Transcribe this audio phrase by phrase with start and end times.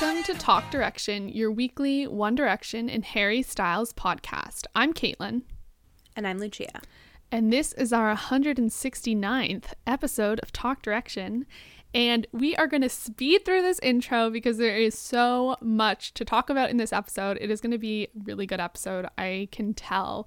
[0.00, 4.64] Welcome to Talk Direction, your weekly One Direction and Harry Styles podcast.
[4.74, 5.42] I'm Caitlin,
[6.16, 6.80] And I'm Lucia.
[7.30, 11.46] and this is our 169th episode of Talk Direction.
[11.94, 16.24] And we are going to speed through this intro because there is so much to
[16.24, 17.36] talk about in this episode.
[17.40, 20.26] It is going to be a really good episode, I can tell,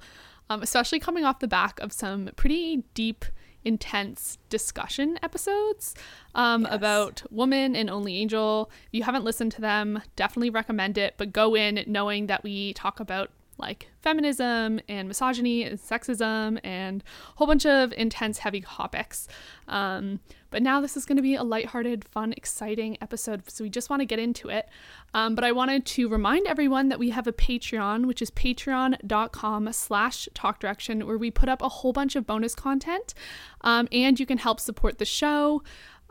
[0.49, 3.25] um, especially coming off the back of some pretty deep,
[3.65, 5.95] intense discussion episodes
[6.35, 8.71] um, about Woman and Only Angel.
[8.87, 12.73] If you haven't listened to them, definitely recommend it, but go in knowing that we
[12.73, 18.61] talk about like feminism and misogyny and sexism and a whole bunch of intense, heavy
[18.61, 19.27] topics.
[19.67, 20.19] Um,
[20.55, 23.51] but now this is going to be a lighthearted, fun, exciting episode.
[23.51, 24.69] So we just want to get into it.
[25.13, 29.73] Um, but I wanted to remind everyone that we have a Patreon, which is patreon.com
[29.73, 33.13] slash talk direction, where we put up a whole bunch of bonus content.
[33.59, 35.61] Um, and you can help support the show.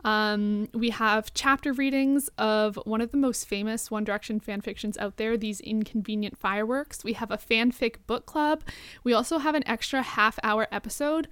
[0.03, 4.95] Um, we have chapter readings of one of the most famous One Direction fan fictions
[4.99, 7.03] out there, These Inconvenient Fireworks.
[7.03, 8.61] We have a fanfic book club.
[9.03, 11.27] We also have an extra half hour episode.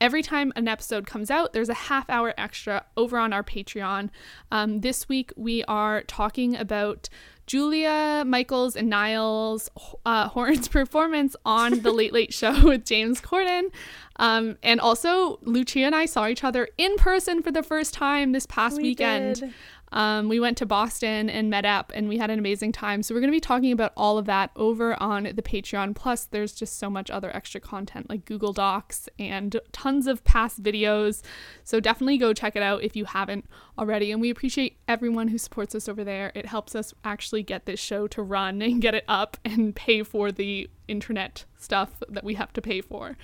[0.00, 4.10] Every time an episode comes out, there's a half hour extra over on our Patreon.
[4.50, 7.08] Um, this week, we are talking about
[7.46, 9.70] Julia Michaels and Niall's
[10.04, 13.70] uh, Horan's performance on The Late Late Show with James Corden.
[14.16, 18.32] Um, and also, Lucia and I saw each other in person for the first time
[18.32, 19.36] this past We weekend.
[19.36, 19.54] did.
[19.96, 23.02] Um, we went to Boston and met up, and we had an amazing time.
[23.02, 25.94] So, we're going to be talking about all of that over on the Patreon.
[25.94, 30.62] Plus, there's just so much other extra content like Google Docs and tons of past
[30.62, 31.22] videos.
[31.64, 33.46] So, definitely go check it out if you haven't
[33.78, 34.12] already.
[34.12, 36.30] And we appreciate everyone who supports us over there.
[36.34, 40.02] It helps us actually get this show to run and get it up and pay
[40.02, 43.16] for the internet stuff that we have to pay for.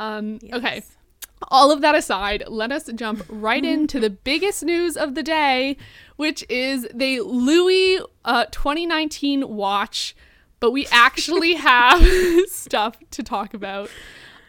[0.00, 0.82] Um, Okay.
[1.48, 5.76] All of that aside, let us jump right into the biggest news of the day,
[6.16, 10.16] which is the Louis uh, 2019 watch.
[10.60, 12.02] But we actually have
[12.48, 13.90] stuff to talk about.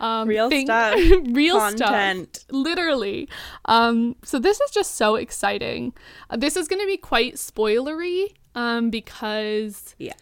[0.01, 0.95] Um, Real thing- stuff.
[1.31, 2.37] real Content.
[2.37, 3.27] stuff, literally.
[3.65, 5.93] Um, so this is just so exciting.
[6.29, 10.13] Uh, this is going to be quite spoilery um, because Yeah.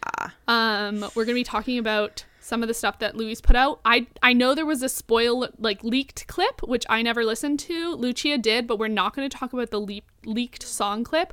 [0.48, 3.80] um, we're gonna be talking about some of the stuff that Louis put out.
[3.84, 7.94] I I know there was a spoil like leaked clip which I never listened to.
[7.94, 11.32] Lucia did, but we're not going to talk about the le- leaked song clip.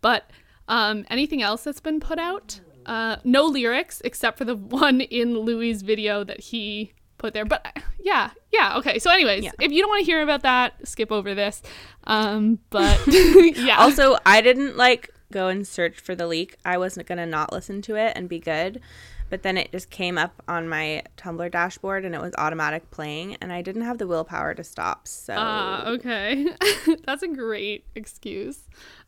[0.00, 0.30] But
[0.68, 5.38] um, anything else that's been put out, uh, no lyrics except for the one in
[5.38, 7.44] Louis' video that he put there.
[7.44, 7.66] But
[8.02, 8.98] yeah, yeah, okay.
[8.98, 9.50] So, anyways, Yeah.
[9.60, 11.60] if you don't want to hear about that, skip over this.
[12.04, 16.56] Um, but yeah, Also, I didn't like go and search for the leak.
[16.64, 18.80] I wasn't gonna not listen to it and be good.
[19.30, 23.36] But then it just came up on my Tumblr dashboard and it was automatic playing
[23.40, 25.06] and I didn't have the willpower to stop.
[25.08, 26.48] So Ah, okay.
[27.06, 28.58] That's a great excuse.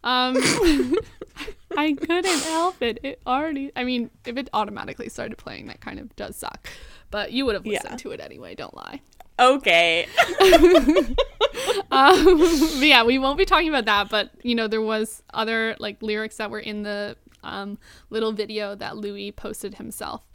[0.04, 0.36] Um,
[1.76, 2.98] I couldn't help it.
[3.02, 6.68] It already, I mean, if it automatically started playing, that kind of does suck.
[7.10, 7.96] But you would have listened Yeah.
[7.98, 9.00] to it anyway, don't lie.
[9.38, 10.06] okay.
[11.90, 12.38] Um,
[12.78, 16.38] yeah, we won't be talking about that, but you know, there was other like lyrics
[16.38, 17.78] that were in the um,
[18.10, 20.30] little video that Louis posted himself.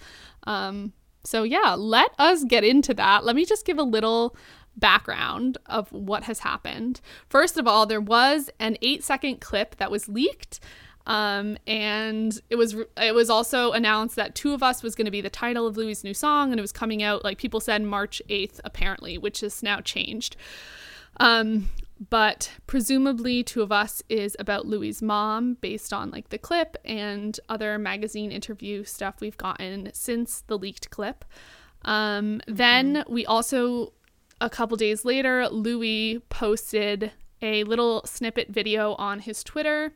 [0.46, 3.26] Um, so yeah, let us get into that.
[3.26, 4.36] Let me just give a little
[4.78, 7.02] background of what has happened.
[7.28, 10.60] First of all, there was an eight second clip that was leaked.
[11.06, 15.12] Um, and it was it was also announced that Two of Us was going to
[15.12, 17.82] be the title of Louis' new song, and it was coming out like people said
[17.82, 20.36] March eighth apparently, which is now changed.
[21.18, 21.70] Um,
[22.10, 27.40] but presumably, Two of Us is about Louis' mom based on like the clip and
[27.50, 31.26] other magazine interview stuff we've gotten since the leaked clip.
[31.84, 33.94] Um, Then we also,
[34.42, 37.12] a couple days later, Louis posted
[37.42, 39.94] a little snippet video on his Twitter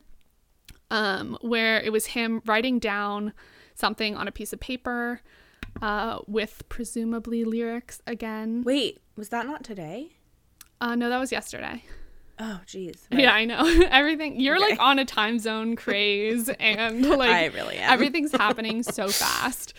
[0.90, 3.32] um, where it was him writing down
[3.74, 5.20] something on a piece of paper
[5.80, 8.62] uh, with presumably lyrics again.
[8.62, 10.12] Wait, was that not today?
[10.82, 11.84] Uh, no, that was yesterday.
[12.38, 12.96] Oh, jeez.
[13.12, 13.62] Yeah, I know.
[13.90, 14.70] Everything you're Okay.
[14.70, 17.92] like on a time zone craze and like I really am.
[17.92, 19.74] everything's happening so fast.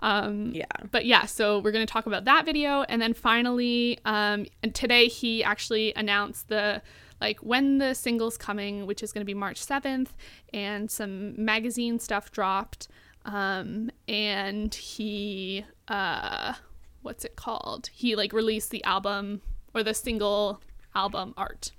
[0.00, 0.66] Um Yeah.
[0.90, 4.74] but yeah, so we're going to talk about that video and then finally um and
[4.74, 6.82] today he actually announced the
[7.20, 10.08] like when the single's coming, which is going to be March 7th
[10.52, 12.88] and some magazine stuff dropped.
[13.24, 16.54] Um, and he, uh,
[17.02, 17.88] what's it called?
[17.92, 19.40] He like released the album
[19.74, 20.60] or the single
[20.94, 21.72] album art.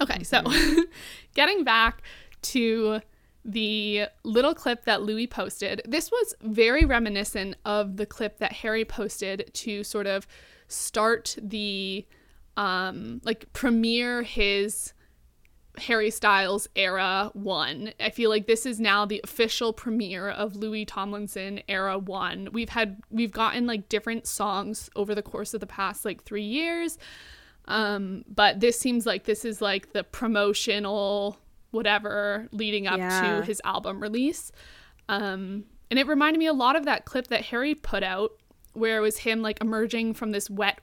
[0.00, 0.42] Okay, so
[1.34, 2.02] getting back
[2.42, 3.00] to
[3.44, 8.84] the little clip that Louis posted, this was very reminiscent of the clip that Harry
[8.84, 10.26] posted to sort of
[10.66, 12.06] start the
[12.56, 14.94] um like premiere his
[15.78, 17.92] Harry Styles era one.
[17.98, 22.48] I feel like this is now the official premiere of Louis Tomlinson era one.
[22.52, 26.44] We've had we've gotten like different songs over the course of the past like three
[26.44, 26.98] years.
[27.66, 31.38] Um, but this seems like this is like the promotional
[31.70, 33.40] whatever leading up Yeah.
[33.40, 34.52] to his album release.
[35.08, 38.32] Um, and it reminded me a lot of that clip that Harry put out
[38.74, 40.78] where it was him like emerging from this wet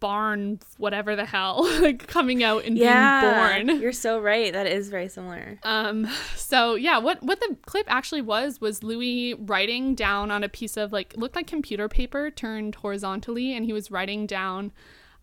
[0.00, 3.80] barn, whatever the hell, like coming out and Yeah, being born.
[3.82, 4.52] you're so right.
[4.52, 5.58] That is very similar.
[5.62, 10.48] Um, so yeah, what what the clip actually was was Louis writing down on a
[10.48, 14.72] piece of like looked like computer paper turned horizontally, and he was writing down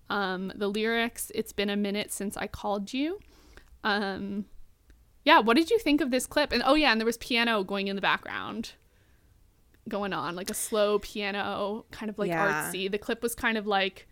[0.09, 1.31] um, the lyrics.
[1.35, 3.19] It's been a minute since I called you.
[3.83, 4.45] Um,
[5.25, 6.51] yeah, what did you think of this clip?
[6.53, 8.71] And oh yeah, and there was piano going in the background,
[9.89, 12.45] going on like a slow piano, kind of like Yeah.
[12.71, 12.89] artsy.
[12.89, 14.07] The clip was kind of like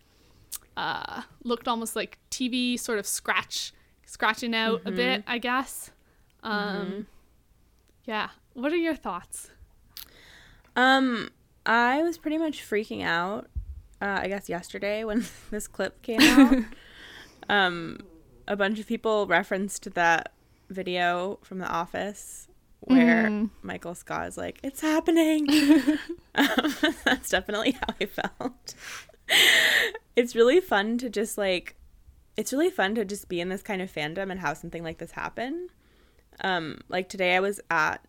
[0.76, 3.72] uh, looked almost like TV sort of scratch
[4.04, 5.90] scratching out a bit, I guess.
[6.42, 7.06] Um,
[8.04, 8.28] Yeah.
[8.54, 9.50] What are your thoughts?
[10.76, 11.30] Um,
[11.64, 13.48] I was pretty much freaking out.
[14.00, 16.56] Uh, I guess yesterday when this clip came out,
[17.48, 18.00] um,
[18.46, 20.32] a bunch of people referenced that
[20.70, 22.48] video from The Office
[22.80, 25.48] where Michael Scott is like, "It's happening."
[26.36, 26.74] um,
[27.04, 28.74] that's definitely how I felt.
[30.16, 31.76] It's really fun to just like,
[32.36, 34.98] it's really fun to just be in this kind of fandom and have something like
[34.98, 35.68] this happen.
[36.42, 38.04] Um, like today, I was at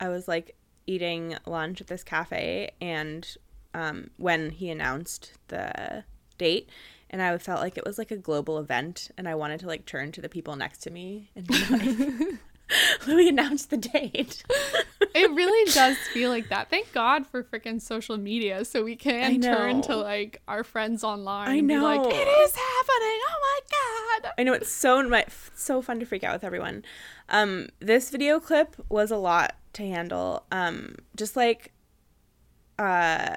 [0.00, 3.36] I was like eating lunch at this cafe and
[3.74, 6.04] um, when he announced the
[6.38, 6.68] date
[7.10, 9.84] and I felt like it was like a global event and I wanted to like
[9.84, 12.40] turn to the people next to me and be like
[13.06, 14.42] Louis announced the date.
[15.16, 16.68] It really does feel like that.
[16.68, 21.48] Thank God for freaking social media so we can turn to like our friends online
[21.48, 22.08] I be like, know.
[22.08, 23.20] it is happening.
[23.28, 23.60] Oh my
[24.22, 24.32] God.
[24.38, 25.24] I know it's so my,
[25.54, 26.84] so fun to freak out with everyone.
[27.28, 30.44] Um, this video clip was a lot to handle.
[30.52, 31.72] Um, just like,
[32.78, 33.36] uh,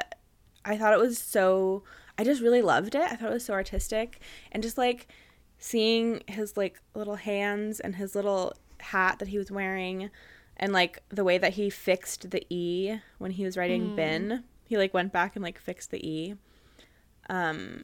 [0.66, 1.84] I thought it was so.
[2.18, 3.02] I just really loved it.
[3.02, 4.20] I thought it was so artistic,
[4.52, 5.08] and just like
[5.58, 10.10] seeing his like little hands and his little hat that he was wearing,
[10.60, 14.44] and like the way that he fixed the e when he was writing bin.
[14.68, 16.36] He like went back and like fixed the e.
[17.30, 17.84] Um,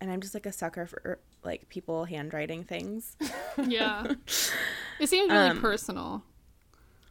[0.00, 3.16] and I'm just like a sucker for like people handwriting things.
[3.66, 4.12] Yeah.
[4.98, 6.22] It seemed really Um, personal.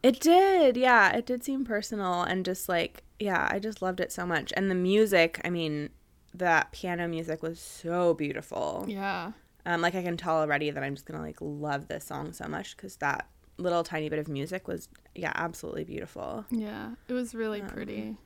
[0.02, 1.12] It did, yeah.
[1.16, 4.52] It did seem personal and just like, yeah, I just loved it so much.
[4.56, 5.90] And the music, I mean,
[6.34, 8.84] that piano music was so beautiful.
[8.88, 9.32] Yeah.
[9.64, 12.46] Um, like I can tell already that I'm just gonna like love this song so
[12.48, 16.44] much because that little tiny bit of music was, yeah, absolutely beautiful.
[16.50, 16.90] Yeah.
[17.08, 18.16] It was really pretty.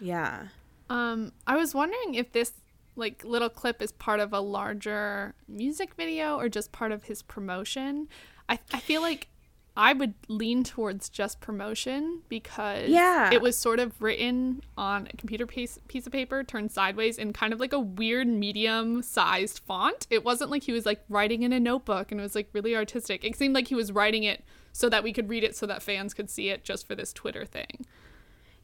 [0.00, 0.48] Yeah.
[0.90, 2.52] Um, I was wondering if this
[2.96, 7.22] like little clip is part of a larger music video or just part of his
[7.22, 8.08] promotion.
[8.48, 9.28] I I feel like
[9.76, 13.32] I would lean towards just promotion because Yeah.
[13.32, 17.32] it was sort of written on a computer piece piece of paper turned sideways in
[17.32, 20.06] kind of like a weird medium sized font.
[20.10, 22.76] It wasn't like he was like writing in a notebook and it was like really
[22.76, 23.24] artistic.
[23.24, 25.82] It seemed like he was writing it so that we could read it so that
[25.82, 27.86] fans could see it just for this Twitter thing.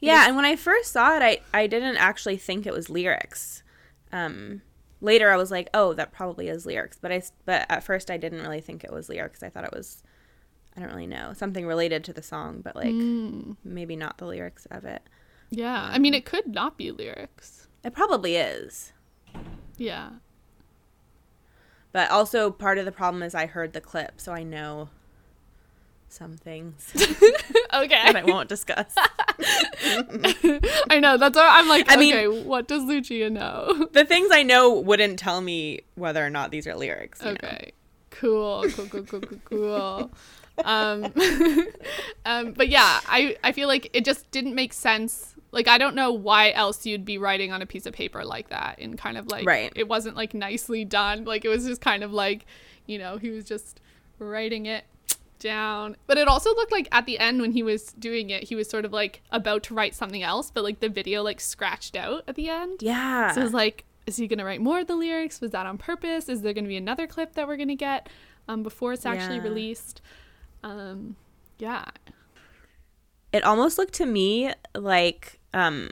[0.01, 3.63] Yeah, and when I first saw it, I, I didn't actually think it was lyrics.
[4.11, 4.63] Um,
[5.01, 6.99] later, I was like, oh, that probably is lyrics.
[7.01, 9.43] But I but at first, I didn't really think it was lyrics.
[9.45, 10.03] I thought it was,
[10.77, 12.95] I don't really know, something related to the song, but like
[13.63, 15.03] maybe not the lyrics of it.
[15.51, 15.91] Yeah.
[15.93, 17.69] I mean it could not be lyrics.
[17.85, 18.93] It probably is.
[19.77, 20.11] Yeah.
[21.93, 24.89] But also, part of the problem is I heard the clip, so I know
[26.13, 26.91] some things
[27.73, 28.03] Okay.
[28.13, 28.95] that I won't discuss.
[30.91, 31.17] I know.
[31.17, 33.89] That's why I'm like, I mean- okay, what does Lucia know?
[33.93, 37.21] the things I know wouldn't tell me whether or not these are lyrics.
[37.21, 37.33] you know?
[37.33, 37.73] okay.
[38.11, 38.65] Cool.
[38.71, 40.11] Cool, cool, cool, cool, cool.
[40.65, 41.13] Um,
[42.27, 45.35] um, but yeah, I, I feel like it just didn't make sense.
[45.53, 48.51] Like, I don't know why else you'd be writing on a piece of paper like
[48.51, 49.73] that and kind of like, Right.
[49.75, 51.25] it wasn't like nicely done.
[51.25, 52.45] Like, it was just kind of like,
[52.87, 53.81] you know, he was just
[54.19, 54.85] writing it
[55.41, 55.97] down.
[56.07, 58.69] But it also looked like at the end when he was doing it, he was
[58.71, 62.23] sort of like about to write something else, but like the video like scratched out
[62.29, 62.83] at the end.
[62.83, 63.33] Yeah.
[63.33, 65.41] So it was like, is he gonna write more of the lyrics?
[65.41, 66.29] Was that on purpose?
[66.29, 68.09] Is there gonna be another clip that we're gonna get
[68.49, 69.43] um, before it's actually Yeah.
[69.43, 70.01] released?
[70.63, 71.17] Um,
[71.59, 71.85] yeah.
[73.33, 75.89] it almost looked to me like um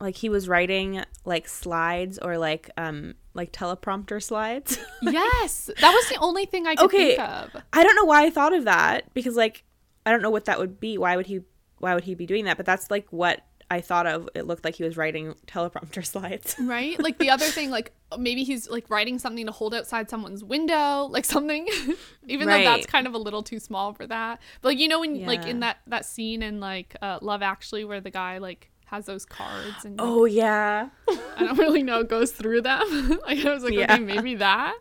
[0.00, 4.78] like he was writing like slides or like um like teleprompter slides.
[5.02, 7.16] yes, that was the only thing I could Okay.
[7.16, 7.56] think of.
[7.72, 9.64] I don't know why I thought of that because like
[10.04, 10.98] I don't know what that would be.
[10.98, 11.40] Why would he
[11.78, 12.56] why would he be doing that?
[12.56, 14.28] But that's like what I thought of.
[14.34, 16.56] It looked like he was writing teleprompter slides.
[16.60, 16.98] Right?
[17.00, 21.06] Like the other thing, like maybe he's like writing something to hold outside someone's window,
[21.06, 21.66] like something.
[22.28, 24.40] Even though that's kind of a little too small for that.
[24.60, 27.84] But like you know when like in that that scene in like uh, Love Actually
[27.86, 30.88] where the guy like has those cards and Oh yeah.
[31.08, 33.18] I don't really know it goes through them.
[33.26, 33.94] like I was like, Yeah.
[33.94, 34.76] okay, maybe that.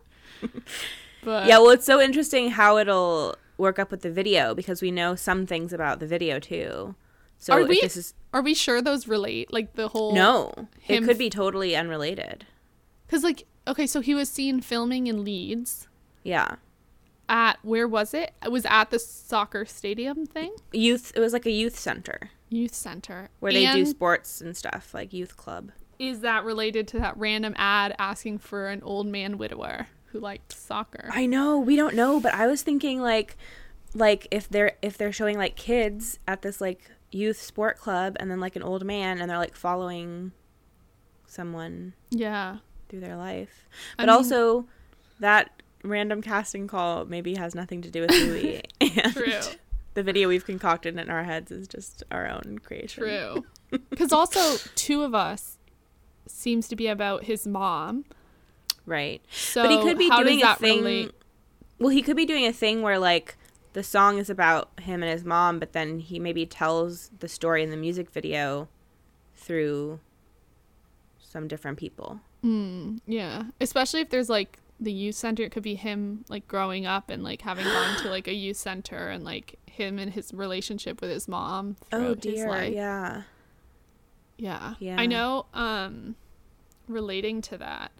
[1.23, 4.91] But Yeah, well it's so interesting how it'll work up with the video because we
[4.91, 6.95] know some things about the video too.
[7.37, 9.51] So Are we- this is are we sure those relate?
[9.51, 10.53] Like the whole no,
[10.87, 12.45] it could be totally unrelated.
[13.05, 15.89] Because, like, okay, so he was seen filming in Leeds
[16.23, 16.55] Yeah.
[17.27, 18.31] at, where was it?
[18.41, 20.55] It was at the soccer stadium thing?
[20.71, 23.29] Youth it was like a youth center Youth center.
[23.39, 25.71] where they do sports and stuff, like youth club.
[25.97, 30.51] Is that related to that random ad asking for an old man widower who liked
[30.51, 31.09] soccer?
[31.13, 33.37] I know, we don't know, but I was thinking like
[33.93, 38.29] like if they're if they're showing like kids at this like youth sport club and
[38.29, 40.31] then like an old man and they're like following
[41.27, 42.57] someone yeah.
[42.89, 43.67] through their life.
[43.97, 44.65] I But mean- also
[45.19, 48.61] that random casting call maybe has nothing to do with Louis.
[48.81, 49.39] and True.
[49.93, 53.03] The video we've concocted in our heads is just our own creation.
[53.03, 53.45] True.
[53.89, 55.57] Because also, two of us
[56.27, 58.03] seems to be about his mom.
[58.85, 59.21] Right.
[59.31, 61.11] So but he could be doing a thing relate?
[61.79, 63.37] Well, he could be doing a thing where like
[63.73, 67.63] the song is about him and his mom, but then he maybe tells the story
[67.63, 68.67] in the music video
[69.35, 69.99] through
[71.17, 72.19] some different people.
[72.43, 73.43] Mm, yeah.
[73.61, 77.23] Especially if there's like the youth center, it could be him like growing up and
[77.23, 81.11] like having gone to like a youth center and like him and his relationship with
[81.11, 82.71] his mom throughout his life.
[82.71, 83.21] Oh, yeah.
[84.37, 84.73] Yeah.
[84.79, 84.95] Yeah.
[84.99, 86.15] I know um
[86.87, 87.91] relating to that.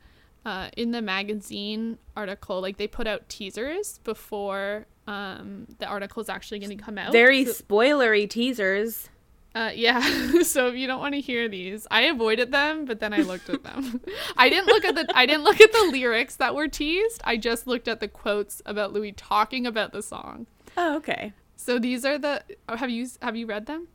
[0.43, 6.29] Uh in the magazine article, like they put out teasers before um the article is
[6.29, 7.11] actually going to come out.
[7.11, 9.07] Very So- spoilery teasers.
[9.53, 10.41] Uh yeah.
[10.43, 13.50] so if you don't want to hear these, I avoided them, but then I looked
[13.50, 14.01] at them.
[14.38, 17.22] I didn't look at the I didn't look at the lyrics that were teased.
[17.24, 20.48] I just looked at the quotes about Louis talking about the song.
[20.77, 21.34] Oh, okay.
[21.55, 23.88] So these are the oh, have you have you read them?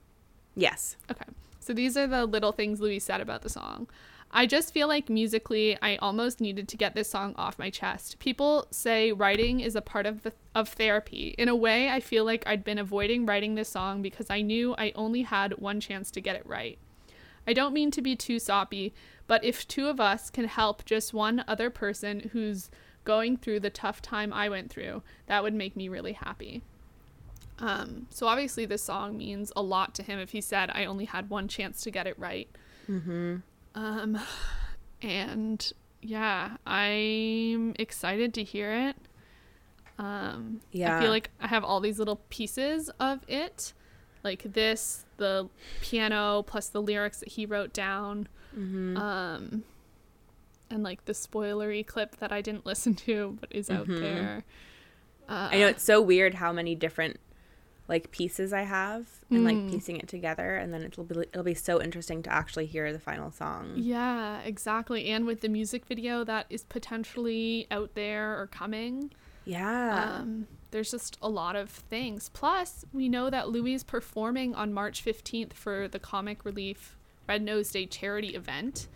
[0.55, 0.97] Yes.
[1.11, 1.27] Okay.
[1.61, 3.89] So these are the little things Louis said about the song.
[4.37, 8.19] I just feel like musically, I almost needed to get this song off my chest.
[8.19, 11.35] People say writing is a part of the of therapy.
[11.39, 14.75] In a way, I feel like I'd been avoiding writing this song because I knew
[14.77, 16.77] I only had one chance to get it right.
[17.47, 18.93] I don't mean to be too soppy,
[19.27, 22.71] but if two of us can help just one other person who's
[23.05, 26.63] going through the tough time I went through, that would make me really happy.
[27.59, 31.07] Um, so obviously this song means a lot to him if he said I only
[31.07, 32.51] had one chance to get it right.
[32.87, 33.37] Mm-hmm.
[33.77, 34.19] Um,
[35.03, 38.97] and yeah, I'm excited to hear it.
[39.99, 40.97] Um, yeah.
[40.97, 43.73] I feel like I have all these little pieces of it,
[44.25, 45.49] like this, the
[45.81, 48.29] piano plus the lyrics that he wrote down.
[48.97, 49.65] Um,
[50.71, 54.45] and like the spoilery clip that I didn't listen to but is out there.
[55.29, 57.19] Uh, I know it's so weird how many different
[57.89, 59.45] like pieces I have and Mm.
[59.45, 62.93] like piecing it together and then it'll be it'll be so interesting to actually hear
[62.93, 63.73] the final song.
[63.77, 65.07] Yeah, exactly.
[65.09, 69.13] And with the music video that is potentially out there or coming,
[69.45, 70.19] Yeah.
[70.21, 72.29] um, there's just a lot of things.
[72.31, 76.97] Plus, we know that Louis is performing on March 15th for the Comic Relief
[77.29, 78.89] Red Nose Day charity event.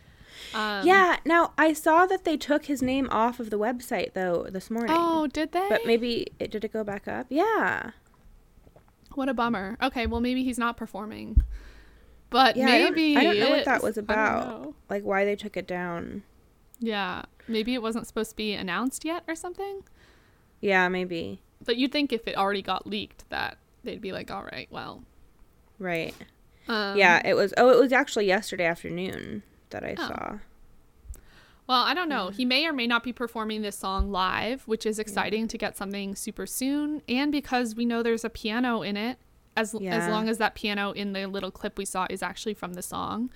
[0.54, 4.47] Um, yeah, now I saw that they took his name off of the website though
[4.50, 4.94] this morning.
[4.99, 5.66] Oh, did they?
[5.68, 7.26] But maybe it did it go back up?
[7.28, 7.90] Yeah.
[9.14, 9.76] What a bummer.
[9.83, 11.43] Okay, well maybe he's not performing.
[12.31, 14.75] But Yeah, I don't- maybe I don't, know what that was about.
[14.88, 16.23] Like why they took it down.
[16.79, 19.83] Yeah, maybe it wasn't supposed to be announced yet or something.
[20.61, 21.43] Yeah, maybe.
[21.64, 25.02] But you'd think if it already got leaked that they'd be like, all right, well.
[25.79, 26.14] Right.
[26.69, 30.07] Um, yeah, it was oh it was actually yesterday afternoon that I Oh.
[30.07, 30.38] saw.
[31.71, 32.31] Well, I don't know.
[32.31, 35.77] He may or may not be performing this song live, which is exciting to get
[35.77, 37.00] something super soon.
[37.09, 39.19] And because we know there's a piano in it,
[39.57, 42.73] as as long as that piano in the little clip we saw is actually from
[42.75, 43.31] the song,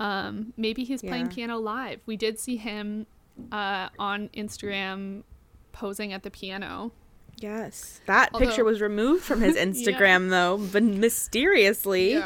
[0.00, 2.00] um, maybe he's playing piano live.
[2.06, 3.06] We did see him
[3.52, 5.22] uh, on Instagram
[5.70, 6.90] posing at the piano.
[7.36, 8.00] Yes.
[8.06, 12.20] That Although- picture was removed from his Instagram though, but mysteriously.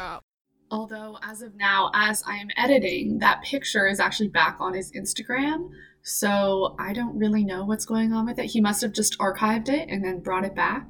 [0.71, 4.91] Although, as of now, as I am editing, that picture is actually back on his
[4.91, 5.69] Instagram.
[6.01, 8.45] So I don't really know what's going on with it.
[8.45, 10.87] He must have just archived it and then brought it back.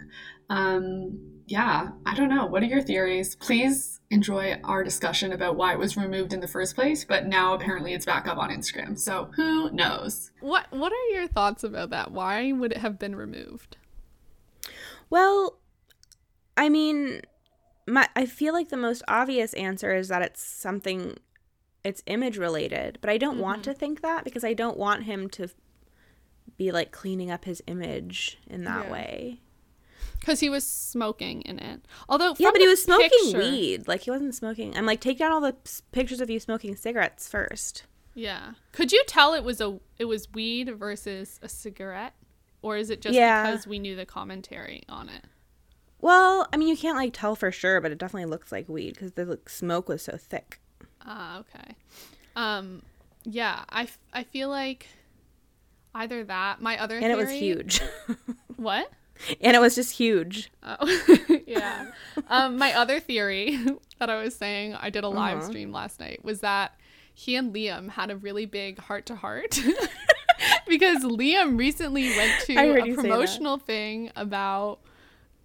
[0.49, 2.45] Um, yeah, I don't know.
[2.45, 3.35] What are your theories?
[3.35, 7.53] Please enjoy our discussion about why it was removed in the first place, but now
[7.53, 8.97] apparently it's back up on Instagram.
[8.97, 10.31] So who knows?
[10.41, 12.11] What What are your thoughts about that?
[12.11, 13.77] Why would it have been removed?
[15.09, 15.59] Well,
[16.57, 17.21] I mean,
[17.87, 21.17] my I feel like the most obvious answer is that it's something
[21.83, 23.79] it's image related, but I don't want to mm-hmm.
[23.79, 25.49] think that because I don't want him to
[26.57, 28.91] be like cleaning up his image in that Yeah.
[28.91, 29.41] way.
[30.19, 31.85] Because he was smoking in it.
[32.09, 33.87] Although Yeah, but he was smoking picture- weed.
[33.87, 34.75] Like he wasn't smoking.
[34.75, 35.55] I'm like, take down all the
[35.91, 37.83] pictures of you smoking cigarettes first.
[38.15, 38.53] Yeah.
[38.71, 42.15] Could you tell it was a it was weed versus a cigarette,
[42.61, 43.45] or is it just Yeah.
[43.51, 45.25] because we knew the commentary on it?
[46.05, 48.93] Well, I mean, you can't like tell for sure, but it definitely looks like weed
[48.93, 50.59] because the like, smoke was so thick.
[51.03, 51.73] Ah, okay.
[52.35, 52.83] Um,
[53.23, 54.85] yeah, I, f- I feel like
[55.95, 56.61] either that.
[56.61, 57.81] My other And it was theory- huge.
[58.57, 58.91] What?
[59.41, 60.51] and it was just huge.
[60.61, 61.87] Oh, yeah.
[62.29, 63.57] Um, my other theory
[63.99, 65.47] that I was saying, I did a live Uh-huh.
[65.47, 66.73] stream last night, was that
[67.15, 69.59] he and Liam had a really big heart to heart
[70.67, 72.95] because Liam recently went to a you say that.
[73.01, 74.79] promotional thing about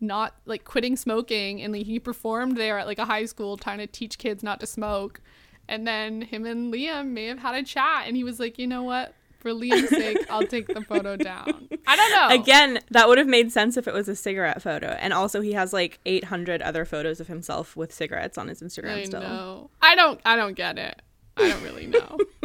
[0.00, 3.78] not like quitting smoking and like, he performed there at like a high school trying
[3.78, 5.20] to teach kids not to smoke
[5.68, 8.66] and then him and liam may have had a chat and he was like you
[8.66, 13.08] know what for liam's sake i'll take the photo down i don't know Again, that
[13.08, 14.88] would have made sense if it was a cigarette photo.
[15.00, 18.96] And also, he has like 800 other photos of himself with cigarettes on his Instagram
[18.98, 19.20] I still.
[19.20, 19.70] know.
[19.82, 20.20] I don't.
[20.24, 21.00] I don't get it.
[21.36, 22.18] I don't really know.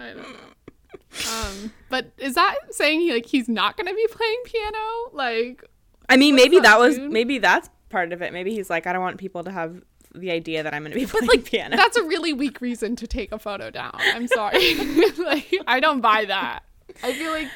[0.00, 1.30] I don't know.
[1.32, 4.78] Um, but is that saying he like he's not gonna be playing piano?
[5.12, 5.64] Like,
[6.08, 7.10] I mean, maybe that was dude?
[7.12, 8.32] maybe that's part of it.
[8.32, 9.82] Maybe he's like, I don't want people to have
[10.14, 11.76] the idea that I'm going to be playing like piano.
[11.76, 13.94] that's a really weak reason to take a photo down.
[13.96, 14.74] I'm sorry.
[15.18, 16.60] like, I don't buy that.
[17.02, 17.48] I feel like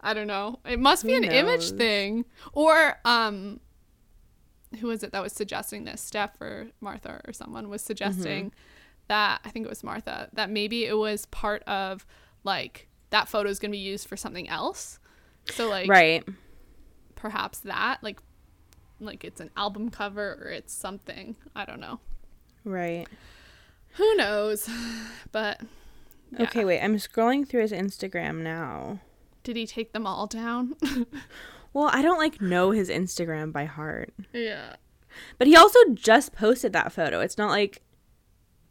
[0.00, 0.60] I don't know.
[0.64, 3.60] It must be Who an image thing, or um,
[4.80, 6.00] who was it that was suggesting this?
[6.00, 8.56] Steph or Martha or someone was suggesting Mm-hmm.
[9.08, 12.06] that I think it was Martha that maybe it was part of
[12.44, 14.98] like that photo is going to be used for something else.
[15.50, 16.24] So like right.
[17.22, 18.20] Perhaps that like
[19.00, 21.36] like it's an album cover or it's something.
[21.54, 22.00] I don't know.
[22.64, 23.06] Right.
[23.94, 24.68] Who knows?
[25.32, 25.60] But
[26.32, 26.42] yeah.
[26.42, 26.80] Okay, wait.
[26.82, 29.00] I'm scrolling through his Instagram now.
[29.44, 30.74] did he take them all down?
[31.74, 34.12] Well, I don't like know his Instagram by heart.
[34.34, 34.76] yeah.
[35.38, 37.20] But he also just posted that photo.
[37.20, 37.80] It's not like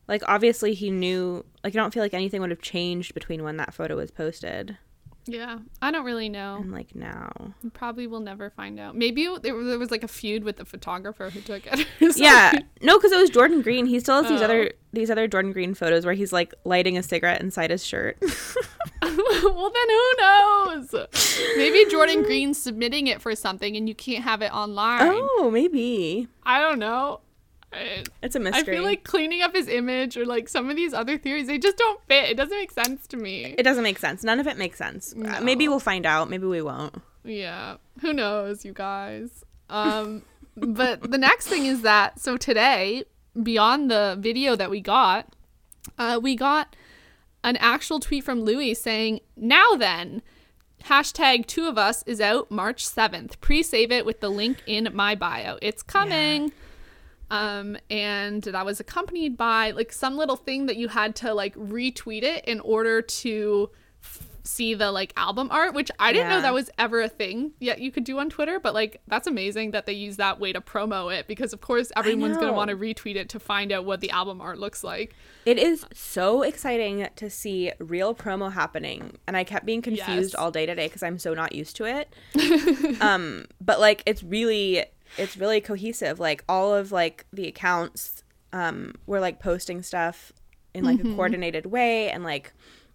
[0.07, 3.57] like obviously he knew like I don't feel like anything would have changed between when
[3.57, 4.77] that photo was posted
[5.25, 5.59] Yeah.
[5.81, 6.57] I don't really know.
[6.59, 7.31] and like now.
[7.73, 8.95] Probably will never find out.
[8.95, 11.85] Maybe there was, there was like a feud with the photographer who took it.
[12.17, 12.53] Yeah.
[12.81, 13.85] No, cuz it was Jordan Green.
[13.85, 14.45] He still has these Oh.
[14.45, 18.17] other these other Jordan Green photos where he's like lighting a cigarette inside his shirt.
[19.01, 20.95] well, then who knows?
[21.55, 25.11] Maybe Jordan Green's submitting it for something and you can't have it online.
[25.13, 26.27] oh, maybe.
[26.43, 27.21] I don't know.
[27.73, 28.61] I, It's a mystery.
[28.61, 31.57] I feel like cleaning up his image or like some of these other theories, they
[31.57, 32.29] just don't fit.
[32.29, 33.55] It doesn't make sense to me.
[33.57, 34.23] it doesn't make sense.
[34.23, 35.13] None of it makes sense.
[35.13, 36.29] Uh, Maybe we'll find out.
[36.29, 36.95] Maybe we won't.
[37.23, 37.77] Yeah.
[38.01, 39.45] Who knows, you guys?
[39.69, 40.23] Um,
[40.57, 43.05] but the next thing is that so today,
[43.41, 45.33] beyond the video that we got,
[45.97, 46.75] uh, we got
[47.43, 50.21] an actual tweet from Louis saying, "Now then."
[50.85, 53.39] Hashtag two of us is out March 7th.
[53.39, 55.59] Pre save it with the link in my bio.
[55.61, 56.51] It's coming.
[57.31, 61.55] Um, and that was accompanied by like some little thing that you had to like
[61.55, 63.69] retweet it in order to
[64.03, 67.51] f- see the like album art, which I didn't know that was ever a thing
[67.59, 68.59] yet you could do on Twitter.
[68.59, 71.89] But like that's amazing that they use that way to promo it because of course
[71.95, 75.13] everyone's gonna want to retweet it to find out what the album art looks like.
[75.45, 80.35] It is so exciting to see real promo happening, and I kept being confused Yes.
[80.35, 82.13] all day today because I'm so not used to it.
[83.01, 84.85] um, but like it's really,
[85.17, 86.19] it's really cohesive.
[86.19, 90.31] Like all of like the accounts, um, were like posting stuff
[90.73, 91.11] in like Mm-hmm.
[91.13, 92.53] a coordinated way, and like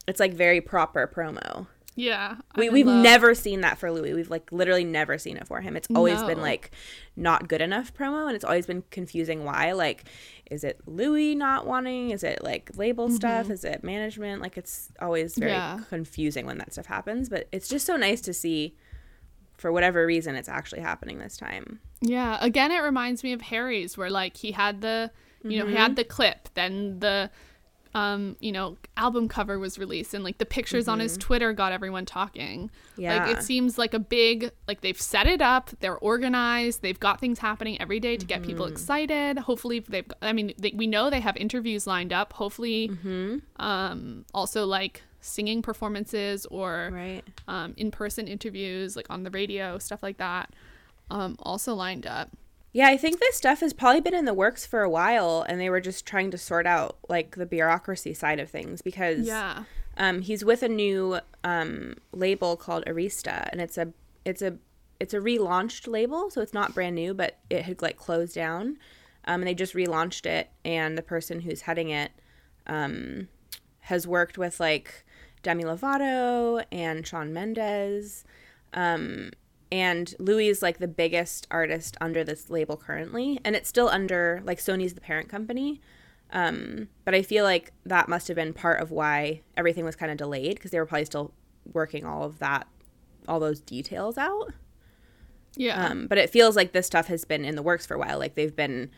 [0.08, 1.66] it's like very proper promo.
[1.98, 3.02] Yeah, We, we've love.
[3.02, 4.12] never seen that for Louis.
[4.12, 5.76] We've like literally never seen it for him.
[5.78, 6.70] It's always been like
[7.16, 9.72] not good enough promo, and it's always been confusing why.
[9.72, 10.04] Like,
[10.50, 12.10] is it Louis not wanting?
[12.10, 13.48] Is it like label stuff?
[13.48, 14.42] Is it management?
[14.42, 15.78] Like, it's always very Mm-hmm.
[15.78, 15.84] Yeah.
[15.88, 17.30] confusing when that stuff happens.
[17.30, 18.74] But it's just so nice to see,
[19.56, 21.80] for whatever reason, it's actually happening this time.
[22.00, 25.10] Yeah, again, it reminds me of Harry's, where like he had the,
[25.42, 27.30] you know, he had the clip, then the,
[27.94, 31.72] um, you know, album cover was released, and like the pictures on his Twitter got
[31.72, 32.64] everyone talking.
[32.64, 33.30] like Yeah.
[33.30, 37.38] it seems like a big, like they've set it up, they're organized, they've got things
[37.38, 39.38] happening every day to get people excited.
[39.38, 42.34] Hopefully, they've, I mean, they, we know they have interviews lined up.
[42.34, 42.90] Hopefully,
[43.56, 47.22] um, also like singing performances or Right.
[47.48, 50.50] um, in-person interviews like on the radio stuff like that
[51.10, 52.30] um, also lined up
[52.72, 55.58] Yeah, I think this stuff has probably been in the works for a while, and
[55.60, 59.64] they were just trying to sort out like the bureaucracy side of things because Yeah.
[59.96, 63.92] um, he's with a new um, label called Arista, and it's a
[64.26, 64.58] it's a
[65.00, 68.76] it's a relaunched label, so it's not brand new, but it had like closed down,
[69.26, 72.10] um, and they just relaunched it, and the person who's heading it
[72.66, 73.28] um,
[73.80, 75.05] has worked with like
[75.46, 78.24] Demi Lovato and Shawn Mendes.
[78.74, 79.30] Um,
[79.70, 84.42] and Louis is like the biggest artist under this label currently, and it's still under
[84.44, 85.80] like Sony's the parent company.
[86.32, 90.10] Um, but I feel like that must have been part of why everything was kind
[90.10, 91.32] of delayed because they were probably still
[91.72, 92.66] working all of that,
[93.28, 94.52] all those details out.
[95.56, 95.86] Yeah.
[95.86, 98.18] Um, but it feels like this stuff has been in the works for a while.
[98.18, 98.90] Like they've been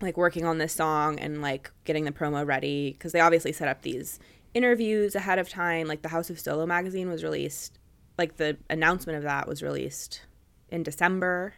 [0.00, 3.66] like working on this song and like getting the promo ready because they obviously set
[3.66, 4.20] up these
[4.54, 5.86] interviews ahead of time.
[5.86, 7.78] Like the House of Solo magazine was released,
[8.18, 10.22] like the announcement of that was released
[10.70, 11.54] in December.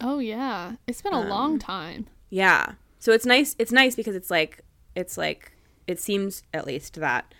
[0.00, 0.74] oh yeah.
[0.86, 2.06] It's been a um, long time.
[2.30, 2.72] Yeah.
[2.98, 3.54] So it's nice.
[3.58, 4.60] It's nice because it's like
[4.94, 5.52] it's like
[5.86, 7.32] it seems at least that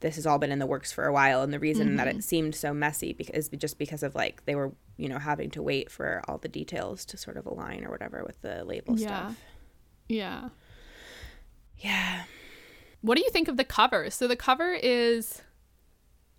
[0.00, 2.24] this has all been in the works for a while, and the reason that it
[2.24, 5.90] seemed so messy because just because of like they were you know having to wait
[5.90, 9.06] for all the details to sort of align or whatever with the label Yeah.
[9.06, 9.36] stuff.
[10.08, 10.48] Yeah.
[11.78, 12.24] Yeah.
[13.02, 14.10] What do you think of the cover?
[14.10, 15.42] So the cover is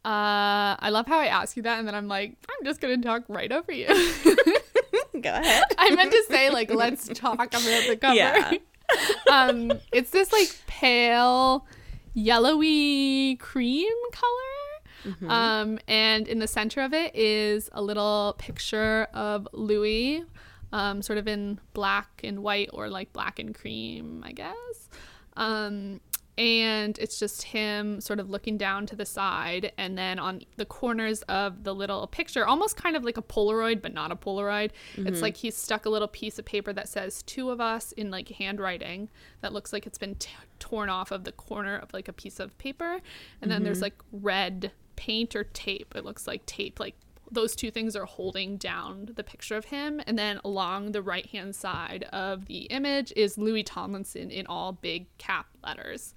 [0.05, 2.97] uh I love how I ask you that and then I'm like, I'm just gonna
[2.97, 3.87] talk right over you.
[5.21, 5.63] Go ahead.
[5.77, 8.15] I meant to say like let's talk about the cover.
[8.15, 8.53] Yeah.
[9.31, 11.65] um it's this like pale
[12.13, 15.29] yellowy cream color.
[15.29, 20.23] Um and in the center of it is a little picture of Louis
[20.71, 24.89] um sort of in black and white or like black and cream, I guess.
[25.35, 26.01] Um
[26.37, 30.65] and it's just him sort of looking down to the side and then on the
[30.65, 34.71] corners of the little picture almost kind of like a polaroid but not a polaroid.
[34.95, 35.21] It's mm-hmm.
[35.21, 38.29] like he's stuck a little piece of paper that says two of us in like
[38.29, 39.09] handwriting
[39.41, 42.39] that looks like it's been t- torn off of the corner of like a piece
[42.39, 42.99] of paper.
[43.41, 43.83] And then there's mm-hmm.
[43.83, 45.93] like red paint or tape.
[45.95, 46.95] It looks like tape like
[47.33, 50.01] those two things are holding down the picture of him.
[50.05, 54.71] And then along the right hand side of the image is Louis Tomlinson in all
[54.73, 56.13] big cap letters.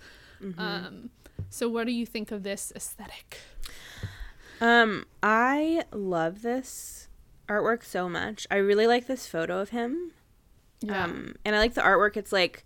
[0.59, 1.11] Um,
[1.49, 3.39] so, what do you think of this aesthetic?
[4.61, 7.09] Um, I love this
[7.49, 8.47] artwork so much.
[8.51, 10.13] I really like this photo of him.
[10.89, 12.17] Um, and I like the artwork.
[12.17, 12.65] It's like,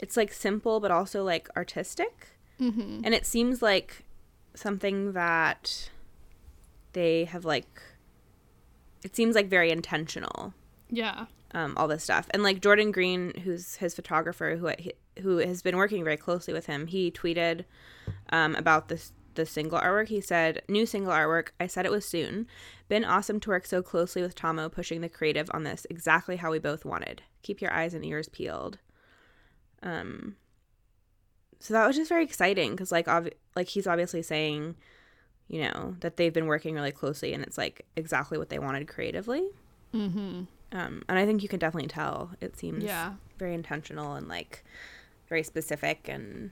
[0.00, 2.28] it's like simple but also like artistic,
[2.60, 3.00] mm-hmm.
[3.04, 4.04] and it seems like
[4.54, 5.90] something that
[6.98, 7.80] they have like.
[9.04, 10.52] It seems like very intentional.
[10.90, 11.26] Yeah.
[11.52, 14.70] Um, all this stuff, and like Jordan Green, who's his photographer, who
[15.22, 17.64] who has been working very closely with him, he tweeted
[18.30, 20.08] um, about this the single artwork.
[20.08, 21.50] He said, "New single artwork.
[21.58, 22.46] I said it was soon.
[22.88, 26.50] Been awesome to work so closely with Tommo, pushing the creative on this exactly how
[26.50, 27.22] we both wanted.
[27.42, 28.78] Keep your eyes and ears peeled."
[29.82, 30.36] Um.
[31.60, 34.76] So that was just very exciting because, like, ob- like he's obviously saying,
[35.48, 38.86] you know, that they've been working really closely, and it's like exactly what they wanted
[38.88, 39.48] creatively.
[39.94, 40.42] Mm-hmm.
[40.72, 42.30] Um, and I think you can definitely tell.
[42.40, 43.14] It seems Yeah.
[43.38, 44.64] very intentional and like
[45.28, 46.50] very specific, and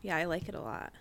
[0.00, 0.92] yeah, I like it a lot.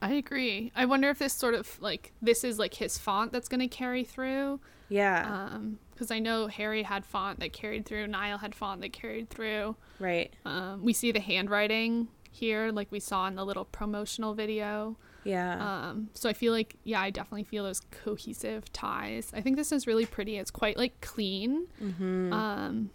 [0.00, 0.72] I agree.
[0.74, 3.68] I wonder if this sort of like this is like his font that's going to
[3.68, 4.58] carry through.
[4.88, 8.92] Yeah, Um, because I know Harry had font that carried through, Niall had font that
[8.92, 9.76] carried through.
[10.00, 10.30] right.
[10.44, 14.96] Um, we see the handwriting here, like we saw in the little promotional video.
[15.24, 19.30] Yeah, Um, so I feel like, yeah, I definitely feel those cohesive ties.
[19.34, 20.36] I think this is really pretty.
[20.36, 21.66] It's quite like clean.
[21.80, 22.32] mm-hmm.
[22.32, 22.90] Um,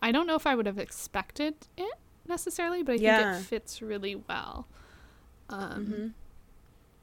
[0.00, 1.94] I don't know if I would have expected it
[2.28, 3.38] necessarily, but I think Yeah.
[3.38, 4.68] it fits really well.
[5.48, 6.06] Um, Mm-hmm.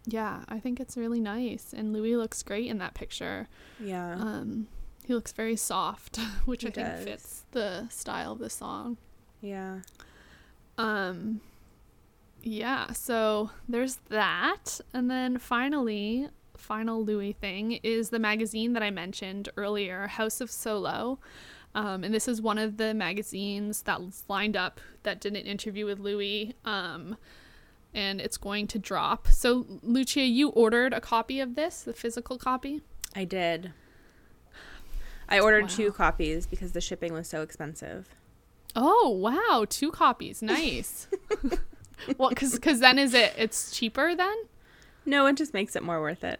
[0.05, 3.47] yeah, I think it's really nice, and Louis looks great in that picture.
[3.79, 4.67] yeah, Um,
[5.05, 8.97] he looks very soft, which He I think fits the style of the song.
[9.41, 9.79] yeah.
[10.77, 11.41] Um
[12.41, 14.79] yeah, so there's that.
[14.93, 20.49] And then finally, final Louis thing is the magazine that I mentioned earlier, House of
[20.51, 21.19] Solo.
[21.75, 25.85] Um, and this is one of the magazines that lined up that did an interview
[25.85, 26.55] with Louis.
[26.65, 27.15] Um,
[27.93, 29.27] and it's going to drop.
[29.29, 32.81] So, Lucia, you ordered a copy of this, the physical copy?
[33.15, 33.73] I did.
[35.27, 35.69] I ordered Wow.
[35.69, 38.09] two copies because the shipping was so expensive.
[38.75, 40.41] Oh, wow, two copies.
[40.41, 41.07] Nice.
[42.17, 44.35] well, because because then is it, it's cheaper then?
[45.05, 46.39] No, it just makes it more worth it.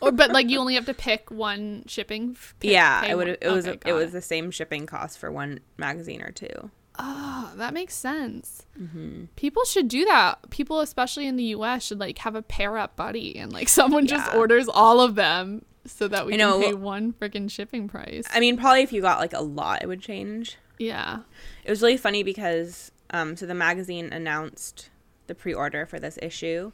[0.00, 2.36] or but like you only have to pick one shipping.
[2.60, 3.28] pick- yeah, it would.
[3.28, 3.66] It was.
[3.66, 6.70] okay, it was the same shipping cost for one magazine or two.
[6.98, 8.66] Oh, that makes sense.
[8.78, 9.24] Mm-hmm.
[9.36, 10.50] People should do that.
[10.50, 14.06] People, especially in the U.S., should like have a pair up buddy, and like someone
[14.06, 14.38] just Yeah.
[14.38, 18.24] orders all of them so that we I can pay one freaking shipping price.
[18.30, 20.56] I mean, probably if you got like a lot, it would change.
[20.78, 21.20] yeah.
[21.64, 24.90] It was really funny because um, so the magazine announced
[25.26, 26.72] the pre-order for this issue,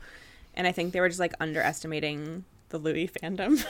[0.54, 3.64] and I think they were just like underestimating the Louis fandom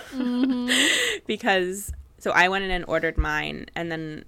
[1.27, 4.25] because so I went in and ordered mine, and then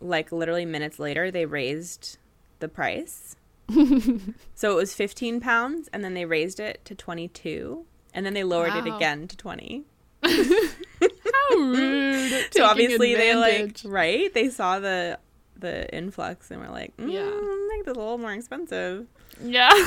[0.00, 2.18] like literally minutes later they raised
[2.60, 3.36] the price.
[4.54, 8.44] so it was 15 pounds, and then they raised it to 22, and then they
[8.44, 9.84] lowered it again to 20.
[10.22, 12.46] How rude.
[12.52, 15.18] so obviously they like right they saw the
[15.62, 17.24] the influx and were like mm, Yeah.
[17.74, 19.06] make this a little more expensive
[19.42, 19.70] Yeah.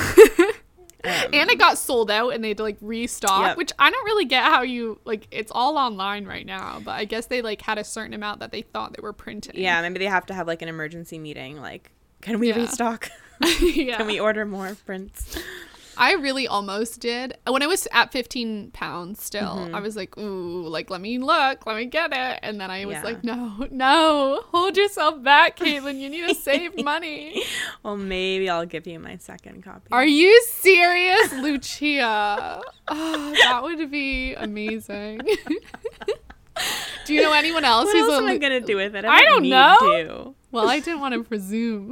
[1.04, 3.58] Um, and it got sold out and they had to like restock, Yep.
[3.58, 7.06] which I don't really get how you like it's all online right now, but I
[7.06, 9.54] guess they like had a certain amount that they thought they were printing.
[9.56, 12.56] yeah maybe they have to have like an emergency meeting like can we Yeah.
[12.56, 13.12] restock
[13.62, 13.98] yeah.
[13.98, 15.38] can we order more prints
[15.98, 17.38] I really almost did.
[17.48, 19.76] When I was at 15 pounds still, Mm-hmm.
[19.76, 22.40] I was like, ooh, like, let me look, let me get it.
[22.44, 23.04] And then I was Yeah.
[23.04, 26.00] like, no, no, hold yourself back, Caitlin.
[26.00, 27.44] You need to save money.
[27.84, 32.62] well maybe i'll give you my second copy Are you serious, Lucia?
[32.88, 35.22] Oh, that would be amazing.
[37.06, 39.24] Do you know anyone else what who's else am i gonna do with it I
[39.24, 39.78] don't need know.
[39.82, 40.36] to.
[40.52, 41.92] Well, I didn't want to presume.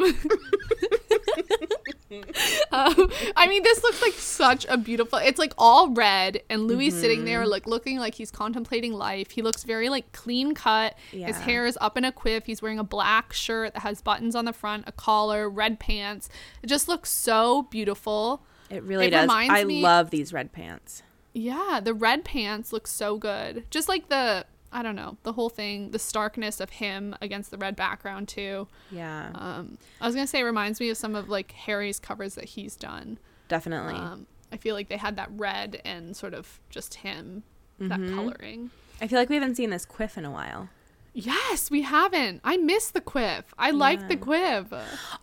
[2.71, 5.19] um, I mean, this looks like such a beautiful.
[5.19, 7.25] It's like all red, and Louis sitting Mm-hmm.
[7.25, 9.31] there, like looking like he's contemplating life.
[9.31, 10.95] He looks very like clean cut.
[11.11, 12.45] His hair is up in a quiff.
[12.45, 16.29] He's wearing a black shirt that has buttons on the front, a collar, red pants.
[16.61, 18.43] It just looks so beautiful.
[18.69, 22.87] it really It does i me- love these red pants Yeah, the red pants look
[22.87, 23.65] so good.
[23.71, 24.45] Just like the.
[24.73, 28.67] I don't know the whole thing, the starkness of him against the red background too.
[28.91, 32.35] yeah Um, I was gonna say it reminds me of some of like Harry's covers
[32.35, 33.19] that he's done.
[33.47, 37.43] definitely Um, I feel like they had that red and sort of just him,
[37.79, 38.15] that Mm-hmm.
[38.15, 38.69] coloring.
[39.01, 40.69] i feel like we haven't seen this quiff in a while
[41.15, 42.41] Yes, we haven't.
[42.43, 43.53] I miss the quiff.
[43.55, 44.73] I like the quiff.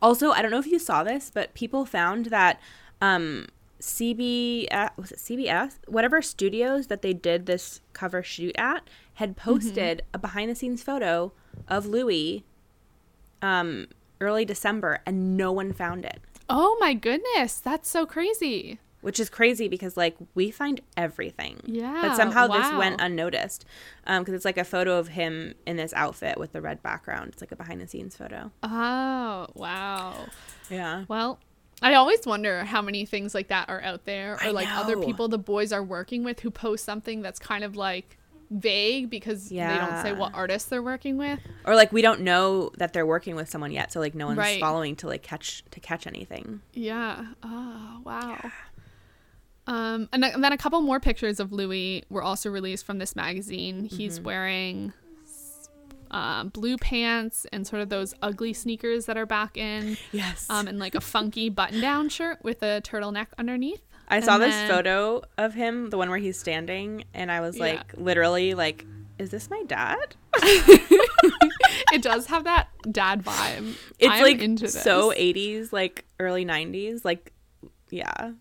[0.01, 2.61] Also, I don't know if you saw this, but people found that
[3.01, 3.49] um,
[3.81, 8.89] CB was it CBS whatever studios that they did this cover shoot at
[9.21, 11.33] had posted a behind the scenes photo
[11.69, 12.43] of Louis
[13.43, 13.87] um,
[14.21, 18.79] early December, and no one found it, Oh my goodness, that's so crazy.
[19.03, 21.61] which is crazy because like we find everything.
[21.65, 23.65] Yeah, but somehow this went unnoticed
[24.05, 27.31] because it's like a photo of him in this outfit with the red background.
[27.33, 28.51] It's like a behind the scenes photo.
[28.63, 30.27] Oh wow.
[30.71, 31.05] Yeah.
[31.09, 31.39] Well,
[31.83, 35.29] I always wonder how many things like that are out there, or like other people
[35.29, 38.19] the boys are working with who post something that's kind of like
[38.51, 41.39] vague because they don't say what artists they're working with.
[41.65, 44.39] or like we don't know that they're working with someone yet so like no one's
[44.39, 44.59] Right.
[44.61, 47.27] following to like catch to catch anything Yeah.
[47.45, 48.39] Oh, wow.
[49.67, 53.15] Um, and, and then a couple more pictures of Louis were also released from this
[53.15, 53.85] magazine.
[53.85, 54.25] He's Mm-hmm.
[54.27, 54.93] wearing
[56.11, 60.67] uh, blue pants and sort of those ugly sneakers that are back in, yes um,
[60.67, 63.83] and like a funky button-down shirt with a turtleneck underneath.
[64.11, 67.57] I saw this then- photo of him the one where he's standing and i was
[67.57, 67.65] Yeah.
[67.65, 68.85] like literally like
[69.19, 70.17] is this my dad
[71.93, 73.75] It does have that dad vibe.
[73.99, 74.81] it's I'm like into this.
[74.83, 77.33] so 80s like early 90s like
[77.91, 78.33] yeah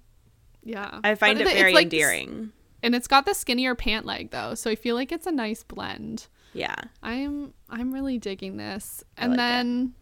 [0.64, 1.00] yeah.
[1.04, 2.52] i find But it it's very like endearing
[2.84, 5.64] and it's got the skinnier pant leg though, so I feel like it's a nice
[5.64, 6.28] blend.
[6.54, 9.04] yeah I'm I'm really digging this.
[9.18, 9.42] And like it.
[9.42, 9.94] then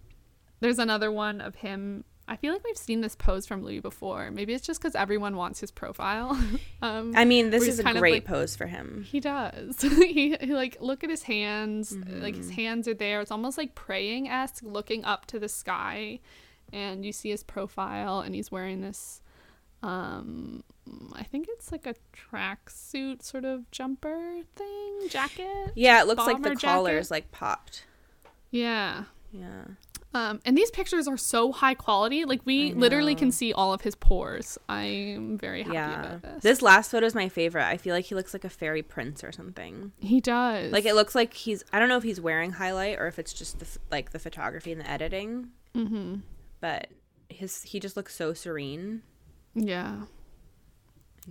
[0.60, 2.04] there's another one of him.
[2.30, 4.32] I feel like we've seen this pose from Louis before.
[4.32, 6.32] Maybe it's just because everyone wants his profile.
[6.82, 9.82] um, i mean this is a great like- pose for him he does.
[9.82, 11.94] he, he like look at his hands.
[11.96, 12.38] Like Mm-hmm.
[12.38, 13.22] his hands are there.
[13.22, 16.20] It's almost like praying esque, looking up to the sky,
[16.74, 19.22] and you see his profile, and he's wearing this.
[19.84, 20.64] Um,
[21.14, 25.72] I think it's like a tracksuit sort of jumper thing, jacket.
[25.76, 27.12] yeah it looks like the collar's jacket?
[27.12, 27.86] like popped
[28.52, 29.04] Yeah.
[29.32, 29.64] yeah
[30.18, 32.26] Um, and these pictures are so high quality.
[32.26, 34.58] Like we literally can see all of his pores.
[34.68, 36.44] I'm very happy yeah about this.
[36.44, 39.24] this last photo is my favorite i feel like he looks like a fairy prince
[39.24, 40.72] or something he does.
[40.72, 43.34] Like it looks like he's I don't know if he's wearing highlight or if it's
[43.34, 45.50] just the, like the photography and the editing.
[45.76, 46.16] Mm-hmm.
[46.60, 46.88] But
[47.30, 49.04] his he just looks so serene.
[49.54, 50.04] Yeah.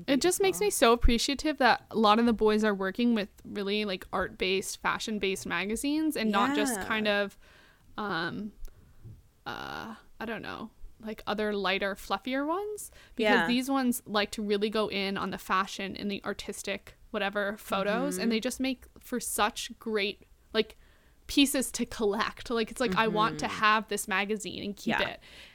[0.06, 3.28] It just makes me so appreciative that a lot of the boys are working with
[3.44, 7.36] really like art based, fashion based magazines and not just kind of
[7.96, 8.52] um
[9.46, 12.90] uh I don't know, like other lighter, fluffier ones.
[13.14, 13.46] Because Yeah.
[13.46, 18.14] these ones like to really go in on the fashion and the artistic whatever photos
[18.14, 18.22] Mm-hmm.
[18.22, 20.76] and they just make for such great like
[21.26, 22.50] pieces to collect.
[22.50, 25.02] Like it's like I want to have this magazine and keep Mm-hmm.
[25.02, 25.08] Yeah,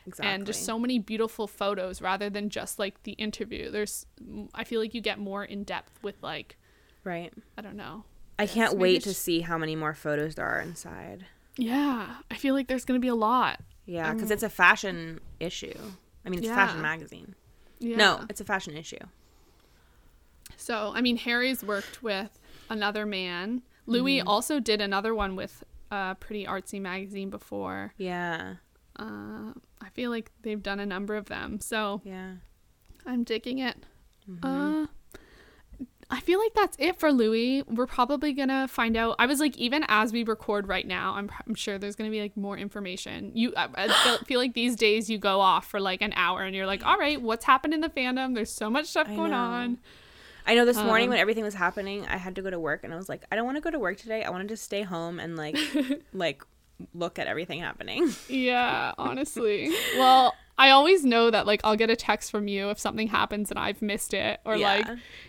[0.08, 0.20] it.
[0.22, 3.72] And just so many beautiful photos rather than just like the interview.
[3.72, 4.06] There's
[4.54, 6.58] I feel like you get more in depth with like
[7.04, 7.34] Right.
[7.58, 8.04] I don't know,
[8.38, 11.26] I can't wait to see how many more photos there are inside.
[11.58, 13.60] Yeah, I feel like there's gonna be a lot.
[13.86, 15.74] Yeah, because it's a fashion issue.
[16.26, 17.36] I mean, it's a fashion magazine.
[17.80, 17.98] Yeah.
[17.98, 19.00] No, it's a fashion issue.
[20.58, 22.38] So, I mean, Harry's worked with
[22.70, 23.64] another man.
[23.88, 24.28] Louis Mm-hmm.
[24.28, 27.94] also did another one with a pretty artsy magazine before.
[27.98, 28.56] Yeah,
[29.00, 31.60] Uh, I feel like they've done a number of them.
[31.60, 32.36] So yeah.
[33.06, 33.78] I'm digging it.
[34.30, 34.46] Mm-hmm.
[34.84, 34.88] Uh,
[36.12, 37.64] I feel like that's it for Louis.
[37.64, 39.16] We're probably gonna find out.
[39.18, 42.22] I was like, even as we record right now, I'm, I'm sure there's gonna be
[42.22, 43.32] like more information.
[43.34, 46.44] You, I, I feel, feel like these days you go off for like an hour
[46.44, 48.36] and you're like, all right, what's happened in the fandom?
[48.36, 49.80] There's so much stuff going on.
[50.46, 52.84] I know this morning Um, when everything was happening, I had to go to work,
[52.84, 54.24] and I was like, I don't want to go to work today.
[54.24, 55.56] I want to just stay home and like,
[56.14, 56.44] like,
[56.94, 58.12] look at everything happening.
[58.28, 59.72] Yeah, honestly.
[59.98, 63.50] well, I always know that like I'll get a text from you if something happens
[63.50, 64.86] and I've missed it or like,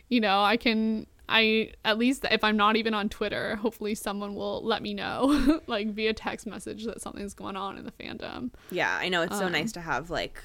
[0.09, 4.35] you know, I can I at least if I'm not even on Twitter, hopefully someone
[4.35, 8.51] will let me know like via text message that something's going on in the fandom.
[8.71, 10.43] Yeah, I know it's so Um, nice to have like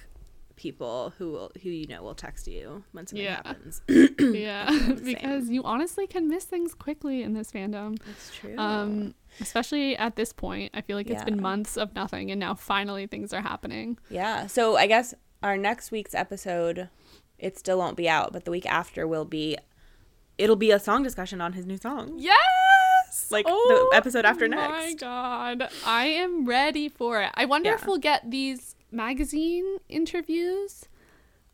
[0.58, 3.42] people who will who you know will text you when something Yeah.
[3.46, 3.82] happens.
[4.20, 4.70] yeah,
[5.04, 7.98] because you honestly can miss things quickly in this fandom.
[8.06, 8.56] That's true.
[8.58, 10.72] Um especially at this point.
[10.74, 13.98] I feel like it's been months of nothing and now finally things are happening.
[14.10, 14.48] yeah.
[14.48, 16.90] So I guess our next week's episode,
[17.38, 19.58] it still won't be out, but the week after will be.
[20.40, 22.14] It'll be a song discussion on his new song.
[22.18, 23.32] Yes!
[23.32, 25.02] Like the episode after next.
[25.04, 25.56] Oh My.
[25.58, 27.32] God, I am ready for it.
[27.34, 30.86] I wonder if we'll get these magazine interviews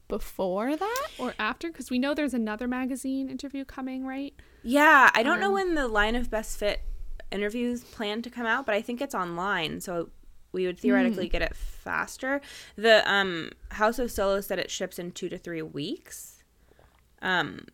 [0.07, 4.33] before that or after, because we know there's another magazine interview coming, right?
[4.61, 6.81] Yeah, I don't know Um, when the line of best fit
[7.31, 10.09] interviews plan to come out, but I think it's online, so
[10.51, 12.41] we would theoretically get it faster.
[12.75, 16.43] The um House of Solo said it ships in two to three weeks.
[17.23, 17.65] Um,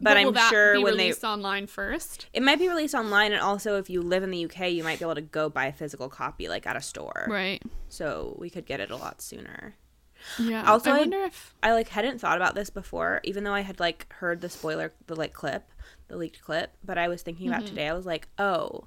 [0.00, 2.26] but, will I'm sure when they released online first.
[2.32, 4.98] it might be released online, and also if you live in the UK, you might
[4.98, 7.26] be able to go buy a physical copy like at a store.
[7.30, 7.62] Right.
[7.88, 9.74] So we could get it a lot sooner.
[10.38, 10.64] Yeah.
[10.70, 13.60] Also, I I- wonder if I like hadn't thought about this before, even though I
[13.60, 15.70] had like heard the spoiler, the like clip,
[16.08, 16.72] the leaked clip.
[16.84, 17.54] But I was thinking Mm-hmm.
[17.58, 17.88] about today.
[17.88, 18.86] I was like, oh,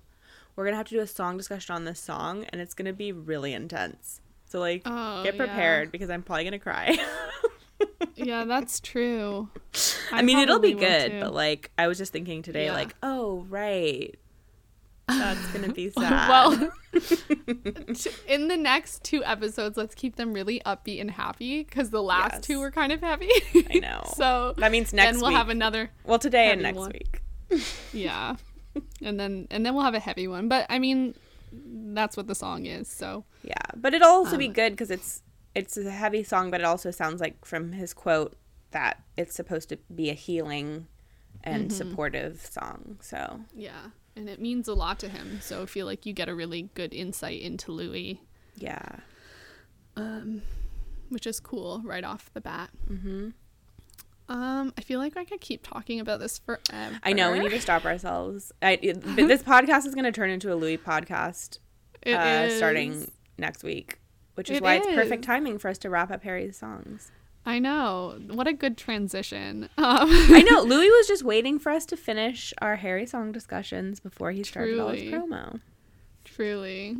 [0.55, 3.11] we're gonna have to do a song discussion on this song, and it's gonna be
[3.11, 4.21] really intense.
[4.45, 5.45] So like, Oh, get yeah.
[5.45, 6.97] prepared because I'm probably gonna cry.
[8.15, 9.49] yeah, that's true.
[10.11, 11.19] I, mean, it'll be good, too.
[11.21, 12.73] but like, I was just thinking today, Yeah.
[12.73, 14.15] like, oh right,
[15.07, 16.29] that's gonna be sad.
[16.29, 16.71] well,
[18.27, 22.33] in the next two episodes, let's keep them really upbeat and happy because the last
[22.35, 22.41] Yes.
[22.41, 23.29] two were kind of heavy.
[23.71, 24.03] I know.
[24.15, 25.37] so that means next then we'll week.
[25.37, 26.91] have another well, today and next one.
[26.91, 27.21] week.
[27.93, 28.35] yeah
[29.01, 31.15] and then and then we'll have a heavy one but i mean
[31.51, 35.23] that's what the song is so Yeah, but it'll also be Um, good because it's
[35.59, 38.35] it's a heavy song, but it also sounds like from his quote
[38.71, 40.87] that it's supposed to be a healing
[41.43, 42.97] and supportive song.
[43.01, 43.41] So.
[43.55, 46.35] Yeah and it means a lot to him so i feel like you get a
[46.35, 48.21] really good insight into louis.
[48.57, 48.97] Yeah,
[49.95, 50.41] um,
[51.07, 52.69] which is cool right off the bat.
[52.91, 53.29] Mm-hmm.
[54.27, 56.99] um i feel like i could keep talking about this forever.
[57.03, 58.51] I know we need to stop ourselves.
[58.61, 61.59] I, it- this podcast is going to turn into a Louis podcast
[62.01, 63.99] It uh, starting next week,
[64.39, 67.11] which is It why it's perfect timing for us to wrap up Harry's songs.
[67.45, 68.17] i know.
[68.31, 69.69] What a good transition.
[69.77, 70.61] Um I know.
[70.73, 74.79] Louis was just waiting for us to finish our Harry song discussions before he started
[74.79, 75.59] all his promo.
[76.25, 76.97] truly.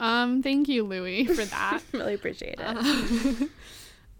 [0.00, 1.80] Um thank you louis for that.
[1.92, 2.66] Really appreciate it.
[2.66, 3.46] Uh,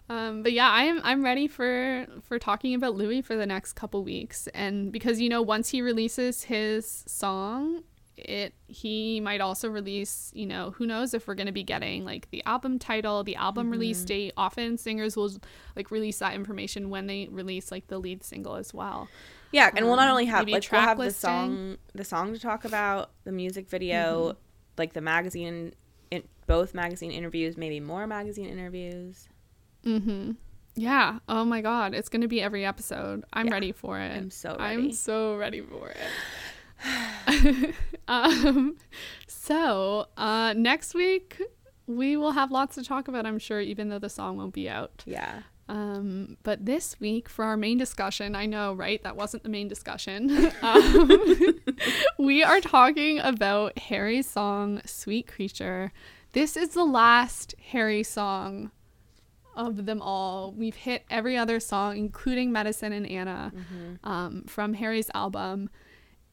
[0.09, 4.05] Um, but yeah, I'm I'm ready for for talking about Louis for the next couple
[4.05, 7.83] weeks, and because you know once he releases his song,
[8.17, 12.31] it he might also release you know who knows if we're gonna be getting like
[12.31, 14.07] the album title, the album release Mm-hmm.
[14.07, 14.33] date.
[14.37, 15.31] Often singers will
[15.77, 19.09] like release that information when they release like the lead single as well.
[19.53, 21.29] Yeah, and we'll not Um, only have like we'll have the listing.
[21.31, 24.37] song, the song to talk about, the music video,
[24.77, 25.73] like the magazine,
[26.11, 29.29] in, both magazine interviews, maybe more magazine interviews.
[29.85, 30.33] Mm-hmm.
[30.75, 31.21] Yeah.
[31.29, 33.25] Oh my God, it's gonna be every episode.
[33.33, 34.17] I'm Yeah, ready for it.
[34.17, 34.75] I'm so ready.
[34.75, 35.97] I'm so ready for it.
[38.09, 38.77] um,
[39.27, 41.41] so uh, next week
[41.87, 43.27] we will have lots to talk about.
[43.27, 45.03] I'm sure, even though the song won't be out.
[45.07, 49.03] Yeah, Um, but this week for our main discussion, I know, right?
[49.03, 50.53] That wasn't the main discussion.
[50.63, 51.61] um,
[52.19, 55.93] we are talking about Harry's song "Sweet Creature."
[56.33, 58.71] This is the last Harry song
[59.57, 60.53] of them all.
[60.53, 63.53] We've hit every other song, including "Medicine" and "Anna,"
[64.05, 65.71] um, from Harry's album.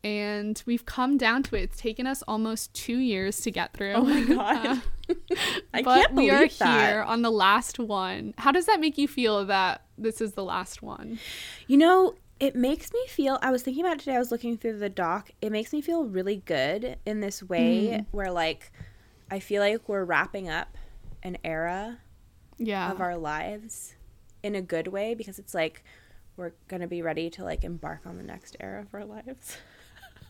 [0.03, 1.61] And we've come down to it.
[1.63, 3.93] It's taken us almost two years to get through.
[3.93, 4.81] Oh my uh, God.
[5.73, 6.91] I can't believe we are that.
[6.91, 8.33] here on the last one.
[8.37, 11.19] How does that make you feel that this is the last one?
[11.67, 14.57] You know, it makes me feel I was thinking about it today I was looking
[14.57, 15.31] through the doc.
[15.41, 18.17] It makes me feel really good in this way mm-hmm.
[18.17, 18.71] where like
[19.31, 20.77] I feel like we're wrapping up
[21.23, 21.99] an era
[22.57, 22.91] Yeah.
[22.91, 23.95] of our lives
[24.43, 25.83] in a good way because it's like
[26.35, 29.57] we're going to be ready to like embark on the next era of our lives.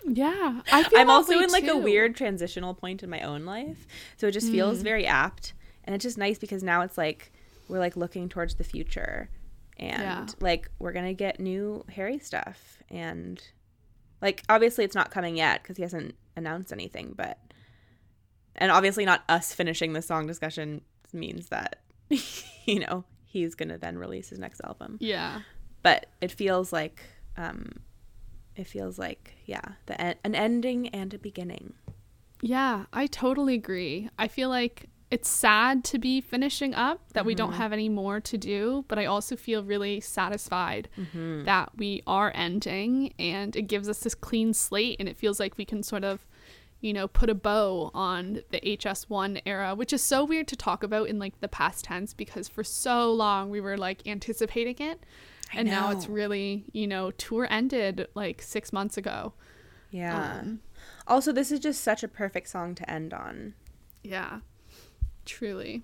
[0.05, 0.61] yeah.
[0.71, 3.87] I feel I'm also in like a weird transitional point in my own life.
[4.17, 4.83] So it just feels Mm.
[4.83, 5.53] very apt
[5.85, 7.31] and it's just nice because now it's like
[7.69, 9.29] we're like looking towards the future
[9.77, 10.25] and Yeah.
[10.39, 13.41] like we're going to get new Harry stuff and
[14.21, 17.37] like obviously it's not coming yet cuz he hasn't announced anything but
[18.55, 20.81] and obviously not us finishing the song discussion
[21.11, 21.81] means that
[22.65, 25.41] you know he's going to then release his next album Yeah.
[25.81, 27.03] but it feels like
[27.37, 27.71] um
[28.55, 31.73] it feels like yeah the en- an ending and a beginning
[32.43, 34.09] Yeah, I totally agree.
[34.19, 37.61] I feel like it's sad to be finishing up that we don't mm-hmm.
[37.61, 41.45] have any more to do, but I also feel really satisfied mm-hmm.
[41.45, 45.57] that we are ending and it gives us this clean slate and it feels like
[45.57, 46.25] we can sort of
[46.81, 50.83] you know, put a bow on the HS1 era, which is so weird to talk
[50.83, 55.05] about in like the past tense because for so long we were like anticipating it.
[55.55, 59.33] And now it's really, you know, tour ended like six months ago.
[59.91, 60.59] yeah Um,
[61.07, 63.53] also this is just such a perfect song to end on
[64.03, 64.39] Yeah.
[65.25, 65.83] Truly.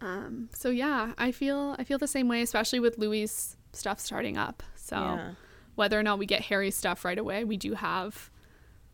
[0.00, 4.36] Um so yeah, I feel I feel the same way especially with Louis stuff starting
[4.36, 4.62] up.
[4.74, 5.30] So yeah
[5.74, 8.30] whether or not we get Harry's stuff right away, we do have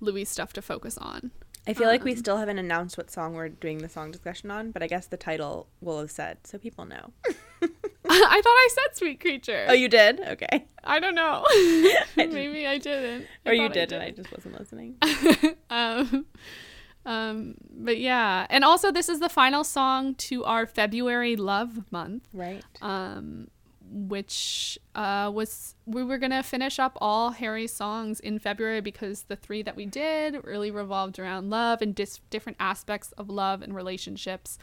[0.01, 1.33] Louis stuff to focus on.
[1.69, 4.51] I feel like we Um, still haven't announced what song we're doing the song discussion
[4.51, 7.13] on but i guess the title will have said so people know.
[8.11, 9.67] I thought I said Sweet Creature.
[9.69, 10.19] oh you did?
[10.21, 10.65] Okay.
[10.83, 11.45] I don't know.
[11.51, 13.27] didn't- Maybe I didn't.
[13.45, 14.97] I or you thought did and i just wasn't listening.
[15.69, 16.25] Um,
[17.05, 22.29] um, but yeah, and also this is the final song to our February love month.
[22.33, 22.65] right.
[22.81, 23.49] Um,
[23.91, 29.37] which uh, was we were gonna finish up all Harry's songs in February because the
[29.37, 33.75] three that we did really revolved around love and dis- different aspects of love and
[33.75, 34.59] relationships.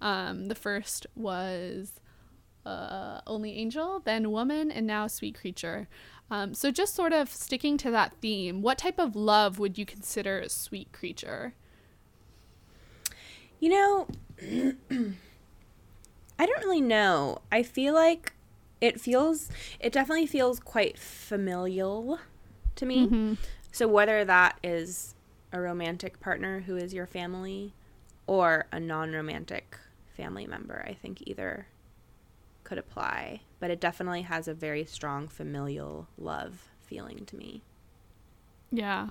[0.00, 2.00] Um, the first was
[2.66, 5.88] uh, Only Angel, then Woman, and now Sweet Creature.
[6.30, 9.84] Um, so just sort of sticking to that theme, what type of love would you
[9.84, 11.54] consider a sweet creature?
[13.60, 14.06] You know,
[16.38, 17.42] I don't really know.
[17.52, 18.33] I feel like
[18.84, 19.48] it feels,
[19.80, 22.20] it definitely feels quite familial
[22.76, 23.06] to me.
[23.06, 23.34] Mm-hmm.
[23.72, 25.14] So whether that is
[25.52, 27.74] a romantic partner who is your family
[28.26, 29.78] or a non romantic
[30.16, 31.66] family member, I think either
[32.62, 33.40] could apply.
[33.58, 37.62] But it definitely has a very strong familial love feeling to me.
[38.70, 39.10] Yeah.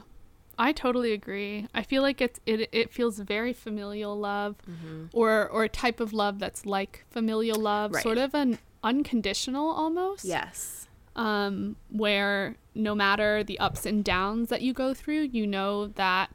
[0.57, 1.67] I totally agree.
[1.73, 5.05] I feel like it's it it feels very familial love mm-hmm.
[5.11, 8.03] or or a type of love that's like familial love, Right.
[8.03, 10.25] sort of an unconditional almost.
[10.25, 10.87] Yes.
[11.15, 16.31] Um where no matter the ups and downs that you go through, you know that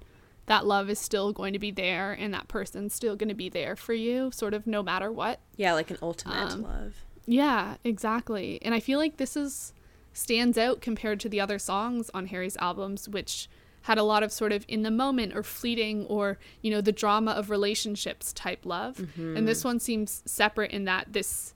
[0.46, 3.49] that love is still going to be there and that person's still going to be
[3.51, 5.40] there for you sort of no matter what.
[5.57, 6.94] Yeah, like an ultimate Um, love.
[7.26, 8.59] Yeah, exactly.
[8.62, 9.74] And I feel like this is
[10.14, 13.49] stands out compared to the other songs on Harry's albums, which
[13.82, 16.92] had a lot of sort of in the moment or fleeting or, you know, the
[16.92, 19.07] drama of relationships type love.
[19.16, 21.55] And this one seems separate in that this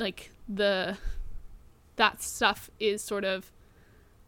[0.00, 0.96] like the
[1.96, 3.52] that stuff is sort of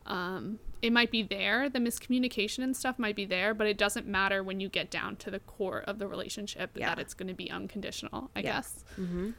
[0.06, 4.04] um it might be there, the miscommunication and stuff might be there, but it doesn't
[4.06, 6.88] matter when you get down to the core of the relationship Yeah.
[6.88, 8.52] that it's going to be unconditional, I Yeah.
[8.52, 8.84] guess.
[9.00, 9.30] Mm-hmm.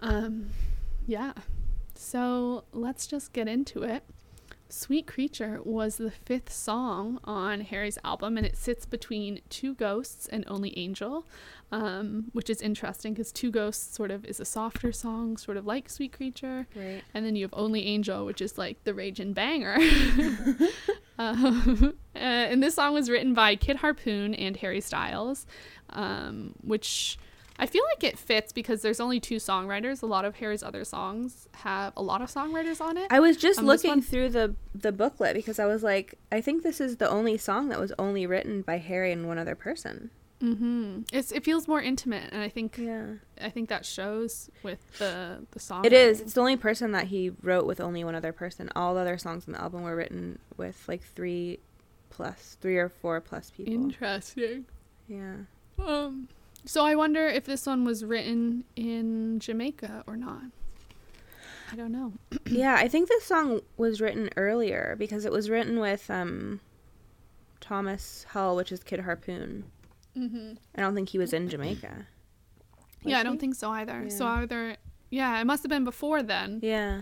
[0.00, 0.50] Um,
[1.04, 1.32] yeah.
[1.96, 4.04] So let's just get into it.
[4.72, 10.26] Sweet Creature was the fifth song on Harry's album, and it sits between Two Ghosts
[10.28, 11.26] and Only Angel,
[11.70, 15.66] um, which is interesting because Two Ghosts sort of is a softer song, sort of
[15.66, 16.66] like Sweet Creature.
[16.74, 17.02] Right.
[17.12, 19.76] And then you have Only Angel, which is like the rage and banger.
[21.18, 25.46] um, uh, and this song was written by Kid Harpoon and Harry Styles,
[25.90, 27.18] um, which
[27.58, 30.02] I feel like it fits because there's only two songwriters.
[30.02, 33.06] A lot of Harry's other songs have a lot of songwriters on it.
[33.10, 36.40] I was just Um, looking one- through the the booklet because I was like, I
[36.40, 39.54] think this is the only song that was only written by Harry and one other
[39.54, 40.10] person.
[40.42, 41.02] mm-hmm.
[41.12, 43.06] It's it feels more intimate, and I think Yeah.
[43.40, 45.84] I think that shows with the the song.
[45.84, 46.20] It is.
[46.20, 48.68] It's the only person that he wrote with only one other person.
[48.74, 51.60] All the other songs in the album were written with like three
[52.10, 53.72] plus, three or four plus people.
[53.72, 54.66] interesting.
[55.06, 55.36] yeah.
[55.78, 56.28] Um,
[56.64, 60.42] so I wonder if this one was written in Jamaica or not.
[61.72, 62.12] I don't know.
[62.46, 66.60] yeah, I think this song was written earlier because it was written with um
[67.60, 69.64] Thomas Hull, which is Kid Harpoon.
[70.16, 70.54] Mm-hmm.
[70.76, 72.06] I don't think he was in Jamaica.
[73.02, 73.38] Yeah, I don't he?
[73.38, 74.10] think so either.
[74.10, 74.76] So either,
[75.10, 76.60] yeah, it must have been before then.
[76.62, 77.00] Yeah.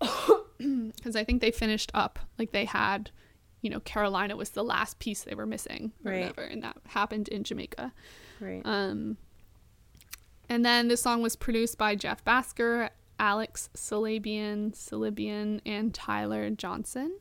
[0.58, 3.10] because I think they finished up like they had,
[3.60, 6.20] you know, Carolina was the last piece they were missing or Right.
[6.22, 7.92] whatever, and that happened in Jamaica.
[8.40, 8.62] Right.
[8.64, 9.16] Um,
[10.48, 17.18] and then the song was produced by Jeff Bhasker, Alex Salibian, Salibian, and Tyler Johnson.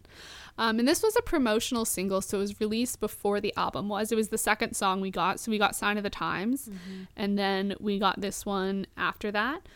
[0.57, 4.11] Um, and this was a promotional single, so it was released before the album was.
[4.11, 5.39] It was the second song we got.
[5.39, 6.69] So we got Sign of the Times,
[7.15, 9.67] and then we got this one after that.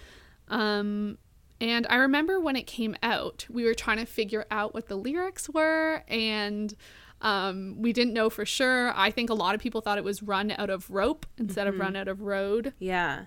[0.49, 1.17] Um,
[1.59, 4.95] and I remember when it came out, we were trying to figure out what the
[4.95, 6.75] lyrics were, and
[7.21, 8.93] um, we didn't know for sure.
[8.95, 11.79] I think a lot of people thought it was run out of rope instead of
[11.79, 12.73] run out of road.
[12.79, 13.25] yeah.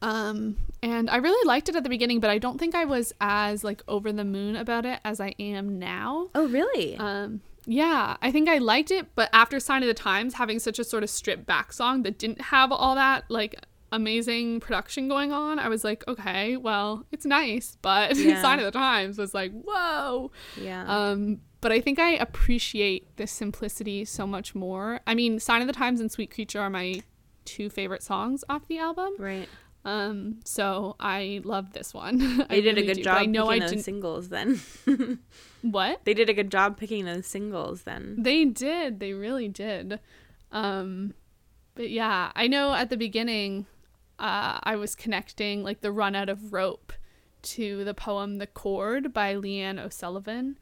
[0.00, 3.12] Um, and I really liked it at the beginning, but I don't think I was
[3.20, 6.28] as like over the moon about it as I am now.
[6.36, 6.96] Oh, really?
[6.98, 10.78] Um, yeah, I think I liked it, but after Sign of the Times, having such
[10.78, 13.56] a sort of stripped back song that didn't have all that like
[13.92, 18.40] amazing production going on, I was like, okay, well, it's nice, but Yeah.
[18.42, 20.30] Sign of the Times was like, whoa.
[20.60, 20.84] yeah.
[20.86, 25.00] Um, but I think I appreciate the simplicity so much more.
[25.06, 27.02] I mean, Sign of the Times and Sweet Creature are my
[27.44, 29.14] two favorite songs off the album.
[29.18, 29.48] right.
[29.84, 32.20] Um, so I love this one.
[32.50, 33.84] I They did a good do, job I know I those didn't.
[33.84, 34.60] singles then.
[35.62, 36.04] What?
[36.04, 38.16] they did a good job picking those singles then.
[38.18, 39.00] They did.
[39.00, 39.98] They really did.
[40.52, 41.14] Um,
[41.74, 43.66] but yeah, I know at the beginning,
[44.18, 46.92] uh, I was connecting like the run out of rope
[47.42, 50.58] to the poem "The Cord" by Leanne O'Sullivan,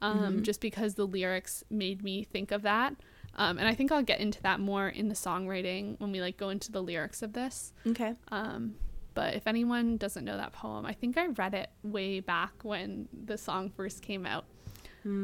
[0.00, 2.94] um, just because the lyrics made me think of that.
[3.36, 6.36] Um, and I think I'll get into that more in the songwriting when we like
[6.36, 7.72] go into the lyrics of this.
[7.86, 8.14] Okay.
[8.28, 8.76] Um,
[9.14, 13.08] but if anyone doesn't know that poem, I think I read it way back when
[13.24, 14.44] the song first came out.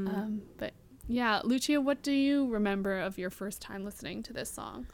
[0.08, 0.72] Um, but
[1.08, 4.86] yeah, Lucia, what do you remember of your first time listening to this song?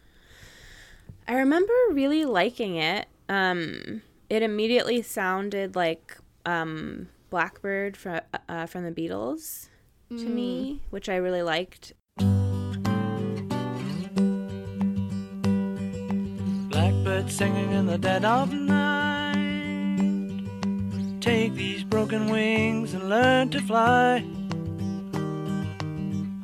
[1.28, 3.06] I remember really liking it.
[3.28, 9.68] Um, it immediately sounded like um, Blackbird from uh, from the Beatles
[10.10, 11.92] to me, which I really liked.
[16.70, 19.36] Blackbird singing in the dead of night.
[21.20, 24.24] Take these broken wings and learn to fly.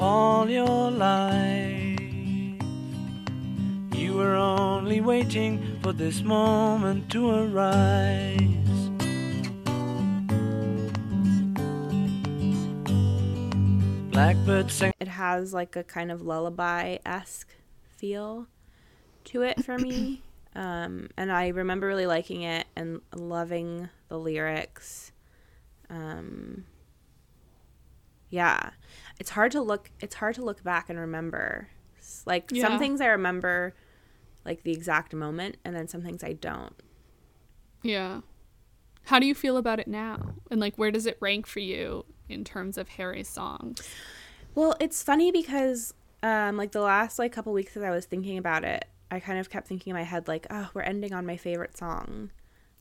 [0.01, 1.82] All your life,
[4.13, 8.39] you were only waiting for this moment to arise.
[14.13, 14.71] Blackbird.
[15.01, 17.55] It has like a kind of lullaby esque
[17.97, 18.47] feel
[19.25, 20.23] to it for me.
[20.55, 25.11] Um, and I remember really liking it and loving the lyrics.
[25.89, 26.67] Um,
[28.29, 28.69] yeah,
[29.19, 29.91] it's hard to look.
[30.01, 31.69] It's hard to look back and remember.
[32.27, 32.69] Like Yeah.
[32.69, 33.73] some things I remember,
[34.45, 36.75] like the exact moment, and then some things I don't.
[37.83, 38.21] Yeah.
[39.05, 40.35] How do you feel about it now?
[40.51, 43.89] And like, where does it rank for you in terms of Harry's songs?
[44.55, 48.39] Well, it's funny because um like the last like couple weeks as I was thinking
[48.39, 51.27] about it, I kind of kept thinking in my head like, "Oh, we're ending on
[51.27, 52.31] my favorite song."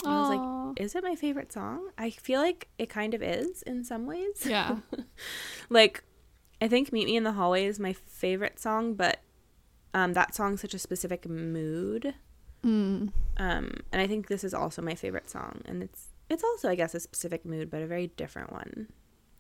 [0.04, 3.22] And I was like, "Is it my favorite song?" I feel like it kind of
[3.22, 4.46] is in some ways.
[4.46, 4.78] Yeah.
[5.70, 6.04] like
[6.62, 9.22] I think Meet Me in the Hallway is my favorite song, but
[9.94, 12.14] um that song's such a specific mood.
[12.64, 13.12] Mm.
[13.38, 16.76] Um and I think this is also my favorite song and it's it's also I
[16.76, 18.88] guess a specific mood, but a very different one.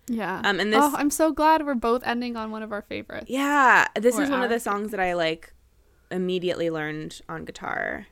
[0.07, 0.41] Yeah.
[0.43, 3.27] Um, and this- oh, I'm so glad we're both ending on one of our favorites.
[3.29, 5.53] Yeah, this Or is one of the songs that I like
[6.09, 8.07] immediately learned on guitar.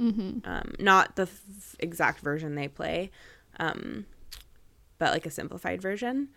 [0.00, 0.38] Mm-hmm.
[0.44, 3.12] Um, not the f- exact version they play,
[3.60, 4.06] um,
[4.98, 6.30] but like a simplified version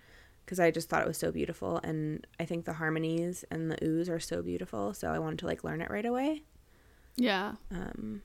[0.48, 3.76] because I just thought it was so beautiful, and I think the harmonies and the
[3.78, 4.94] oohs are so beautiful.
[4.94, 6.44] So I wanted to like learn it right away,
[7.18, 7.56] Yeah.
[7.70, 8.22] um,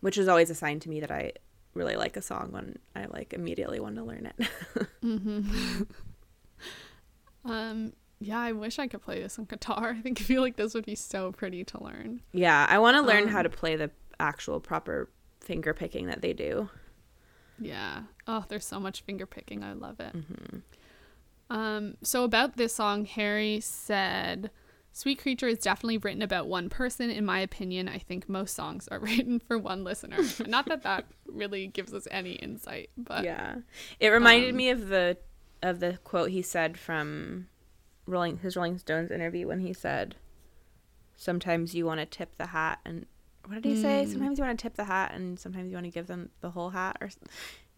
[0.00, 1.32] which is always a sign to me that I
[1.74, 4.48] really like a song when I like immediately want to learn it.
[5.04, 5.82] Mm-hmm.
[7.44, 7.92] um.
[8.20, 9.90] Yeah, I wish I could play this on guitar.
[9.96, 12.20] I think I feel like this would be so pretty to learn.
[12.32, 15.08] yeah, I want to learn how Um, to play the actual proper
[15.40, 16.68] finger picking that they do.
[17.60, 18.02] Yeah.
[18.26, 19.62] Oh, there's so much finger picking.
[19.62, 20.16] I love it.
[20.16, 20.58] Mm-hmm.
[21.50, 24.50] Um, so about this song, Harry said,
[24.92, 27.08] "Sweet Creature is definitely written about one person.
[27.10, 30.18] In my opinion, I think most songs are written for one listener.
[30.46, 33.56] Not that that really gives us any insight, but yeah
[34.00, 35.16] it reminded um, me of the
[35.62, 37.48] of the quote he said from
[38.06, 40.14] rolling his rolling stones interview when he said
[41.16, 43.06] sometimes you want to tip the hat and
[43.46, 44.12] what did he say Mm.
[44.12, 46.50] sometimes you want to tip the hat and sometimes you want to give them the
[46.50, 47.10] whole hat or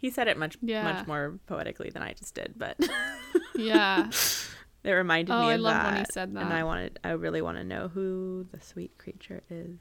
[0.01, 0.83] he said it much Yeah.
[0.83, 2.77] much more poetically than i just did but
[3.57, 4.11] yeah,
[4.85, 6.51] it reminded Oh, me of that when he said and that.
[6.53, 9.79] i wanted i really want to know who the sweet creature is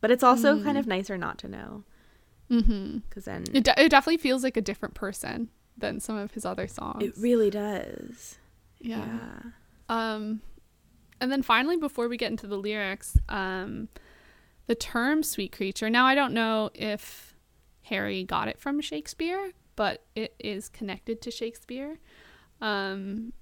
[0.00, 0.80] but it's also kind Mm.
[0.80, 1.84] of nicer not to know
[2.48, 6.44] because then it de- it definitely feels like a different person than some of his
[6.44, 7.02] other songs.
[7.02, 8.38] It really does.
[8.80, 9.06] yeah.
[9.06, 9.40] Yeah.
[9.88, 10.42] Um,
[11.20, 13.88] and then finally, before we get into the lyrics, um,
[14.66, 17.29] the term "sweet creature." Now, I don't know if
[17.82, 21.98] Harry got it from Shakespeare, but it is connected to Shakespeare.
[22.60, 23.32] Um,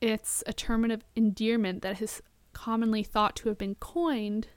[0.00, 2.22] it's a term of endearment that is
[2.52, 4.48] commonly thought to have been coined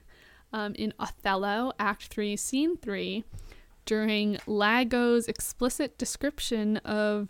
[0.53, 3.23] um, in Othello, Act Three, Scene Three,
[3.85, 7.29] during Iago's explicit description of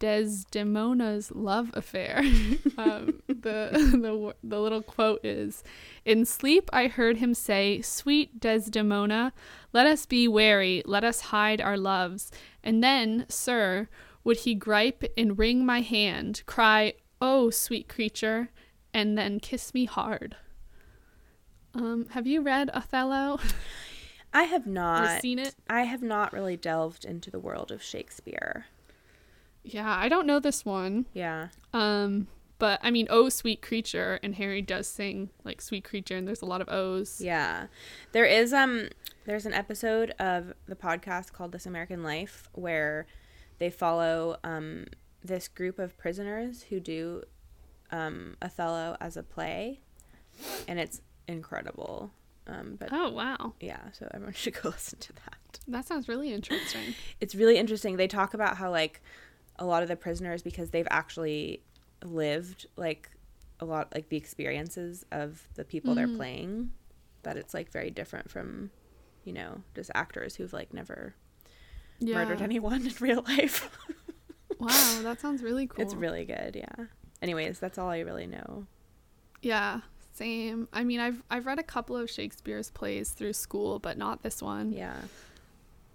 [0.00, 2.22] Desdemona's love affair.
[2.78, 3.70] um, the,
[4.00, 5.62] the the little quote is,
[6.04, 9.32] "In sleep I heard him say, Sweet Desdemona,
[9.72, 12.30] let us be wary, let us hide our loves.
[12.62, 13.88] And then, sir,
[14.24, 18.50] would he gripe and wring my hand, cry, Oh, sweet creature,
[18.94, 20.36] and then kiss me hard."
[21.74, 23.38] Um, have you read Othello
[24.32, 25.20] I have not.
[25.20, 25.54] seen it?
[25.68, 28.66] I have not really delved into the world of Shakespeare.
[29.62, 31.06] Yeah, I don't know this one.
[31.12, 31.48] Yeah.
[31.74, 32.26] Um,
[32.58, 36.42] but I mean, oh sweet creature, and Harry does sing like sweet creature, and there's
[36.42, 37.20] a lot of O's.
[37.20, 37.66] Yeah.
[38.12, 38.88] There is um
[39.26, 43.06] there's an episode of the podcast called This American Life where
[43.58, 44.86] they follow um
[45.22, 47.22] this group of prisoners who do
[47.90, 49.80] um Othello as a play
[50.66, 52.10] and it's incredible.
[52.46, 55.58] Um but Oh wow, yeah, so everyone should go listen to that.
[55.68, 56.94] that sounds really interesting.
[57.20, 57.96] It's really interesting.
[57.96, 59.00] They talk about how like
[59.60, 61.62] a lot of the prisoners because they've actually
[62.04, 63.10] lived like
[63.60, 66.16] a lot like the experiences of the people they're mm-hmm.
[66.16, 66.70] playing
[67.24, 68.70] that it's like very different from
[69.24, 71.14] you know just actors who've like never
[71.98, 72.14] Yeah.
[72.14, 73.68] murdered anyone in real life
[74.60, 75.84] Wow, that sounds really cool.
[75.84, 76.86] it's really good yeah
[77.22, 78.66] anyways that's all i really know
[79.42, 79.80] yeah.
[80.14, 80.66] Same.
[80.72, 84.42] I mean, I've I've read a couple of Shakespeare's plays through school, but not this
[84.42, 84.72] one.
[84.72, 84.96] yeah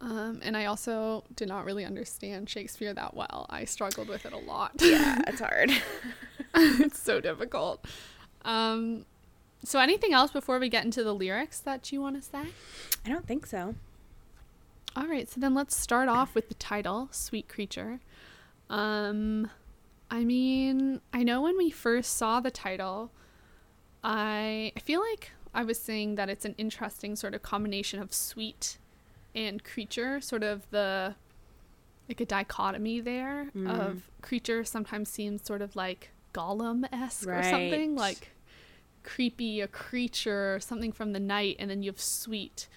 [0.03, 3.45] Um, and I also did not really understand Shakespeare that well.
[3.49, 4.73] I struggled with it a lot.
[4.81, 5.71] yeah it's hard
[6.55, 7.85] it's so difficult.
[8.43, 9.05] Um,
[9.63, 12.43] so anything else before we get into the lyrics that you want to say?
[13.05, 13.75] i don't think so
[14.95, 17.99] All right, so then let's start off with the title, Sweet Creature.
[18.69, 19.49] Um
[20.11, 23.11] I mean, I know when we first saw the title,
[24.03, 28.13] I I feel like I was saying that it's an interesting sort of combination of
[28.13, 28.77] sweet
[29.35, 31.15] and creature, sort of the
[32.09, 38.31] like a dichotomy there of creature sometimes seems sort of like Gollum-esque or something, like
[39.03, 42.67] creepy, a creature, something from the night, and then you have sweet,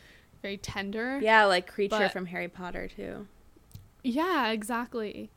[0.43, 1.19] very tender.
[1.21, 3.27] yeah like creature But- from harry potter too
[4.03, 5.31] Yeah, exactly.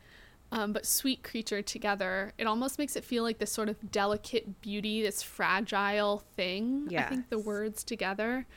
[0.52, 4.62] Um, but sweet creature together, it almost makes it feel like this sort of delicate
[4.62, 6.88] beauty, this fragile thing.
[6.96, 8.48] I think the words together.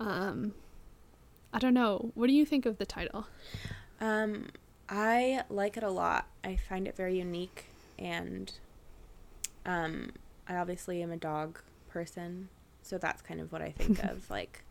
[0.00, 0.54] Um,
[1.52, 2.10] I don't know.
[2.14, 3.26] What do you think of the title?
[4.00, 4.48] Um,
[4.88, 6.26] I like it a lot.
[6.44, 7.66] I find it very unique,
[7.98, 8.52] and
[9.66, 10.10] um,
[10.46, 12.48] I obviously am a dog person,
[12.82, 14.62] so that's kind of what I think of, like,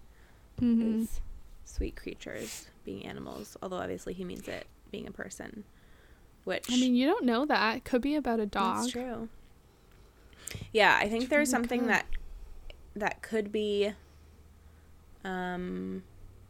[0.62, 1.02] Mhm.
[1.04, 1.22] is
[1.66, 3.58] sweet creatures being animals.
[3.62, 5.64] Although obviously he means it being a person,
[6.46, 7.78] which I mean, you don't know that.
[7.78, 8.78] It could be about a dog.
[8.78, 9.30] that's true.
[10.72, 12.06] Yeah, I think there's something that
[12.96, 13.92] that could be
[15.24, 16.04] um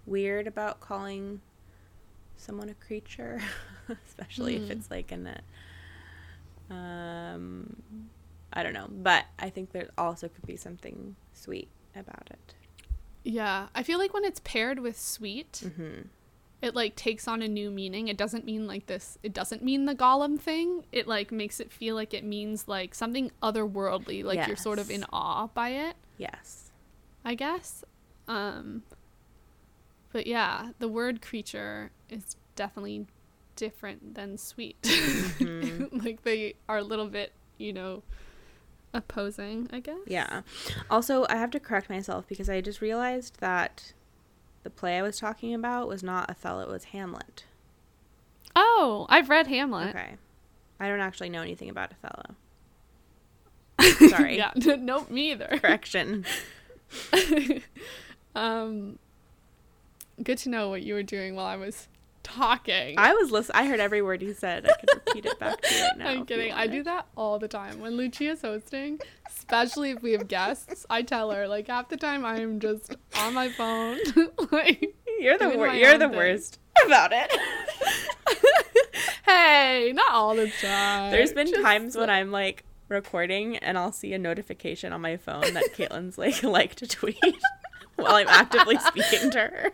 [0.08, 1.41] weird about calling
[2.38, 3.41] someone a creature,
[4.08, 4.70] especially if Mm.
[4.72, 5.41] it's like in a
[6.74, 7.76] um
[8.53, 12.53] I don't know, but I think there also could be something sweet about it.
[13.24, 16.08] Yeah, I feel like when it's paired with sweet, Mhm.
[16.62, 18.08] it like takes on a new meaning.
[18.08, 19.18] It doesn't mean like this.
[19.22, 20.86] It doesn't mean the Gollum thing.
[20.91, 24.24] It like makes it feel like it means like something otherworldly.
[24.24, 25.95] Like you're sort of in awe by it.
[26.18, 26.72] Yes.
[27.26, 27.84] I guess.
[28.28, 28.84] Um
[30.18, 33.05] but yeah, the word creature is definitely
[33.55, 34.76] different than sweet.
[35.91, 38.01] like they are a little bit, you know,
[38.95, 39.99] opposing, I guess.
[40.07, 40.41] Yeah.
[40.89, 43.93] Also, I have to correct myself because I just realized that
[44.63, 47.45] the play I was talking about was not Othello, it was Hamlet.
[48.55, 49.89] Oh, I've read Hamlet.
[49.89, 50.15] Okay.
[50.80, 52.34] I don't actually know anything about Othello.
[54.09, 54.38] Sorry.
[54.38, 55.59] yeah, nope, me either.
[55.61, 56.26] Correction.
[58.34, 58.97] um
[60.24, 61.88] good to know what you were doing while I was
[62.24, 62.95] talking.
[62.97, 63.55] I was listening.
[63.55, 64.68] I heard every word you said.
[64.70, 66.09] I could repeat it back to you right now.
[66.09, 66.51] I'm kidding.
[66.51, 67.80] I do that all the time.
[67.80, 72.26] When Lucia's hosting, especially if we have guests, I tell her like half the time
[72.26, 73.97] I am just on my phone.
[74.51, 76.18] like You're the wor- You're the thing.
[76.18, 77.32] worst about it.
[79.26, 81.11] hey, not all the time.
[81.11, 85.18] There's been Just- times when I'm like recording and I'll see a notification on my
[85.18, 87.18] phone that Caitlin's like liked a tweet
[87.95, 89.72] while I'm actively speaking to her.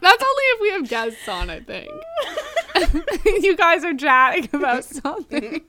[0.00, 1.88] That's only if we have guests on, I think.
[3.42, 5.62] you guys are chatting about something.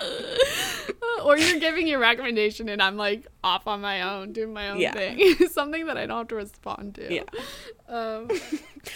[1.24, 4.78] or you're giving your recommendation and I'm like off on my own, doing my own
[4.80, 4.92] Yeah.
[4.92, 5.34] thing.
[5.50, 7.12] something that I don't have to respond to.
[7.14, 7.22] Yeah.
[7.88, 8.28] Um,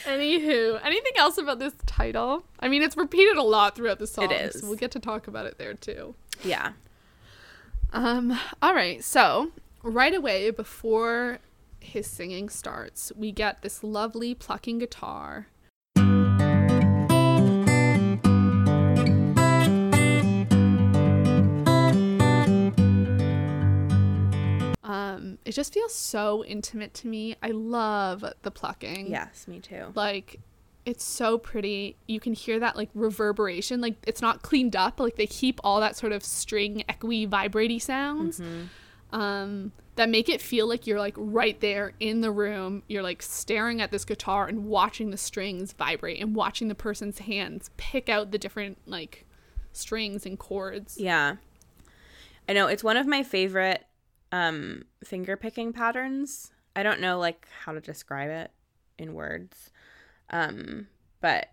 [0.05, 2.45] anywho, anything else about this title?
[2.61, 4.31] I mean, it's repeated a lot throughout the song.
[4.33, 4.61] is.
[4.61, 6.14] So we'll get to talk about it there too.
[6.45, 6.73] Yeah.
[7.93, 9.53] Um, all right, so
[9.83, 11.39] right away before
[11.83, 15.49] his singing starts, we get this lovely plucking guitar.
[24.85, 27.37] Um, it just feels so intimate to me.
[27.43, 29.09] I love the plucking.
[29.09, 29.87] Yes, me too.
[29.95, 30.41] Like
[30.85, 31.97] it's so pretty.
[32.07, 33.80] You can hear that like reverberation.
[33.80, 35.01] Like it's not cleaned up.
[35.01, 38.41] Like they keep all that sort of string echoey vibratey sounds.
[39.13, 42.83] Um that make it feel like you're like right there in the room.
[42.89, 47.21] You're like staring at this guitar and watching the strings vibrate and watching the person's
[47.21, 49.27] hands pick out the different like
[49.73, 50.99] strings and chords.
[50.99, 51.37] Yeah.
[52.49, 53.85] I know it's one of my favorite
[54.31, 56.53] um finger picking patterns.
[56.75, 58.51] I don't know like how to describe it
[58.99, 59.71] in words.
[60.31, 60.87] Um
[61.21, 61.51] but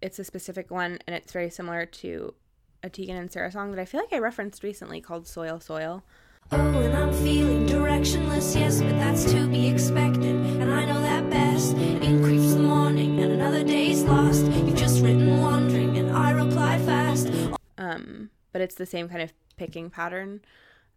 [0.00, 2.34] it's a specific one and it's very similar to
[2.82, 6.02] a Tegan and Sara song that I feel like I referenced recently called Soil Soil.
[6.50, 10.34] Oh, and I'm feeling directionless, yes, but that's to be expected.
[10.34, 11.76] And I know that best.
[11.76, 14.46] In creeps the morning, and another day's lost.
[14.46, 17.28] You've just written wandering, and I reply fast.
[17.76, 20.40] Um but it's the same kind of picking pattern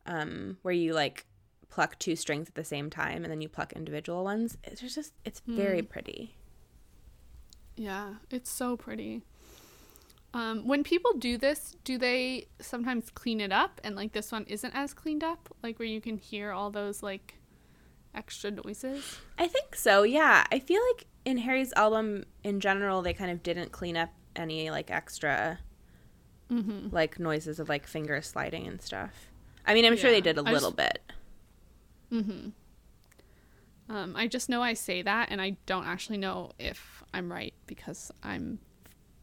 [0.06, 1.26] um where you like
[1.70, 4.58] pluck two strings at the same time and then you pluck individual ones.
[4.64, 6.36] It's just it's very pretty.
[7.76, 9.24] Yeah, it's so pretty.
[10.34, 14.46] Um, when people do this, do they sometimes clean it up and like this one
[14.46, 15.50] isn't as cleaned up?
[15.62, 17.36] Like where you can hear all those like
[18.16, 19.20] extra noises?
[19.38, 20.04] I think so.
[20.04, 24.10] Yeah, I feel like in Harry's album in general, they kind of didn't clean up
[24.36, 25.60] any like extra,
[26.50, 29.28] like noises of like fingers sliding and stuff.
[29.68, 31.00] I mean, I'm sure they did a I little just-
[32.10, 32.54] bit.
[33.90, 37.54] Um, I just know I say that and I don't actually know if I'm right
[37.68, 38.60] because I'm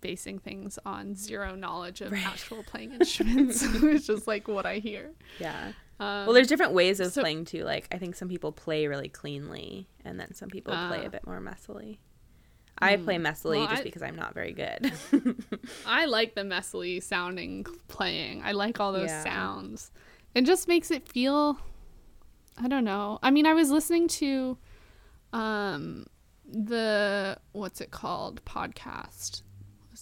[0.00, 3.62] basing things on zero knowledge of actual playing instruments.
[3.82, 5.12] it's just like what I hear.
[5.38, 5.72] Yeah.
[6.00, 7.64] Um, well, there's different ways of so- playing too.
[7.64, 11.06] Like I think some people play really cleanly, and then some people play Ah.
[11.06, 11.98] a bit more messily.
[12.80, 14.92] I play messily Well, just I- because I'm not very good.
[15.86, 18.42] I like the messily sounding playing.
[18.44, 19.24] I like all those Yeah.
[19.24, 19.90] sounds.
[20.34, 21.58] It just makes it feel
[22.56, 23.18] I don't know.
[23.22, 24.58] I mean, I was listening to
[25.32, 26.06] um
[26.50, 29.42] the what's it called podcast.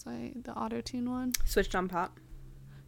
[0.07, 1.33] I the auto tune one?
[1.45, 2.19] Switched on pop.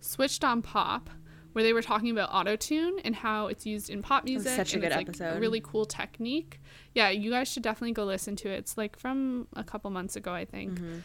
[0.01, 1.09] Switched on Pop
[1.53, 4.55] where they were talking about auto tune and how it's used in pop music.
[4.55, 5.37] such a and good it's, like, episode.
[5.37, 6.61] A really cool technique.
[6.93, 8.59] Yeah, you guys should definitely go listen to it.
[8.59, 10.79] It's like from a couple months ago, I think.
[10.79, 10.99] Mm-hmm.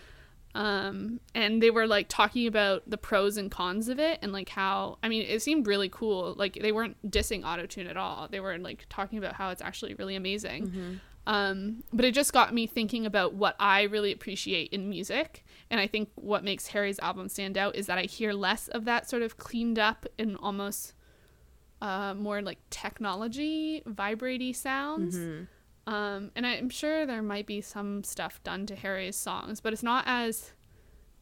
[0.57, 4.49] Um, and they were like talking about the pros and cons of it and like
[4.49, 6.35] how I mean it seemed really cool.
[6.37, 8.29] Like they weren't dissing auto tune at all.
[8.31, 10.69] They were like talking about how it's actually really amazing.
[10.69, 10.95] Mm-hmm.
[11.27, 15.44] Um, but it just got me thinking about what I really appreciate in music.
[15.71, 18.85] And I think what makes Harry's album stand out is that I hear less of
[18.85, 20.95] that sort of cleaned up and almost
[21.81, 25.17] uh, more like technology, vibratey sounds.
[25.87, 29.83] Um, and I'm sure there might be some stuff done to Harry's songs, but it's
[29.83, 30.53] not as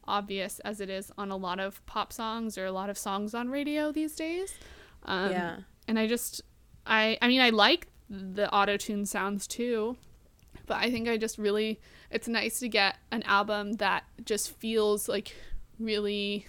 [0.05, 3.33] obvious as it is on a lot of pop songs or a lot of songs
[3.33, 4.53] on radio these days.
[5.03, 5.57] Um, Yeah.
[5.87, 6.41] And I just,
[6.85, 9.97] I, I mean, I like the auto tune sounds too,
[10.65, 11.79] but I think I just really,
[12.11, 15.35] it's nice to get an album that just feels like
[15.79, 16.47] really,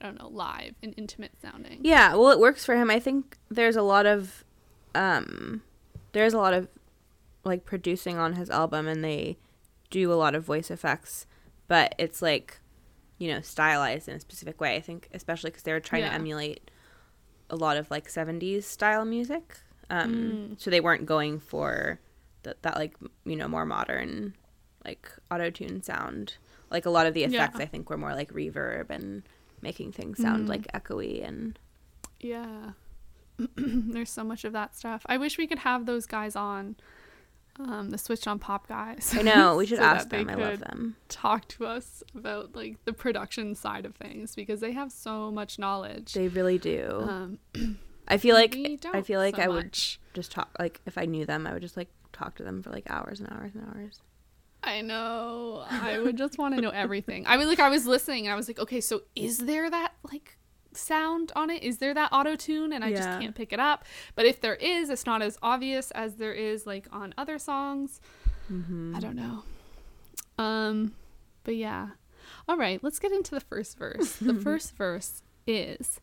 [0.00, 1.80] I don't know, live and intimate sounding.
[1.82, 2.90] Yeah, well, it works for him.
[2.90, 4.44] I think there's a lot of,
[4.94, 5.62] um,
[6.12, 6.68] there's a lot of,
[7.44, 9.36] like producing on his album, and they
[9.90, 11.26] do a lot of voice effects,
[11.66, 12.60] but it's like,
[13.18, 14.76] you know, stylized in a specific way.
[14.76, 16.70] I think, especially because they were trying to emulate
[17.50, 19.58] a lot of like '70s style music,
[19.90, 21.98] um, so they weren't going for
[22.44, 24.34] that, that like you know more modern,
[24.84, 26.34] like auto tune sound.
[26.70, 27.64] Like a lot of the effects, Yeah.
[27.64, 29.22] I think, were more like reverb and
[29.60, 31.58] making things sound like echoey and
[32.20, 32.70] Yeah.
[33.56, 35.02] There's so much of that stuff.
[35.06, 36.76] I wish we could have those guys on.
[37.60, 39.14] Um, the switch on pop guys.
[39.16, 39.56] I know.
[39.56, 40.30] We should so ask them.
[40.30, 40.96] I love them.
[41.10, 45.58] Talk to us about like the production side of things because they have so much
[45.58, 46.14] knowledge.
[46.14, 47.06] They really do.
[47.06, 47.38] um,
[48.08, 48.56] I feel like
[48.94, 49.72] I feel like so I would
[50.14, 50.48] just talk.
[50.58, 53.20] Like if I knew them, I would just like talk to them for like hours
[53.20, 54.00] and hours and hours.
[54.64, 55.64] I know.
[55.68, 57.26] I would just want to know everything.
[57.26, 59.94] I mean, like I was listening and I was like, okay, so is there that
[60.10, 60.36] like
[60.72, 61.62] sound on it?
[61.62, 62.72] Is there that auto tune?
[62.72, 63.84] And I just can't pick it up.
[64.14, 68.00] But if there is, it's not as obvious as there is like on other songs.
[68.50, 68.94] Mm-hmm.
[68.94, 69.42] I don't know.
[70.38, 70.92] Um,
[71.44, 71.88] but yeah.
[72.48, 74.16] All right, let's get into the first verse.
[74.16, 76.00] the first verse is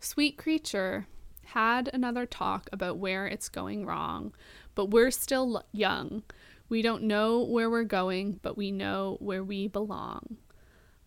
[0.00, 1.06] Sweet creature
[1.54, 4.32] had another talk about where it's going wrong,
[4.74, 6.22] but we're still young.
[6.68, 10.38] We don't know where we're going, but we know where we belong.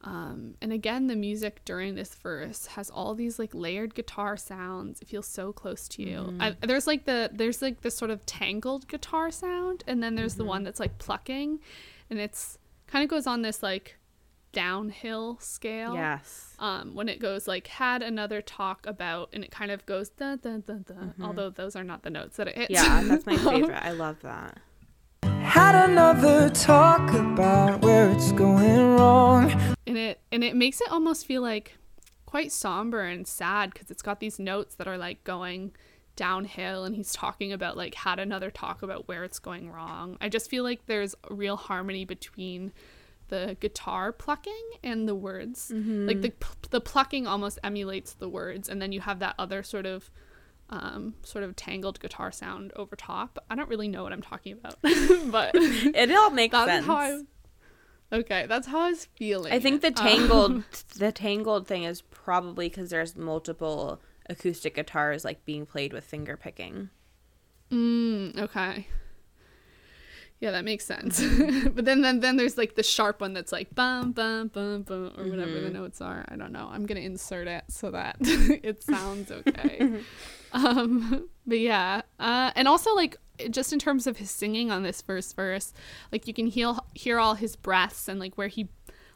[0.06, 5.02] Um, and again, the music during this verse has all these like layered guitar sounds.
[5.02, 6.36] It feels so close to you.
[6.40, 10.36] I, there's like the there's like this sort of tangled guitar sound, and then there's
[10.36, 11.60] the one that's like plucking,
[12.12, 13.98] and it's kind of goes on this like
[14.56, 15.94] downhill scale.
[15.96, 16.56] Yes.
[16.58, 20.38] Um, when it goes like had another talk about, and it kind of goes da
[20.38, 20.96] da da da.
[21.22, 22.72] Although those are not the notes that it hits.
[22.72, 23.84] Yeah, that's my favorite.
[23.84, 24.58] I love that.
[25.42, 29.52] Had another talk about where it's going wrong.
[29.86, 31.78] and it and it makes it almost feel like
[32.26, 35.74] quite somber and sad because it's got these notes that are like going
[36.16, 40.30] downhill and he's talking about like had another talk about where it's going wrong i
[40.30, 42.72] just feel like there's real harmony between
[43.30, 45.72] the guitar plucking and the words
[46.08, 46.32] like the
[46.70, 50.12] the plucking almost emulates the words and then you have that other sort of
[50.70, 54.54] um sort of tangled guitar sound over top i don't really know what i'm talking
[54.54, 54.76] about
[55.32, 56.88] but It all makes that's sense.
[56.90, 57.22] I,
[58.16, 60.66] okay that's how i was feeling I think the tangled Um,
[60.98, 64.00] the tangled thing is probably because there's multiple
[64.30, 66.90] acoustic guitars like being played with finger picking.
[67.72, 68.88] Mm, okay.
[70.46, 71.20] Yeah, that makes sense.
[71.74, 75.12] but then, then then there's like the sharp one that's like bum bum bum bum
[75.18, 75.64] or whatever Mm-hmm.
[75.64, 76.24] the notes are.
[76.30, 76.70] I don't know.
[76.72, 80.02] I'm gonna insert it so that it sounds okay.
[80.54, 83.18] um, but yeah, uh, and also like
[83.50, 85.74] just in terms of his singing on this first verse,
[86.12, 88.70] like you can hear hear all his breaths and like where he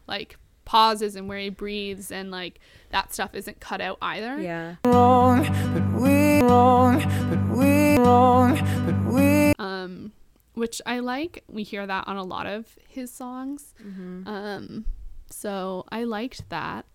[0.07, 2.59] like pauses and where he breathes and like
[2.89, 4.39] that stuff isn't cut out either.
[4.41, 4.77] Yeah.
[4.83, 5.43] Wrong,
[5.75, 6.99] but we wrong,
[7.29, 8.55] but we wrong,
[8.87, 10.11] but we um,
[10.59, 11.43] which I like.
[11.47, 13.73] We hear that on a lot of his songs.
[14.27, 14.85] Um,
[15.29, 16.85] so I liked that.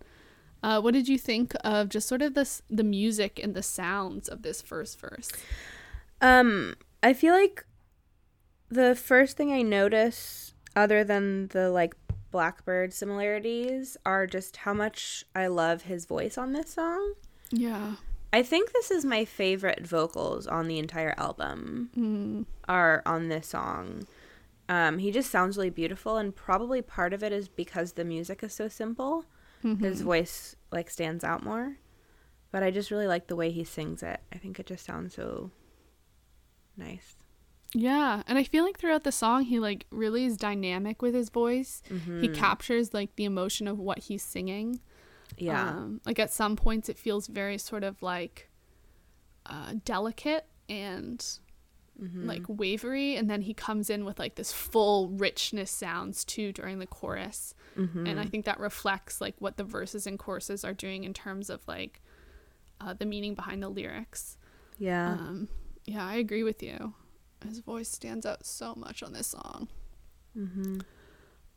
[0.63, 4.27] Uh, what did you think of just sort of this the music and the sounds
[4.29, 5.29] of this first verse?
[6.21, 7.65] Um, I feel like
[8.69, 11.95] the first thing I notice, other than the like
[12.31, 17.13] Blackbird similarities, are just how much I love his voice on this song.
[17.51, 17.95] Yeah.
[18.35, 21.89] I think this is my favorite vocals on the entire album.
[21.97, 22.41] Mm-hmm.
[22.67, 24.05] Are on this song.
[24.67, 28.43] Um, he just sounds really beautiful, and probably part of it is because the music
[28.43, 29.23] is so simple.
[29.63, 29.85] Mm-hmm.
[29.85, 31.77] His voice like stands out more,
[32.51, 34.19] but I just really like the way he sings it.
[34.33, 35.51] I think it just sounds so
[36.75, 37.15] nice.
[37.73, 41.29] Yeah, and I feel like throughout the song he like really is dynamic with his
[41.29, 41.81] voice.
[41.87, 42.33] He mm-hmm.
[42.33, 44.81] captures like the emotion of what he's singing.
[45.37, 45.69] Yeah.
[45.69, 48.49] Um, like at some points, it feels very sort of like
[49.45, 51.25] uh, delicate and
[52.27, 56.79] like wavery, and then he comes in with like this full richness sounds too during
[56.79, 57.53] the chorus,
[58.07, 61.49] and I think that reflects like what the verses and choruses are doing in terms
[61.49, 62.01] of like
[62.81, 64.37] uh, the meaning behind the lyrics.
[64.77, 65.13] yeah.
[65.13, 65.47] Um,
[65.85, 66.95] yeah, I agree with you.
[67.47, 69.69] His voice stands out so much on this song.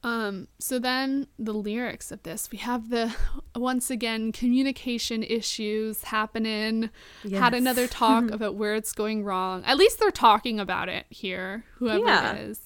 [0.05, 3.14] Um, so then the lyrics of this, we have the
[3.57, 6.90] once again communication issues happening.
[7.30, 9.64] Had another talk about where it's going wrong.
[9.64, 12.32] At least they're talking about it here, whoever Yeah.
[12.34, 12.61] it is.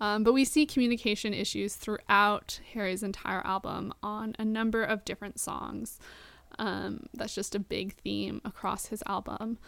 [0.00, 5.38] Um, but we see communication issues throughout Harry's entire album on a number of different
[5.38, 5.98] songs.
[6.58, 9.58] Um, that's just a big theme across his album.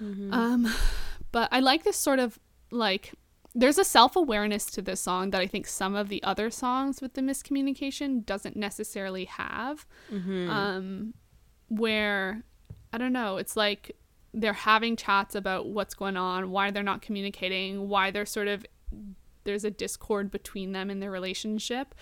[0.00, 0.72] Um,
[1.32, 2.38] but I like this sort of
[2.70, 3.14] like
[3.54, 7.00] there's a self awareness to this song that I think some of the other songs
[7.00, 9.86] with the miscommunication doesn't necessarily have.
[10.50, 11.14] Um,
[11.68, 12.42] where
[12.92, 13.96] I don't know, it's like
[14.32, 18.66] they're having chats about what's going on, why they're not communicating, why they're sort of
[19.44, 21.94] there's a discord between them in their relationship.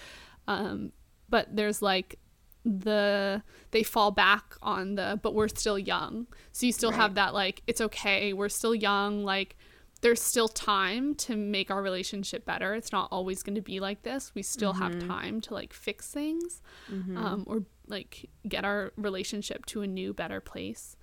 [0.49, 0.93] Um,
[1.29, 2.19] but there's like
[2.65, 3.43] the
[3.73, 7.61] they fall back on the but we're still young so you still have that like
[7.67, 9.57] it's okay we're still young like
[10.03, 12.75] there's still time to make our relationship better.
[12.75, 14.33] It's not always going to be like this.
[14.35, 16.61] We still have time to like fix things
[17.17, 20.97] um, or like get our relationship to a new better place.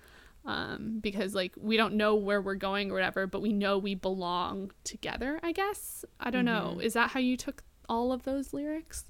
[0.44, 3.94] Um, because like we don't know where we're going or whatever but we know we
[3.94, 6.02] belong together i guess.
[6.18, 6.78] I don't know.
[6.82, 9.04] Is that how you took all of those lyrics?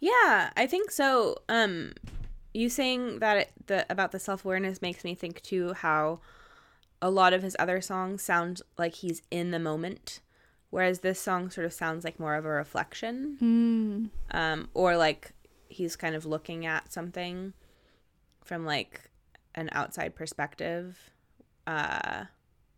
[0.00, 1.38] Yeah, I think so.
[1.48, 1.92] Um,
[2.52, 6.20] you saying that it, the about the self awareness makes me think too how
[7.04, 10.20] a lot of his other songs sound like he's in the moment,
[10.70, 13.36] whereas this song sort of sounds like more of a reflection,
[14.30, 15.32] um, or like
[15.68, 17.52] he's kind of looking at something
[18.42, 19.10] from like
[19.54, 21.10] an outside perspective.
[21.66, 22.24] Uh,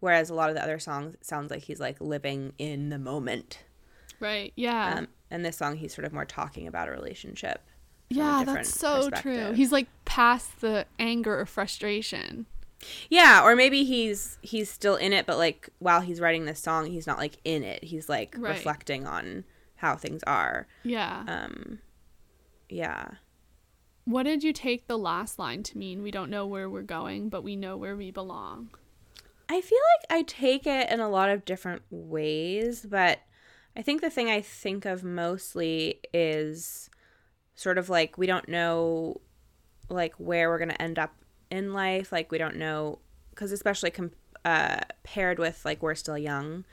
[0.00, 3.60] whereas a lot of the other songs sounds like he's like living in the moment.
[4.18, 7.62] right yeah Um, in this song he's sort of more talking about a relationship.
[8.08, 9.52] from a Yeah, that's so true.
[9.52, 12.46] He's like past the anger or frustration.
[13.08, 16.86] Yeah, or maybe he's he's still in it, but like while he's writing this song,
[16.86, 17.82] he's not like in it.
[17.84, 18.50] He's like Right.
[18.54, 19.44] reflecting on
[19.76, 20.66] how things are.
[20.84, 21.24] Yeah.
[21.26, 21.78] Um,
[22.68, 23.08] yeah.
[24.04, 26.02] what did you take the last line to mean?
[26.02, 28.70] We don't know where we're going, but we know where we belong.
[29.48, 29.78] I feel
[30.10, 33.20] like I take it in a lot of different ways, but
[33.76, 36.90] I think the thing I think of mostly is
[37.54, 39.20] sort of like we don't know
[39.88, 41.14] like where we're going to end up
[41.50, 42.98] in life, like we don't know
[43.34, 44.12] cuz especially com-
[44.44, 46.64] uh paired with like we're still young,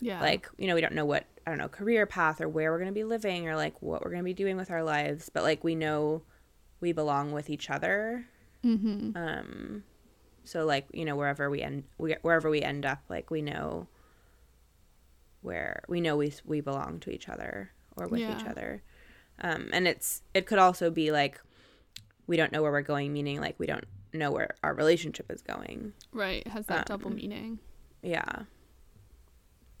[0.00, 0.20] Yeah.
[0.20, 2.78] like you know we don't know what I don't know career path or where we're
[2.78, 5.28] going to be living or like what we're going to be doing with our lives,
[5.28, 6.22] but like we know
[6.80, 8.26] we belong with each other
[8.64, 9.16] mm-hmm.
[9.16, 9.84] um
[10.44, 13.86] so like you know wherever we end we, wherever we end up like we know
[15.42, 18.82] where we know we we belong to each other or with each other
[19.40, 21.40] um and it's it could also be like
[22.26, 25.42] we don't know where we're going meaning like we don't know where our relationship is
[25.42, 26.42] going Right.
[26.44, 27.58] It has that double Um, meaning.
[28.02, 28.44] yeah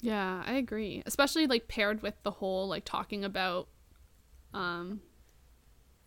[0.00, 1.02] Yeah, I agree.
[1.06, 3.68] Especially like paired with the whole like talking about
[4.54, 5.00] um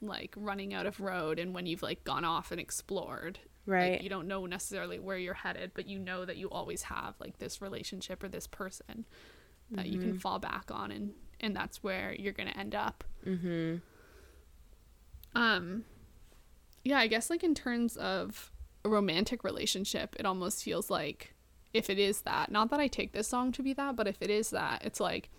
[0.01, 3.39] like running out of road and when you've like gone off and explored.
[3.39, 6.83] Like, right you don't know necessarily where you're headed, but you know that you always
[6.83, 9.05] have like this relationship or this person
[9.71, 10.09] that you Mm-hmm.
[10.11, 13.03] can fall back on and and that's where you're going to end up.
[13.25, 13.81] mhm
[15.35, 15.85] Um
[16.83, 18.51] yeah, I guess like in terms of
[18.83, 21.33] a romantic relationship, it almost feels like
[21.73, 24.21] if it is that, not that I take this song to be that, but if
[24.21, 25.29] it is that, it's like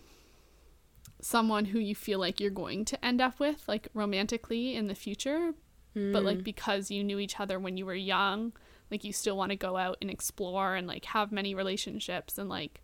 [1.21, 4.95] someone who you feel like you're going to end up with like romantically in the
[4.95, 5.53] future,
[5.93, 8.51] but like because you knew each other when you were young,
[8.91, 12.49] like you still want to go out and explore and like have many relationships and
[12.49, 12.81] like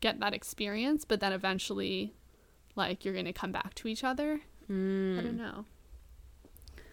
[0.00, 2.12] get that experience, but then eventually
[2.76, 4.40] like you're going to come back to each other.
[4.68, 5.64] I mm, don't know.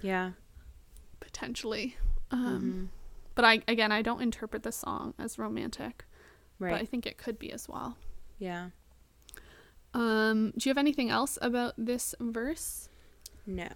[0.01, 0.31] Yeah
[1.21, 1.95] potentially.
[2.31, 2.85] Um, Mm-hmm.
[3.33, 6.03] But I again, I don't interpret the song as romantic,
[6.59, 7.95] but I think it could be as well.
[8.39, 8.69] yeah
[9.93, 12.89] Um, do you have anything else about this verse?
[13.45, 13.69] no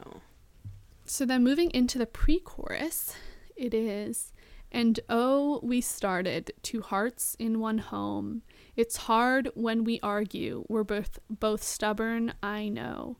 [1.05, 3.15] So then, moving into the pre-chorus,
[3.55, 4.33] it is,
[4.71, 8.41] and oh, we started two hearts in one home.
[8.75, 10.65] It's hard when we argue.
[10.67, 12.33] We're both both stubborn.
[12.43, 13.17] I know.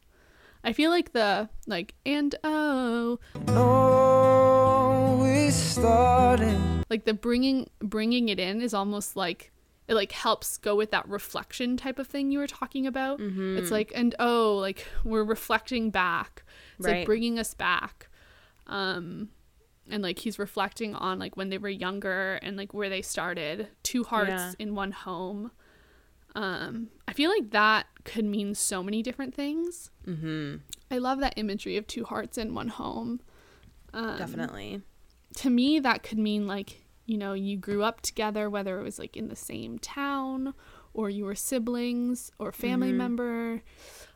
[0.68, 6.58] I feel like the like and oh Oh, we started.
[6.90, 9.52] like the bringing bringing it in is almost like
[9.88, 13.58] it like helps go with that reflection type of thing you were talking about Mm-hmm.
[13.58, 16.44] it's like and oh like we're reflecting back
[16.80, 16.98] it's Right.
[16.98, 18.10] like bringing us back
[18.68, 19.30] um
[19.90, 23.68] and like he's reflecting on like when they were younger and like where they started
[23.84, 24.52] two hearts Yeah.
[24.58, 25.52] in one home
[26.36, 29.90] um i feel like that could mean so many different things.
[30.06, 30.62] Mhm
[30.92, 33.20] i love that imagery of two hearts in one home.
[33.94, 34.82] Um, definitely.
[35.38, 39.00] to me that could mean like you know you grew up together whether it was
[39.00, 40.54] like in the same town
[40.94, 43.62] or you were siblings or family member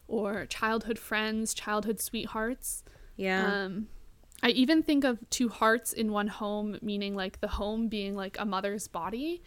[0.08, 2.84] or childhood friends childhood sweethearts.
[3.16, 3.64] Yeah.
[3.66, 3.88] Um
[4.44, 8.38] i even think of two hearts in one home meaning like the home being like
[8.40, 9.42] a mother's body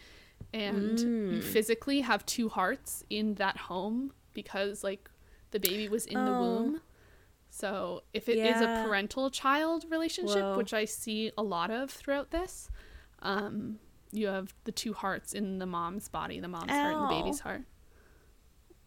[0.53, 5.09] and you physically have two hearts in that home because like
[5.51, 6.39] the baby was in the Oh.
[6.39, 6.81] womb.
[7.49, 10.57] So if it is a parental child relationship Whoa.
[10.57, 12.69] which i see a lot of throughout this
[13.21, 13.77] um
[14.11, 17.39] you have the two hearts in the mom's body the mom's heart and the baby's
[17.41, 17.61] heart.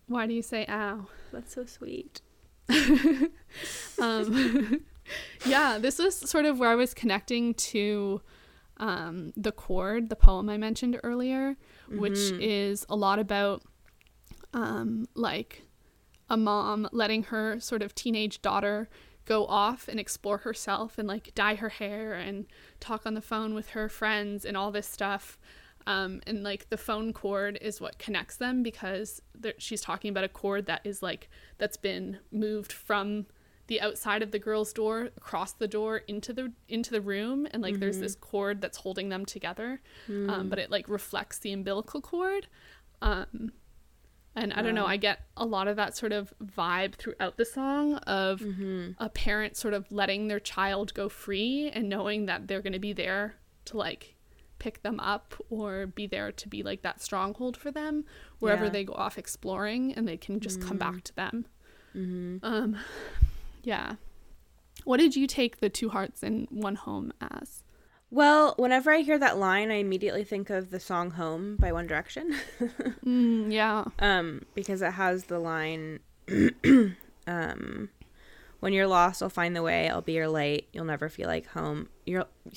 [0.09, 1.07] Why do you say ow?
[1.33, 2.21] That's so sweet.
[4.01, 4.85] Um,
[5.47, 8.21] yeah, this was sort of where I was connecting to
[8.79, 11.57] um, the chord, the poem I mentioned earlier,
[11.99, 13.63] which is a lot about
[14.53, 15.63] um, like
[16.29, 18.89] a mom letting her sort of teenage daughter
[19.25, 22.47] go off and explore herself and like dye her hair and
[22.81, 25.39] talk on the phone with her friends and all this stuff.
[25.87, 29.23] Um, and like the phone cord is what connects them because
[29.59, 33.27] she's talking about a cord that is like that's been moved from
[33.69, 37.63] the outside of the girl's door across the door into the into the room and
[37.63, 42.01] like there's this cord that's holding them together um, but it like reflects the umbilical
[42.01, 42.47] cord
[43.03, 43.53] um,
[44.39, 47.45] and I don't know, I get a lot of that sort of vibe throughout the
[47.47, 48.43] song of
[48.99, 52.79] a parent sort of letting their child go free and knowing that they're going to
[52.79, 53.37] be there
[53.67, 54.15] to like
[54.59, 58.05] pick them up or be there to be like that stronghold for them
[58.39, 58.71] wherever Yeah.
[58.71, 61.47] they go off exploring and they can just come back to them.
[62.43, 62.77] Um,
[63.67, 63.97] yeah.
[64.85, 67.65] What did you take the two hearts in one home as?
[68.11, 71.87] Well, whenever I hear that line, I immediately think of the song Home by One
[71.87, 72.37] Direction.
[73.05, 73.85] Mm, yeah.
[73.99, 76.01] um, because it has the line
[78.61, 79.89] When you're lost, I'll find the way.
[79.89, 80.67] I'll be your light.
[80.73, 81.89] You'll never feel like home.
[82.05, 82.27] You'll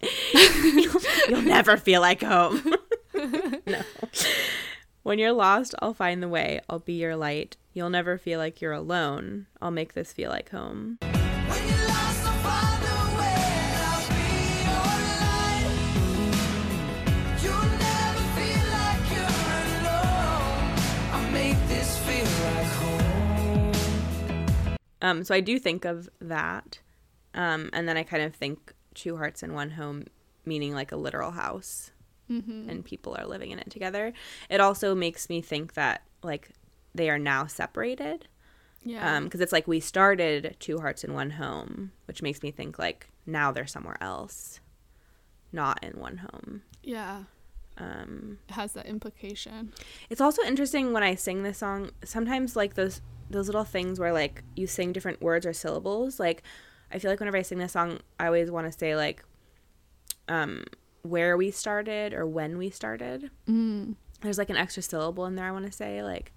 [0.32, 2.74] you'll, you'll never feel like home.
[3.14, 3.82] no.
[5.08, 6.60] When you're lost, I'll find the way.
[6.68, 7.56] I'll be your light.
[7.72, 9.46] You'll never feel like you're alone.
[9.58, 10.98] I'll make this feel like home.
[11.00, 13.72] When you're lost, I'll find a way.
[13.88, 15.72] I'll be your light.
[17.42, 19.32] You'll never feel like you're
[19.80, 20.76] alone.
[21.14, 23.72] I'll make this feel like home.
[25.00, 26.80] Um, so I do think of that.
[27.32, 30.04] Um, and then I kind of think two hearts in one home,
[30.44, 31.92] meaning like a literal house
[32.28, 34.12] and people are living in it together.
[34.50, 36.50] It also makes me think that like
[36.94, 38.28] they are now separated.
[38.84, 39.16] Yeah.
[39.16, 42.78] Um, because it's like we started two hearts in one home, which makes me think
[42.78, 44.60] like now they're somewhere else,
[45.52, 46.62] not in one home.
[46.82, 47.24] yeah.
[47.80, 49.72] Um, It has that implication.
[50.10, 51.90] It's also interesting when I sing this song.
[52.04, 53.00] Sometimes like those
[53.30, 56.18] those little things where like you sing different words or syllables.
[56.18, 56.42] Like
[56.90, 59.22] I feel like whenever I sing this song, I always want to say like
[60.28, 60.64] um
[61.08, 63.30] where we started or when we started.
[63.48, 63.96] Mm.
[64.20, 65.46] There's like an extra syllable in there.
[65.46, 66.32] I want to say like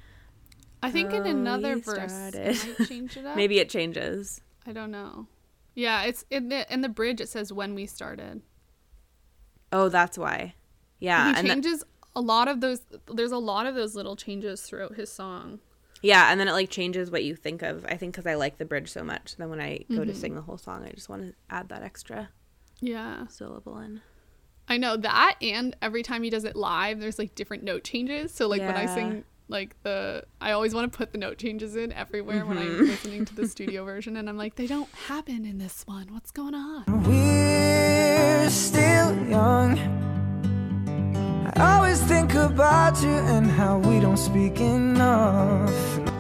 [0.84, 3.36] I think in Oh, another verse it might change it up.
[3.36, 4.42] maybe it changes.
[4.66, 5.28] I don't know.
[5.76, 7.22] Yeah, it's in the in the bridge.
[7.22, 8.42] It says when we started.
[9.72, 10.56] Oh, that's why.
[11.00, 11.84] Yeah, he changes
[12.16, 12.82] a lot of those.
[13.12, 15.60] There's a lot of those little changes throughout his song.
[16.04, 17.86] yeah, and then it like changes what you think of.
[17.86, 19.36] I think because I like the bridge so much.
[19.38, 20.04] Then when I go Mm-hmm.
[20.04, 22.30] to sing the whole song, I just want to add that extra
[22.82, 24.02] Yeah, syllable in.
[24.68, 25.36] I know that.
[25.42, 28.32] And every time he does it live, there's like different note changes.
[28.34, 31.76] So like when I sing like the, I always want to put the note changes
[31.76, 32.80] in everywhere when Mm-hmm.
[32.84, 36.08] I'm listening to the studio version, and I'm like, they don't happen in this one.
[36.14, 36.86] What's going on?
[37.04, 39.78] We're still young.
[41.58, 45.70] I always think about you and how we don't speak enough.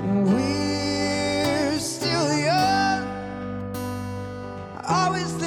[0.04, 3.08] We're still young.
[4.84, 5.41] I always think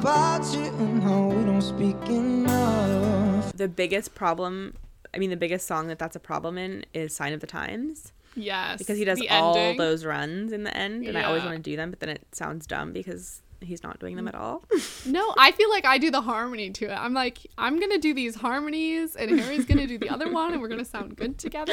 [0.00, 3.52] about you and how we don't speak enough.
[3.52, 4.74] the biggest problem
[5.14, 8.12] i mean the biggest song that that's a problem in is sign of the times
[8.36, 9.76] Yes, because he does all ending.
[9.76, 12.24] those runs in the end and i always want to do them but then it
[12.32, 14.64] sounds dumb because he's not doing them at all
[15.06, 16.94] No, I feel like I do the harmony to it.
[16.94, 20.60] I'm like, I'm gonna do these harmonies, and Harry's gonna do the other one, and
[20.62, 21.72] we're gonna sound good together.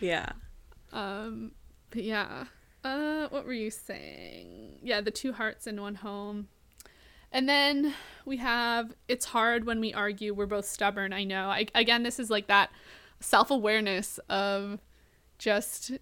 [0.00, 0.30] yeah
[0.92, 1.52] Um,
[1.90, 2.44] but yeah.
[2.84, 4.78] Uh, what were you saying?
[4.82, 6.48] Yeah, the two hearts in one home.
[7.32, 10.34] And then we have it's hard when we argue.
[10.34, 11.12] We're both stubborn.
[11.12, 11.48] I know.
[11.48, 12.70] I, again, this is like that
[13.20, 14.80] self awareness of
[15.38, 15.92] just,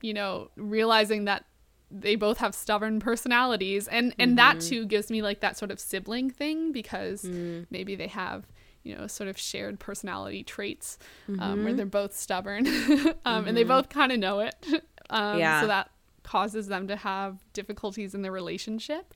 [0.00, 1.44] you know, realizing that
[1.90, 5.78] they both have stubborn personalities, and and that too gives me like that sort of
[5.78, 7.22] sibling thing because
[7.70, 8.46] maybe they have
[8.82, 10.98] you know sort of shared personality traits
[11.38, 12.66] um, where they're both stubborn
[13.24, 14.56] um, and they both kind of know it
[15.10, 15.60] um, Yeah.
[15.60, 15.90] so that
[16.24, 19.14] causes them to have difficulties in their relationship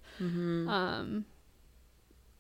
[0.69, 1.25] um,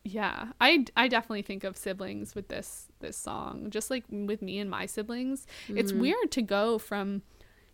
[0.06, 4.58] yeah I, I definitely think of siblings with this this song just like with me
[4.58, 5.46] and my siblings.
[5.68, 6.00] It's mm-hmm.
[6.00, 7.22] weird to go from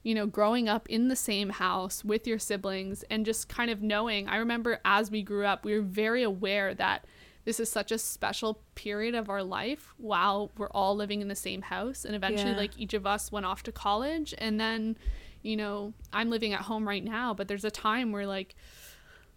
[0.02, 3.82] you know growing up in the same house with your siblings and just kind of
[3.82, 4.28] knowing.
[4.28, 7.04] I remember as we grew up we were very aware that
[7.44, 11.34] this is such a special period of our life while we're all living in the
[11.34, 12.04] same house.
[12.04, 12.56] And eventually Yeah.
[12.56, 14.32] like each of us went off to college.
[14.38, 14.96] And then
[15.42, 18.54] you know i'm living at home right now but there's a time where like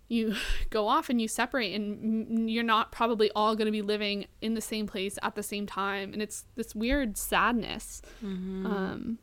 [0.08, 0.36] you
[0.70, 4.54] go off and you separate and you're not probably all going to be living in
[4.54, 8.02] the same place at the same time and it's this weird sadness.
[8.24, 9.20] Um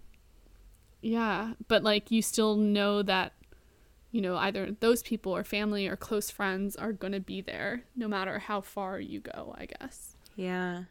[1.04, 3.32] yeah but like you still know that
[4.12, 7.82] you know either those people or family or close friends are going to be there
[7.96, 10.16] no matter how far you go i guess.
[10.36, 10.84] Yeah.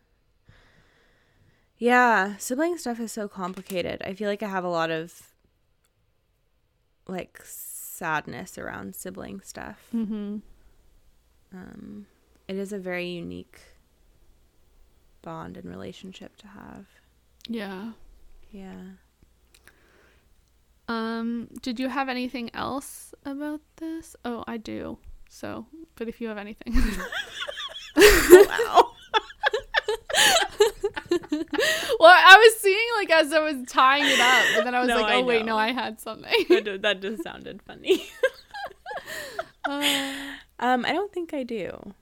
[1.78, 4.02] Yeah sibling stuff is so complicated.
[4.04, 5.32] I feel like i have a lot of
[7.08, 7.42] like
[7.92, 9.90] sadness around sibling stuff.
[9.94, 10.38] Mm-hmm.
[11.54, 12.06] Um
[12.48, 13.60] it is a very unique
[15.22, 16.86] bond and relationship to have.
[17.48, 17.92] Yeah.
[18.52, 18.82] Yeah.
[20.88, 24.16] Um did you have anything else about this?
[24.24, 24.98] Oh i do.
[25.30, 25.66] So
[25.96, 26.74] but if you have anything.
[27.94, 28.92] Wow
[31.32, 34.88] well, I was seeing like as I was tying it up, but then I was
[34.90, 36.32] No, like, oh wait, no, I had something.
[36.50, 38.06] that, just, that just sounded funny
[39.66, 40.14] Uh,
[40.60, 41.94] um i don't think i do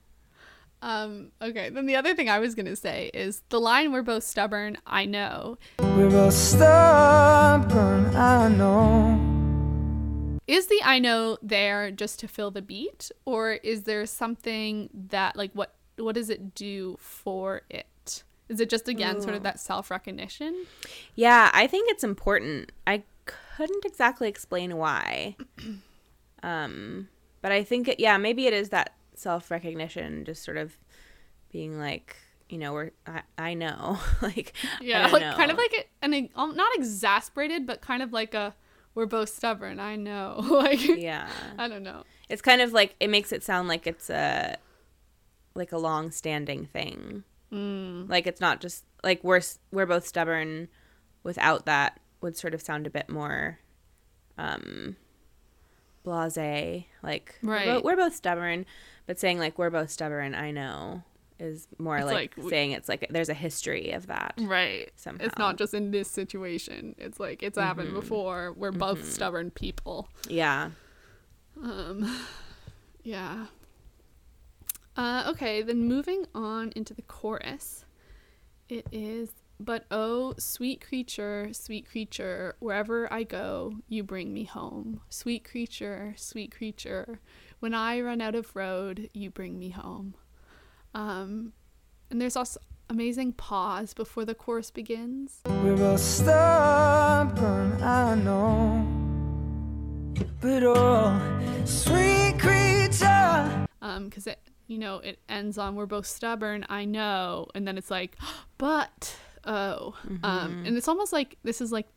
[0.82, 1.68] um, okay.
[1.68, 5.04] Then the other thing I was gonna say is the line "We're both stubborn." I
[5.04, 10.40] know We're both stubborn, I know.
[10.46, 15.36] is the "I know" there just to fill the beat, or is there something that
[15.36, 17.86] like what what does it do for it?
[18.50, 20.66] Is it just again sort of that self recognition?
[21.14, 22.72] Yeah, I think it's important.
[22.86, 25.36] I couldn't exactly explain why.
[26.42, 27.08] Um
[27.42, 30.76] but I think it, yeah, maybe it is that self recognition, just sort of
[31.52, 32.16] being like,
[32.48, 35.72] you know, we're I, I know, like Yeah, like kind of like
[36.02, 38.54] a- an um, not exasperated, but kind of like a
[38.94, 39.78] we're both stubborn.
[39.80, 40.36] I know.
[40.50, 41.28] like yeah,
[41.58, 42.04] I don't know.
[42.28, 44.56] it's kind of like it makes it sound like it's a
[45.54, 47.24] like a long standing thing.
[47.52, 48.08] Mm.
[48.08, 49.40] Like it's not just like we're
[49.70, 50.68] we're both stubborn.
[51.22, 53.58] Without that, would sort of sound a bit more
[54.38, 54.96] um
[56.02, 56.84] blase.
[57.02, 57.66] Like we're, Right.
[57.66, 58.66] bo- we're both stubborn,
[59.06, 61.02] but saying like we're both stubborn, I know,
[61.38, 64.34] is more like, like saying it's like there's a history of that.
[64.38, 64.90] Right.
[64.96, 65.24] Somehow.
[65.24, 66.94] It's not just in this situation.
[66.98, 68.52] It's like it's happened before.
[68.52, 70.08] We're both stubborn people.
[70.28, 70.70] Yeah.
[71.62, 72.18] Um,
[73.02, 73.46] yeah.
[74.96, 77.84] Uh, okay, then moving on into the chorus.
[78.68, 85.00] It is, but oh, sweet creature, sweet creature, wherever I go, you bring me home.
[85.08, 87.20] Sweet creature, sweet creature,
[87.60, 90.14] when I run out of road, you bring me home.
[90.94, 91.52] Um,
[92.10, 92.58] and there's also
[92.88, 95.40] amazing pause before the chorus begins.
[95.46, 98.86] We're both stubborn, I know.
[100.40, 101.20] But oh,
[101.64, 103.66] sweet creature.
[103.82, 104.38] um because it
[104.70, 108.16] you know it ends on we're both stubborn i know and then it's like
[108.58, 111.88] but oh um and it's almost like this is like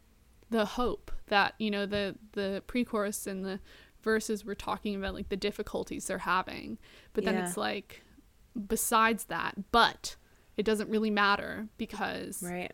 [0.49, 3.59] the hope that you know the the pre-chorus and the
[4.01, 6.77] verses were talking about like the difficulties they're having
[7.13, 7.47] but then Yeah.
[7.47, 8.01] it's like
[8.67, 10.15] besides that but
[10.57, 12.71] it doesn't really matter because Right.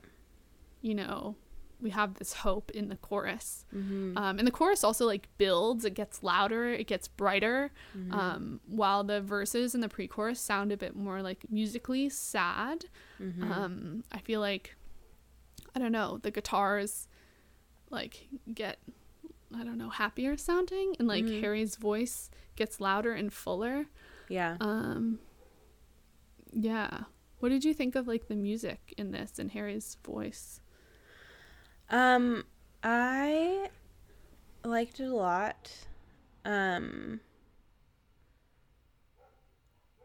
[0.82, 1.36] you know
[1.82, 4.18] we have this hope in the chorus Mm-hmm.
[4.18, 8.14] um, and the chorus also like builds it gets louder it gets brighter Mm-hmm.
[8.14, 12.86] um, while the verses and the pre-chorus sound a bit more like musically sad
[13.22, 13.52] Mm-hmm.
[13.52, 14.76] um, i feel like
[15.76, 17.08] i don't know the guitars
[17.90, 18.78] like get
[19.56, 21.42] i don't know happier sounding and like Mm-hmm.
[21.42, 23.86] harry's voice gets louder and fuller
[24.28, 24.58] Yeah.
[24.60, 25.20] um
[26.54, 27.02] yeah
[27.40, 30.62] what did you think of like the music in this and harry's voice
[31.90, 32.46] Um,
[32.84, 33.70] I
[34.64, 35.72] liked it a lot.
[36.46, 37.20] Um,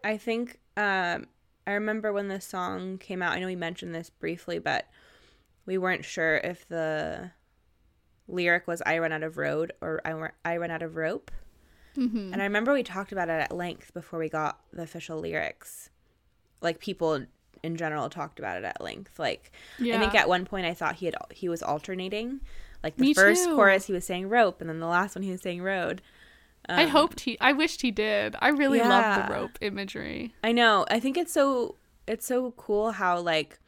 [0.02, 1.27] I think um,
[1.66, 3.32] I remember when the song came out.
[3.32, 4.86] I know we mentioned this briefly, but
[5.66, 7.31] we weren't sure if the
[8.28, 11.31] lyric was "I run out of road" or "I I run out of rope."
[11.97, 12.32] mm-hmm.
[12.32, 15.90] And I remember we talked about it at length before we got the official lyrics.
[16.61, 17.24] Like people
[17.65, 19.19] in general talked about it at length.
[19.19, 19.51] Like
[19.81, 22.41] I think at one point I thought he had he was alternating.
[22.82, 23.57] Like the Me first too.
[23.57, 26.03] chorus he was saying rope, and then the last one he was saying road.
[26.69, 27.39] I Um, hoped he.
[27.41, 28.36] I wished he did.
[28.41, 30.35] I really love the rope imagery.
[30.43, 30.86] I know.
[30.91, 31.77] I think it's so
[32.07, 33.59] it's so cool how like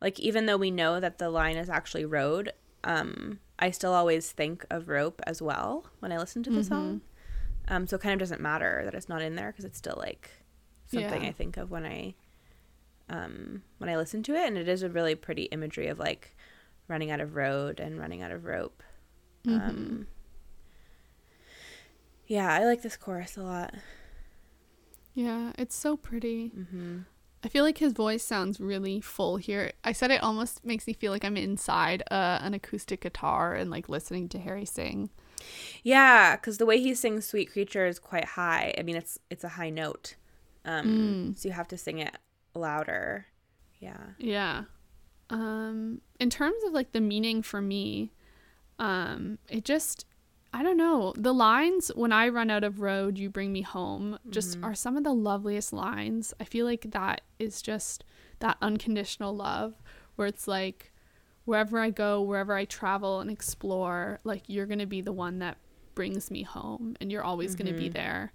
[0.00, 2.52] like even though we know that the line is actually road,
[2.84, 7.02] um, I still always think of rope as well when I listen to the song.
[7.68, 9.96] Um, so it kind of doesn't matter that it's not in there because it's still
[9.98, 10.30] like
[10.86, 11.28] something Yeah.
[11.28, 12.14] I think of when I
[13.10, 16.34] um when I listen to it, and it is a really pretty imagery of like
[16.88, 18.82] running out of road and running out of rope.
[19.46, 20.06] Um,
[22.26, 23.74] yeah, I like this chorus a lot.
[25.14, 26.48] Yeah, it's so pretty.
[26.48, 27.00] hmm
[27.42, 29.72] I feel like his voice sounds really full here.
[29.82, 33.70] I said it almost makes me feel like I'm inside uh, an acoustic guitar and
[33.70, 35.08] like listening to Harry sing.
[35.82, 38.74] Yeah, because the way he sings "Sweet Creature" is quite high.
[38.76, 40.16] I mean, it's it's a high note,
[40.66, 42.14] um, so you have to sing it
[42.54, 43.26] louder.
[43.78, 44.00] Yeah.
[44.18, 44.64] Yeah.
[45.28, 48.12] Um in terms of like the meaning for me,
[48.78, 50.06] um it just
[50.52, 51.12] I don't know.
[51.16, 54.96] The lines when I run out of road, you bring me home just are some
[54.96, 56.34] of the loveliest lines.
[56.40, 58.04] I feel like that is just
[58.40, 59.74] that unconditional love
[60.16, 60.92] where it's like
[61.44, 65.38] wherever I go, wherever I travel and explore, like you're going to be the one
[65.38, 65.56] that
[65.94, 68.32] brings me home and you're always going to be there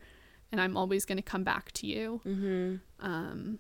[0.52, 2.22] and I'm always going to come back to you.
[2.26, 2.76] Mm-hmm.
[3.06, 3.60] Um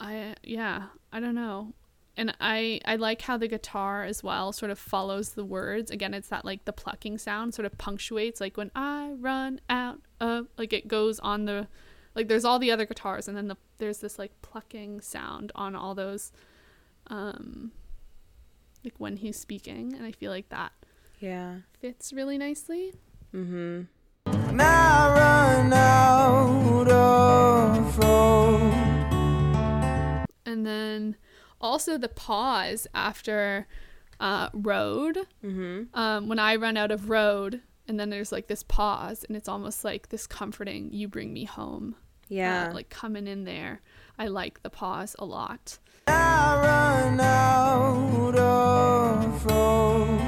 [0.00, 1.72] I yeah, I don't know.
[2.18, 5.90] And I I like how the guitar as well sort of follows the words.
[5.90, 10.00] Again, it's that like the plucking sound sort of punctuates like when I run out
[10.20, 11.66] of like it goes on the
[12.14, 15.74] like there's all the other guitars and then the there's this like plucking sound on
[15.76, 16.32] all those
[17.08, 17.72] um
[18.82, 20.72] like when he's speaking and I feel like that
[21.20, 21.56] Yeah.
[21.80, 22.94] fits really nicely.
[23.34, 23.82] Mm-hmm.
[30.64, 31.16] And I run out of road.
[31.16, 31.16] And then
[31.60, 33.66] also the pause after
[34.20, 35.18] uh, road.
[35.44, 35.82] Mm-hmm.
[35.94, 39.48] Um, when I run out of road, and then there's like this pause, and it's
[39.48, 41.94] almost like this comforting, you bring me home.
[41.98, 42.70] uh, Yeah.
[42.74, 43.80] like coming in there.
[44.18, 45.78] I like the pause a lot.
[46.08, 50.20] I run out of road.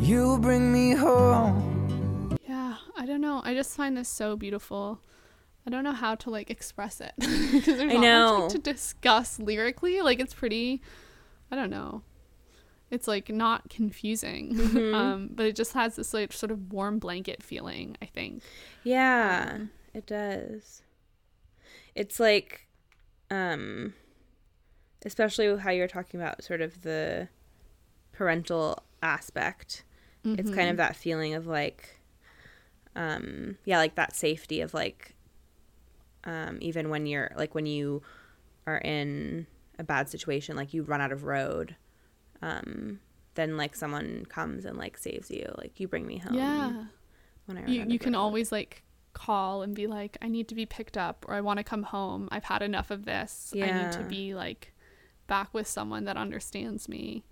[0.00, 2.36] You bring me home.
[2.48, 3.40] Yeah, I don't know.
[3.44, 5.00] I just find this so beautiful.
[5.66, 8.38] I don't know how to like express it because there's I not much know.
[8.42, 10.00] like, to discuss lyrically.
[10.02, 10.82] Like it's pretty.
[11.50, 12.02] I don't know.
[12.90, 14.94] It's like not confusing, Mm-hmm.
[15.00, 17.96] um, but it just has this like sort of warm blanket feeling.
[18.02, 18.42] I think.
[18.84, 20.82] Yeah, Um, it does.
[21.94, 22.66] It's like,
[23.30, 23.94] um,
[25.06, 27.28] especially how you're talking about sort of the
[28.12, 29.84] parental aspect.
[30.26, 32.00] It's kind of that feeling of like,
[32.96, 35.13] um, yeah, like that safety of like,
[36.24, 38.02] um, even when you're like when you
[38.66, 39.46] are in
[39.78, 41.76] a bad situation, like you run out of road,
[42.42, 43.00] um,
[43.34, 46.34] then like someone comes and like saves you, like you bring me home.
[46.34, 46.84] Yeah.
[47.46, 48.20] When I you you can road.
[48.20, 48.82] always like
[49.12, 51.84] call and be like i need to be picked up or i want to come
[51.84, 53.66] home i've had enough of this Yeah.
[53.66, 54.72] i need to be like
[55.28, 57.22] back with someone that understands me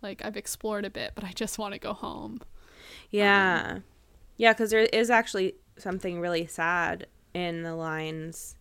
[0.00, 2.38] like i've explored a bit but i just want to go home
[3.10, 3.78] Yeah.
[4.36, 7.08] yeah, because there is actually something really sad
[7.38, 8.56] in the lines.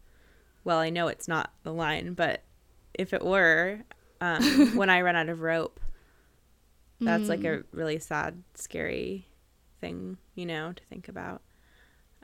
[0.64, 2.44] Well, I know it's not the line, but
[2.94, 3.80] if it were,
[4.22, 4.44] um,
[4.76, 5.80] when I run out of rope,
[6.99, 9.28] that's like a really sad, scary
[9.80, 11.41] thing, you know, to think about.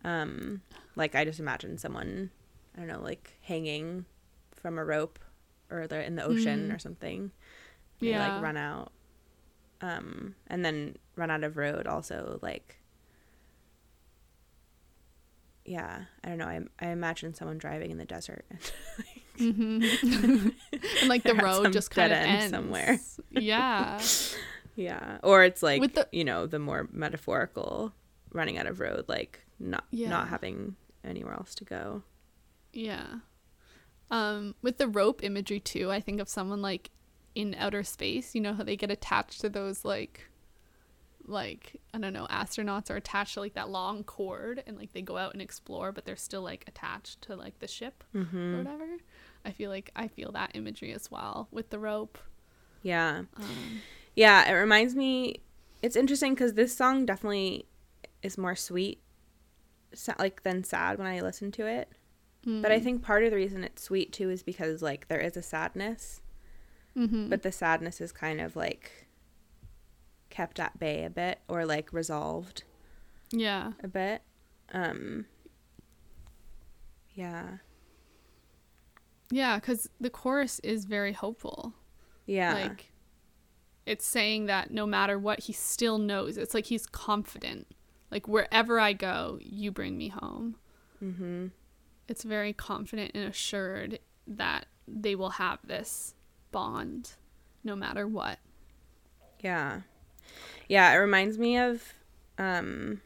[0.04, 0.62] Um,
[0.96, 2.32] like I just imagine someone,
[2.76, 4.06] I don't know, like hanging
[4.52, 5.20] from a rope,
[5.70, 7.32] or they're in the ocean or something.
[8.00, 8.34] They Yeah.
[8.34, 8.92] like run out.
[9.82, 12.78] Um, and then run out of road also like
[15.66, 18.60] yeah i don't know i, I imagine someone driving in the desert and
[21.08, 22.52] like the They're at road just kind of end ends.
[22.56, 23.00] somewhere.
[23.32, 24.00] yeah.
[24.76, 27.94] Yeah or it's like With the- you know the more metaphorical
[28.32, 30.10] running out of road like not Yeah.
[30.10, 32.02] not having anywhere else to go.
[32.72, 33.06] Yeah.
[34.10, 36.90] Um with the rope imagery too i think of someone like
[37.36, 40.28] in outer space you know how they get attached to those like
[41.26, 45.02] like i don't know astronauts are attached to like that long cord and like they
[45.02, 48.56] go out and explore but they're still like attached to like the ship Mm-hmm.
[48.56, 48.88] or whatever.
[49.46, 52.18] I feel like i feel that imagery as well with the rope.
[52.82, 53.24] Yeah.
[53.38, 53.82] Um,
[54.16, 55.42] yeah it reminds me
[55.82, 57.66] it's interesting because this song definitely
[58.22, 59.00] is more sweet
[60.20, 61.90] like than sad when i listen to it.
[62.46, 65.38] But i think part of the reason it's sweet too is because like there is
[65.38, 66.22] a sadness.
[66.98, 67.30] Mhm.
[67.30, 69.03] but the sadness is kind of like
[70.34, 72.64] kept at bay a bit or like resolved
[73.32, 73.74] yeah.
[73.84, 74.24] a bit.
[74.74, 75.28] Um
[77.14, 77.58] yeah.
[79.32, 81.74] Yeah because the chorus is very hopeful.
[82.26, 82.56] Yeah.
[82.56, 82.92] Like
[83.86, 86.36] it's saying that no matter what he still knows.
[86.38, 87.68] It's like he's confident.
[88.10, 90.56] Like wherever i go you bring me home.
[91.02, 91.48] Mm-hmm.
[92.08, 96.16] It's very confident and assured that they will have this
[96.52, 97.12] bond
[97.64, 98.40] no matter what.
[99.40, 99.82] Yeah
[100.68, 101.94] yeah it reminds me of
[102.38, 103.02] um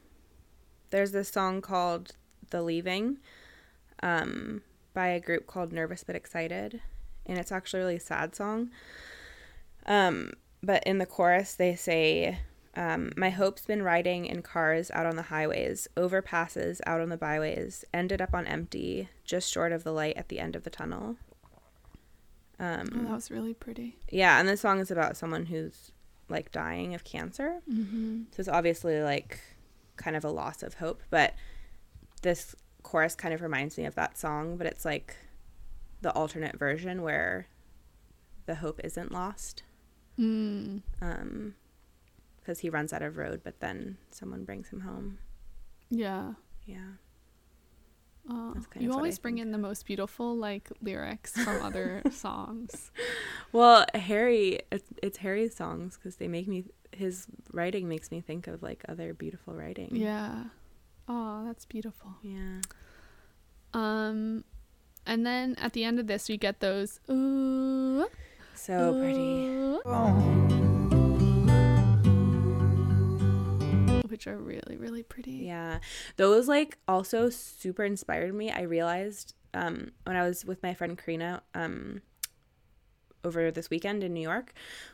[0.90, 2.16] there's this song called
[2.50, 3.18] the leaving
[4.02, 4.62] um
[4.94, 6.82] by a group called nervous but excited
[7.26, 8.70] and it's actually a really sad song
[9.86, 10.32] um
[10.64, 12.40] but in the chorus they say
[12.78, 17.18] um, my hope's been riding in cars out on the highways, overpasses out on the
[17.18, 20.70] byways, ended up on empty, just short of the light at the end of the
[20.70, 21.18] tunnel.
[22.60, 25.92] Um, oh, that was really pretty yeah, and this song is about someone who's
[26.30, 27.62] like dying of cancer.
[27.72, 28.24] mm-hmm.
[28.32, 29.40] So it's obviously like
[29.96, 31.34] kind of a loss of hope, but
[32.22, 35.16] this chorus kind of reminds me of that song, but it's like
[36.02, 37.48] the alternate version where
[38.46, 39.64] the hope isn't lost.
[40.20, 40.82] mm.
[41.02, 41.56] Um
[42.40, 45.18] because he runs out of road, but then someone brings him home.
[45.90, 46.34] yeah
[46.66, 46.94] Yeah.
[48.30, 52.02] Oh, you of what I always bring in the most beautiful like lyrics from other
[52.12, 52.92] songs.
[53.54, 58.48] Well, Harry, it's, it's Harry's songs because they make me his writing makes me think
[58.48, 59.96] of like other beautiful writing.
[59.96, 60.44] yeah.
[61.08, 62.12] Oh that's beautiful.
[62.22, 62.60] Yeah.
[63.74, 64.44] Um,
[65.06, 68.08] and then at the end of this, we get those ooh,
[68.56, 69.46] So pretty.
[69.48, 69.82] ooh,
[74.18, 75.32] which are really really pretty.
[75.46, 75.78] Yeah.
[76.16, 78.50] Those like also super inspired me.
[78.50, 82.02] I realized um when I was with my friend Karina um
[83.24, 84.54] over this weekend in New York,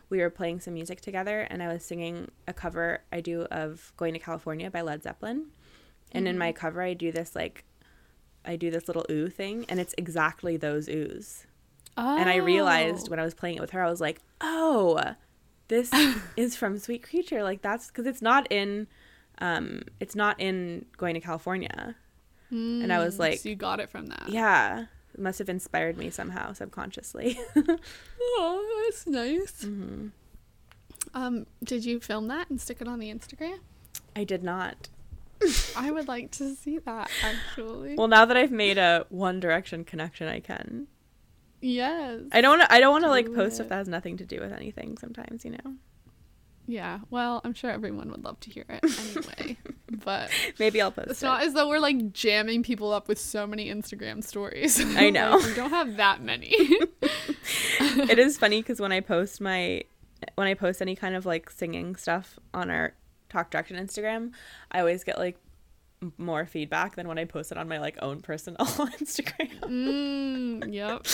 [0.10, 3.94] we were playing some music together and I was singing a cover I do of
[3.96, 5.46] Going to California by Led Zeppelin.
[6.12, 7.64] And in my cover I do this like
[8.44, 11.46] I do this little ooh thing and it's exactly those oohs.
[11.96, 13.12] And I realized Oh.
[13.12, 15.16] when I was playing it with her I was like, "Oh,
[15.70, 15.92] this
[16.36, 18.88] is from Sweet Creature." Like that's cuz it's not in
[19.44, 21.96] um it's not in Going to California.
[22.52, 24.26] and I was Mm, like- so you got it from that.
[24.30, 27.40] Yeah, it must have inspired me somehow subconsciously.
[28.36, 29.66] Oh, that's nice.
[29.66, 30.08] Mm-hmm.
[31.14, 33.60] Um, did you film that and stick it on the Instagram?
[34.16, 34.90] I did not.
[35.76, 37.96] I would like to see that actually.
[37.96, 40.88] Well, now that I've made a One Direction connection, I can.
[41.62, 42.22] yes.
[42.32, 42.62] I don't.
[42.72, 43.68] I don't want to like post it.
[43.70, 44.98] that has nothing to do with anything.
[44.98, 45.76] Sometimes, you know.
[46.66, 47.00] Yeah.
[47.10, 48.84] Well, I'm sure everyone would love to hear it
[49.38, 49.58] anyway.
[50.04, 50.30] but
[50.60, 51.12] Maybe I'll post it.
[51.12, 51.26] it's it.
[51.26, 54.80] not as though we're like jamming people up with so many Instagram stories.
[54.98, 55.32] I know.
[55.38, 56.48] Like, we don't have that many.
[57.80, 59.84] it is funny because when I post my
[60.36, 62.94] when I post any kind of like singing stuff on our
[63.30, 64.32] Talk Direction Instagram,
[64.72, 65.38] I always get like
[66.18, 69.60] more feedback than when I post it on my like own personal Instagram.
[69.62, 71.06] mm, yep.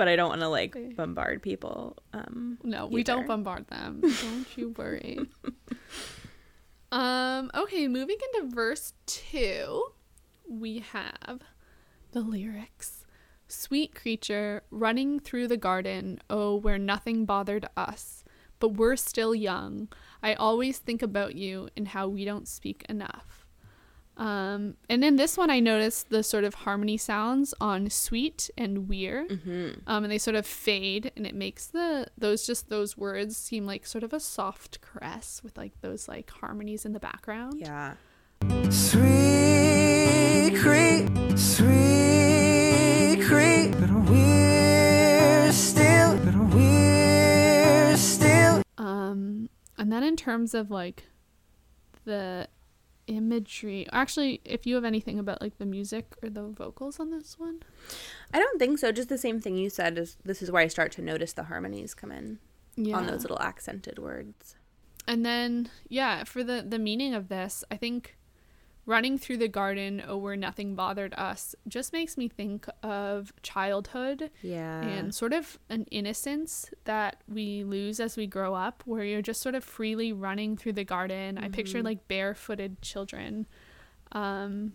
[0.00, 1.98] But I don't want to like bombard people.
[2.14, 4.00] Um, No, we don't bombard them.
[4.22, 5.18] Don't you worry.
[6.90, 9.84] um, okay, moving into verse 2,
[10.48, 11.40] we have
[12.12, 13.04] the lyrics.
[13.46, 18.24] Sweet creature running through the garden, oh, where nothing bothered us.
[18.58, 19.88] But we're still young.
[20.22, 23.39] I always think about you and how we don't speak enough.
[24.20, 28.86] Um, and in this one, I noticed the sort of harmony sounds on sweet and
[28.86, 29.26] weir,
[29.86, 33.64] um, and they sort of fade, and it makes the those just those words seem
[33.64, 37.54] like sort of a soft caress with like those like harmonies in the background.
[37.58, 37.94] yeah.
[38.68, 48.62] Sweet creep, sweet creep, but we're still, but we're still.
[48.76, 49.48] Um,
[49.78, 51.04] and then in terms of like
[52.04, 52.48] the
[53.10, 57.38] imagery, actually, if you have anything about like the music or the vocals on this
[57.38, 57.60] one,
[58.32, 58.92] I don't think so.
[58.92, 61.44] Just the same thing you said is this is where I start to notice the
[61.44, 62.38] harmonies come in
[62.76, 64.56] yeah, on those little accented words.
[65.06, 68.16] And then, yeah, for the the meaning of this, I think
[68.86, 74.30] running through the garden, oh, where nothing bothered us, just makes me think of childhood
[74.42, 74.80] Yeah.
[74.82, 79.40] and sort of an innocence that we lose as we grow up, where you're just
[79.42, 81.38] sort of freely running through the garden.
[81.38, 83.46] I picture like barefooted children,
[84.12, 84.72] um,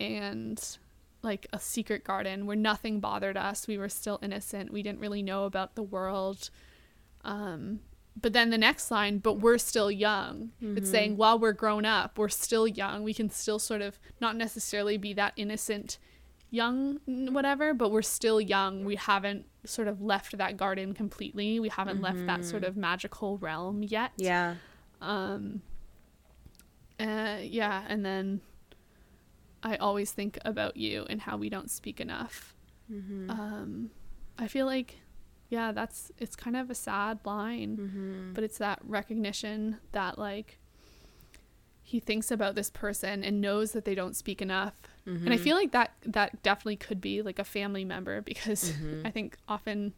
[0.00, 0.78] and
[1.22, 3.66] like a secret garden where nothing bothered us.
[3.66, 4.72] We were still innocent.
[4.72, 6.50] We didn't really know about the world.
[7.24, 7.80] Um,
[8.20, 10.50] but then the next line, but we're still young.
[10.76, 13.04] It's saying while we're grown up, we're still young.
[13.04, 15.98] We can still sort of not necessarily be that innocent
[16.50, 18.84] young whatever, but we're still young.
[18.84, 21.60] We haven't sort of left that garden completely.
[21.60, 24.12] We haven't left that sort of magical realm yet.
[24.16, 24.54] yeah.
[25.00, 25.62] Um
[26.98, 28.40] uh yeah, and then
[29.62, 32.54] I always think about you and how we don't speak enough.
[33.30, 33.90] Um
[34.38, 34.96] I feel like
[35.48, 38.32] yeah, that's it's kind of a sad line, mm-hmm.
[38.34, 40.58] but it's that recognition that like
[41.82, 44.74] he thinks about this person and knows that they don't speak enough.
[45.06, 45.42] And I mm-hmm.
[45.42, 49.06] feel like that that definitely could be like a family member because mm-hmm.
[49.06, 49.94] I think often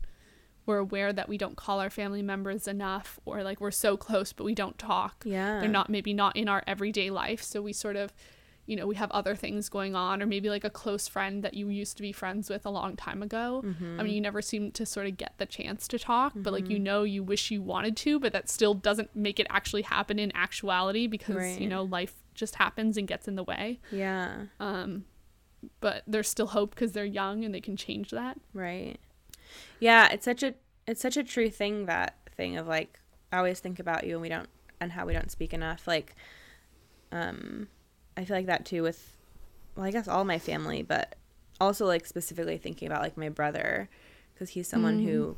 [0.67, 4.33] we're aware that we don't call our family members enough or like we're so close
[4.33, 5.25] but we don't talk.
[5.27, 5.59] Yeah.
[5.59, 8.13] They're not maybe not in our everyday life, so we sort of
[8.71, 11.55] you know, we have other things going on or maybe like a close friend that
[11.55, 13.63] you used to be friends with a long time ago.
[13.99, 16.71] I mean, you never seem to sort of get the chance to talk, but like
[16.71, 20.21] you know you wish you wanted to, but that still doesn't make it actually happen
[20.21, 23.81] in actuality because, you know, life just happens and gets in the way.
[23.91, 24.43] Yeah.
[24.61, 25.05] Um
[25.81, 28.39] but there's still hope because they're young and they can change that.
[28.55, 28.99] Right.
[29.81, 30.55] Yeah, it's such a
[30.87, 33.01] it's such a true thing that thing of like
[33.33, 34.49] I always think about you and we don't
[34.81, 35.89] and how we don't speak enough.
[35.89, 36.15] Like
[37.11, 37.67] um
[38.17, 39.17] I feel like that too with
[39.77, 41.15] well, I guess all my family, but
[41.61, 43.89] also like specifically thinking about like my brother
[44.35, 45.37] because he's someone who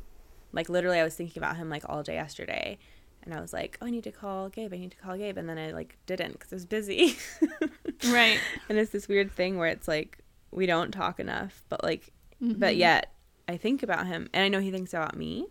[0.51, 2.77] like literally I was thinking about him like all day yesterday
[3.23, 4.73] and I was like, "Oh, I need to call Gabe.
[4.73, 7.15] I need to call Gabe." And then I like didn't cuz I was busy.
[8.11, 8.39] Right.
[8.67, 10.19] and it's this weird thing where it's like
[10.51, 12.59] we don't talk enough but like Mm-hmm.
[12.59, 13.13] but yet
[13.47, 15.45] i think about him and i know he thinks about me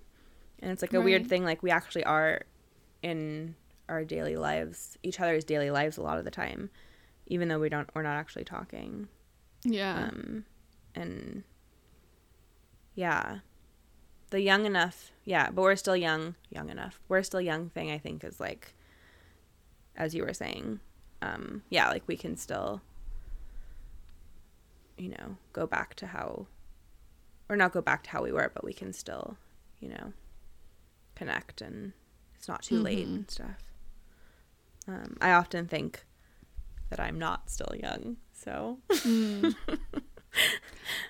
[0.59, 2.43] and it's like a weird thing like we actually are
[3.03, 3.55] in
[3.89, 6.69] our daily lives each other's daily lives a lot of the time
[7.32, 9.09] even though we don't we're not actually talking.
[9.64, 10.09] Yeah.
[10.10, 10.44] um
[10.94, 11.44] and
[12.94, 13.38] yeah.
[14.30, 17.00] The young enough yeah but we're still young young enough.
[17.09, 18.74] We're still young thing i think is like
[19.96, 20.80] as you were saying.
[21.22, 22.82] Um yeah like we can still
[24.98, 26.46] you know go back to how
[27.48, 29.36] or not go back to how we were but we can still
[29.80, 30.12] you know
[31.14, 31.92] connect and
[32.36, 33.64] it's not too late and stuff.
[34.86, 36.04] Um i often think
[36.97, 38.78] that i'm not still young so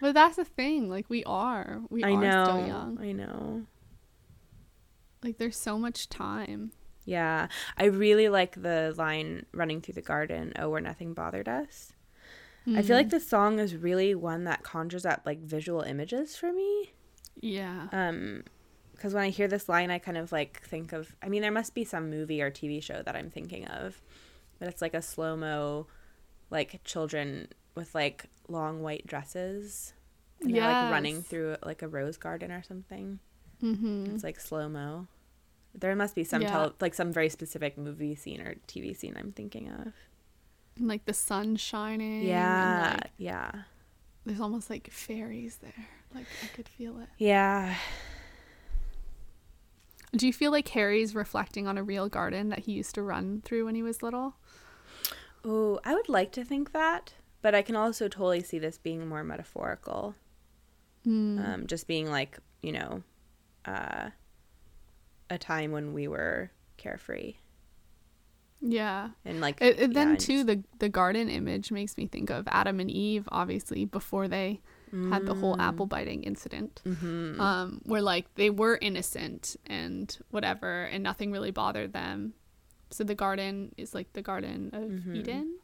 [0.00, 0.88] But that's the thing.
[0.88, 1.80] Like we are.
[1.90, 2.44] We I are know.
[2.44, 2.98] still young.
[3.00, 3.62] I know.
[5.22, 6.72] Like there's so much time.
[7.04, 7.48] Yeah.
[7.76, 11.92] I really like the line running through the garden, oh, where nothing bothered us.
[12.64, 16.52] I feel like the song is really one that conjures up like visual images for
[16.52, 16.92] me.
[17.40, 17.88] Yeah.
[17.92, 18.44] Um
[18.92, 21.50] because when I hear this line I kind of like think of I mean there
[21.50, 24.00] must be some movie or TV show that I'm thinking of
[24.62, 25.88] but it's like a slow mo,
[26.48, 29.92] like children with like long white dresses.
[30.40, 33.18] And they're like running through like a rose garden or something.
[33.60, 34.14] Mm-hmm.
[34.14, 35.08] It's like slow mo.
[35.74, 36.50] There must be some Yeah.
[36.50, 39.92] tele- like some very specific movie scene or TV scene I'm thinking of.
[40.76, 42.22] And, like the sun shining.
[42.22, 43.50] Yeah, And, like, yeah,
[44.24, 45.88] there's almost like fairies there.
[46.14, 47.08] Like I could feel it.
[47.18, 47.74] yeah.
[50.14, 53.40] Do you feel like Harry's reflecting on a real garden that he used to run
[53.44, 54.34] through when he was little?
[55.44, 59.06] Oh, I would like to think that, but I can also totally see this being
[59.08, 60.14] more metaphorical.
[61.06, 61.44] Mm.
[61.54, 63.02] Um, just being like you know,
[63.64, 64.10] uh,
[65.28, 67.34] a time when we were carefree
[68.60, 69.10] Yeah.
[69.24, 72.46] and like It, it- then yeah, too the the garden image makes me think of
[72.48, 74.60] Adam and Eve obviously before they
[75.10, 76.82] had the whole apple biting incident.
[76.84, 77.40] Mm-hmm.
[77.40, 82.34] Um where like they were innocent and whatever and nothing really bothered them.
[82.92, 85.58] So the garden is like the garden of Eden.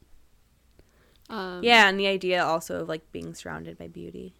[1.31, 4.35] Um yeah, and the idea also of like being surrounded by beauty.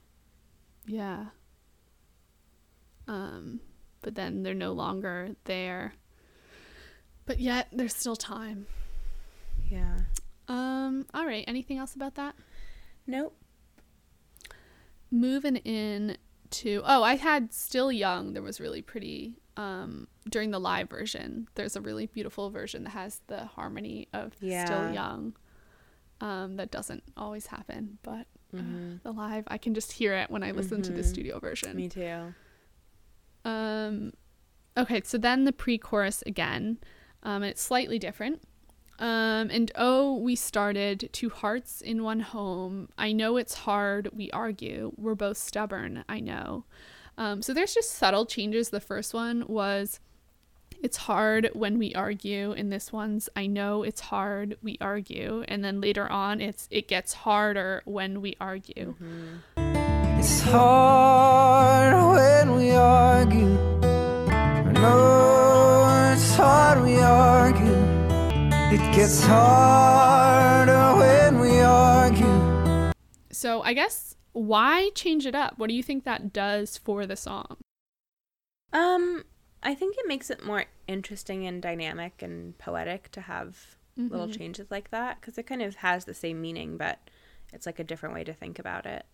[0.87, 1.27] Yeah.
[3.07, 3.61] Um
[4.03, 5.95] but then they're no longer there.
[7.27, 8.67] But yet there's still time.
[9.69, 9.99] Yeah.
[10.49, 12.35] Um all right, anything else about that?
[13.07, 13.37] Nope.
[15.11, 16.17] moving in
[16.51, 21.49] to oh i had still young there was really pretty um during the live version
[21.57, 24.65] there's a really beautiful version that has the harmony of Yeah.
[24.65, 25.35] still young
[26.21, 28.27] um that doesn't always happen but
[28.57, 28.63] uh,
[29.03, 31.89] the live i can just hear it when i listen to the studio version Me
[31.89, 32.35] too.
[33.45, 34.13] um,
[34.77, 36.79] okay, so then the pre-chorus again,
[37.23, 38.43] um, and it's slightly different.
[38.99, 42.89] Um, and oh, we started two hearts in one home.
[42.99, 44.09] I know it's hard.
[44.13, 44.93] We argue.
[44.97, 46.05] We're both stubborn.
[46.09, 46.65] I know.
[47.19, 48.71] Um, so there's just subtle changes.
[48.71, 49.99] The first one was,
[50.81, 52.53] it's hard when we argue.
[52.53, 54.57] And this one's, I know it's hard.
[54.63, 55.45] We argue.
[55.49, 58.95] And then later on, it's it gets harder when we argue.
[59.57, 63.59] It's hard when we argue.
[63.83, 67.67] I know it's hard we argue.
[68.71, 72.93] It gets harder when we argue.
[73.33, 75.55] So I guess why change it up?
[75.59, 77.57] What do you think that does for the song?
[78.73, 79.25] Um,
[79.63, 84.71] I think it makes it more interesting and dynamic and poetic to have little changes
[84.71, 87.11] like that because it kind of has the same meaning, but
[87.53, 89.05] it's like a different way to think about it.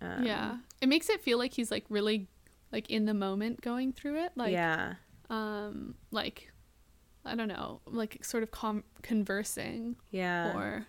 [0.00, 0.56] Um, yeah.
[0.80, 2.28] It makes it feel like he's like really
[2.72, 4.94] like in the moment going through it like yeah.
[5.28, 6.52] um like
[7.24, 10.56] I don't know, like sort of com- conversing Yeah.
[10.56, 10.86] or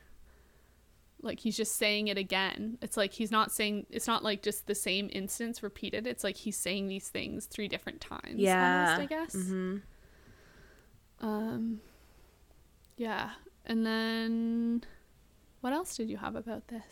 [1.23, 2.77] like he's just saying it again.
[2.81, 6.07] It's like he's not saying it's not like just the same instance repeated.
[6.07, 8.95] It's like he's saying these things three different times yeah.
[8.97, 9.33] almost, I guess.
[9.33, 9.77] hmm
[11.19, 11.81] Um
[12.97, 13.31] yeah.
[13.65, 14.83] And then
[15.61, 16.83] what else did you have about this?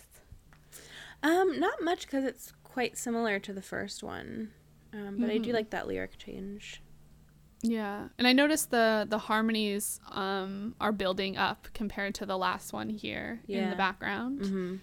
[1.23, 4.51] Um, not much because it's quite similar to the first one.
[4.93, 5.43] Um, but I Mm-hmm.
[5.43, 6.81] do like that lyric change.
[7.61, 12.71] Yeah, and I noticed the the harmonies um are building up compared to the last
[12.73, 14.39] one here in the background.
[14.41, 14.75] Mm-hmm.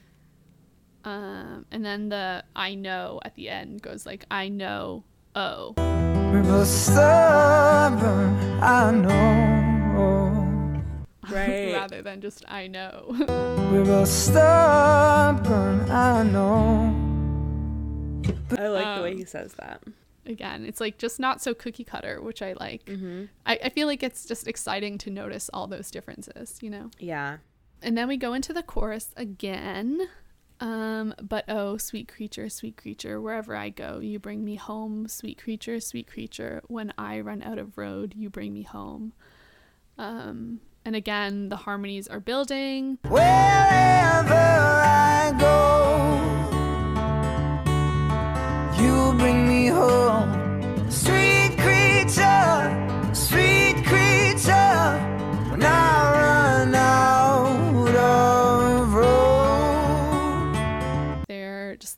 [1.08, 5.04] Um, and then the I know at the end goes like I know
[5.36, 10.42] oh We're both stubborn, I know.
[11.28, 11.72] Right.
[11.74, 13.06] rather than just I know.
[13.72, 16.94] We're both stubborn, I know.
[18.56, 19.82] I like the way Um, he says that.
[20.26, 22.84] Again, it's like just not so cookie cutter, which I like.
[22.86, 23.24] Mm-hmm.
[23.44, 26.90] I, I feel like it's just exciting to notice all those differences, you know.
[26.98, 27.38] Yeah.
[27.82, 30.08] And then we go into the chorus again.
[30.58, 35.06] Um, but oh, sweet creature, sweet creature, wherever I go, you bring me home.
[35.06, 39.12] Sweet creature, sweet creature, when I run out of road, you bring me home.
[39.98, 42.98] Um, and again, the harmonies are building.
[43.08, 43.24] Wherever
[44.34, 46.22] I go,
[48.82, 50.15] you bring me home.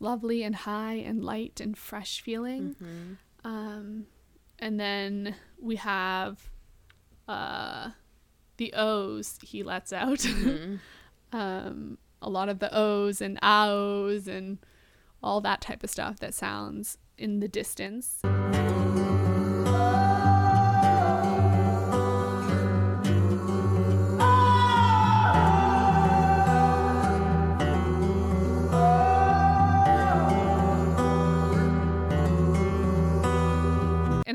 [0.09, 2.75] Lovely and high and light and fresh feeling.
[3.45, 4.07] Um,
[4.59, 6.49] and then we have
[7.29, 7.91] uh,
[8.57, 10.27] the O's he lets out.
[11.33, 14.59] um, a lot of the O's and ows and
[15.23, 18.23] all that type of stuff that sounds in the distance.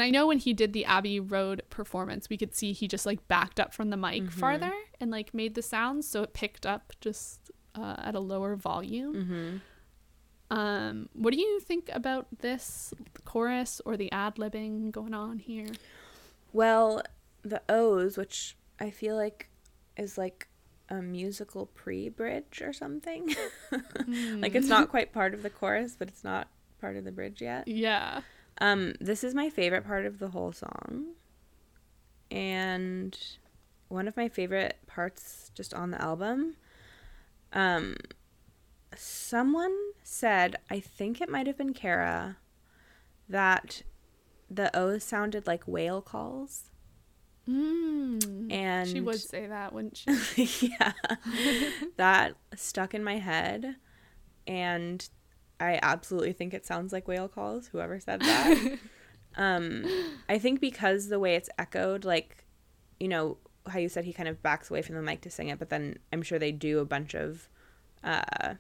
[0.04, 3.26] I know when he did the Abbey Road performance, we could see he just like
[3.28, 4.40] backed up from the mic Mm-hmm.
[4.40, 8.56] farther and like made the sounds so it picked up just uh, at a lower
[8.56, 9.16] volume.
[9.16, 9.58] Mm-hmm.
[10.58, 12.94] Um, what do you think about this
[13.26, 15.68] chorus or the ad libbing going on here?
[16.52, 17.02] Well,
[17.42, 19.50] the O's, which I feel like
[19.98, 20.48] is like
[20.90, 23.34] a musical pre-bridge or something.
[24.38, 26.50] like it's not quite part of the chorus, but it's not
[26.80, 27.68] part of the bridge yet.
[27.68, 28.22] Yeah.
[28.60, 31.14] Um, this is my favorite part of the whole song.
[32.32, 33.18] And
[33.88, 36.56] one of my favorite parts just on the album.
[37.52, 37.96] Um
[38.96, 42.38] someone said, I think it might have been Kara,
[43.28, 43.84] that
[44.50, 46.70] the O's sounded like whale calls.
[47.50, 48.52] Mm.
[48.52, 50.68] And she would say that, wouldn't she?
[50.80, 50.94] yeah.
[51.98, 53.76] that stuck in my head.
[54.48, 55.08] And
[55.60, 58.78] I absolutely think it sounds like whale calls, whoever said that.
[59.36, 59.86] um,
[60.30, 62.46] I think because the way it's echoed, like,
[63.00, 65.48] you know, how you said he kind of backs away from the mic to sing
[65.50, 67.48] it, but then I'm sure they do a bunch of
[68.04, 68.56] uh,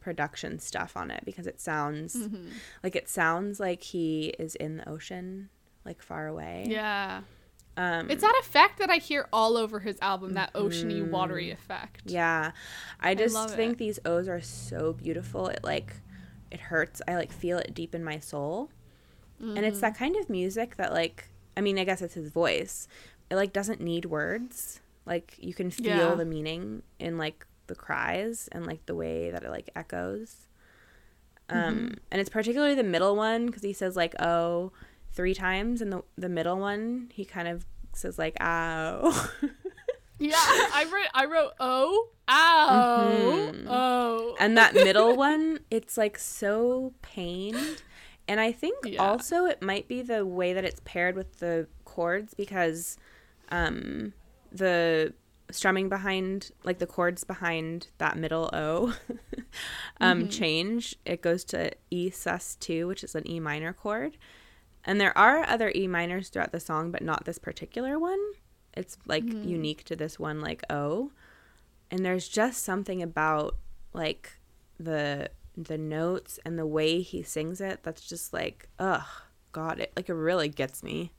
[0.00, 2.48] production stuff on it because it sounds Mm-hmm.
[2.82, 5.48] like it sounds like he is in the ocean,
[5.84, 6.66] like far away.
[6.68, 7.20] yeah.
[7.74, 12.02] Um, It's that effect that I hear all over his album, that oceany, watery effect.
[12.04, 12.52] Yeah.
[13.00, 13.78] I just love think it.
[13.78, 15.46] these O's are so beautiful.
[15.48, 15.94] It like
[16.52, 17.02] it hurts.
[17.08, 18.70] I like feel it deep in my soul.
[19.40, 19.80] And it's Mm-hmm.
[19.80, 22.86] that kind of music that like I mean, I guess it's his voice.
[23.30, 24.80] It like doesn't need words.
[25.04, 26.14] Like you can feel Yeah.
[26.14, 30.46] the meaning in like the cries and like the way that it like echoes.
[31.48, 31.94] Um Mm-hmm.
[32.12, 34.72] and it's particularly the middle one cuz he says like oh
[35.12, 39.10] three times and the the middle one he kind of says like ow.
[40.22, 44.36] Yeah, I wrote, I wrote, oh, ow, oh.
[44.40, 47.82] and that middle one it's like so pained.
[48.28, 49.02] And i think Yeah.
[49.02, 52.96] also it might be the way that it's paired with the chords because
[53.50, 54.12] um
[54.52, 55.12] the
[55.50, 58.94] strumming behind like the chords behind that middle o
[60.00, 60.96] um change.
[61.04, 64.16] It goes to e sus2 which is an e minor chord.
[64.84, 68.20] And there are other e minors throughout the song but not this particular one
[68.74, 71.10] it's like unique to this one like o
[71.90, 73.56] and there's just something about
[73.92, 74.32] like
[74.80, 79.04] the the notes and the way he sings it that's just like ugh
[79.52, 81.12] god it like it really gets me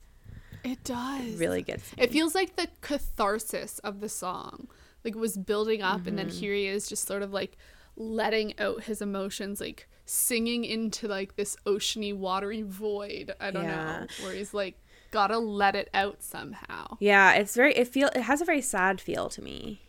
[0.64, 1.34] It does.
[1.34, 4.66] it really gets me It feels like the catharsis of the song.
[5.04, 6.36] Like it was building up and then Mm-hmm.
[6.38, 7.56] here he is just sort of like
[7.96, 13.34] letting out his emotions, like singing into like this oceany, watery void.
[13.38, 14.00] I don't Yeah.
[14.00, 14.06] know.
[14.24, 14.78] Where he's like
[15.14, 16.96] gotta let it out somehow.
[17.00, 19.80] yeah it's very it feel it has a very sad feel to me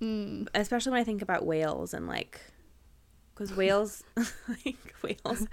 [0.00, 0.48] Mm.
[0.54, 2.40] especially when i think about whales and like
[3.32, 4.02] because whales
[4.64, 5.46] like whales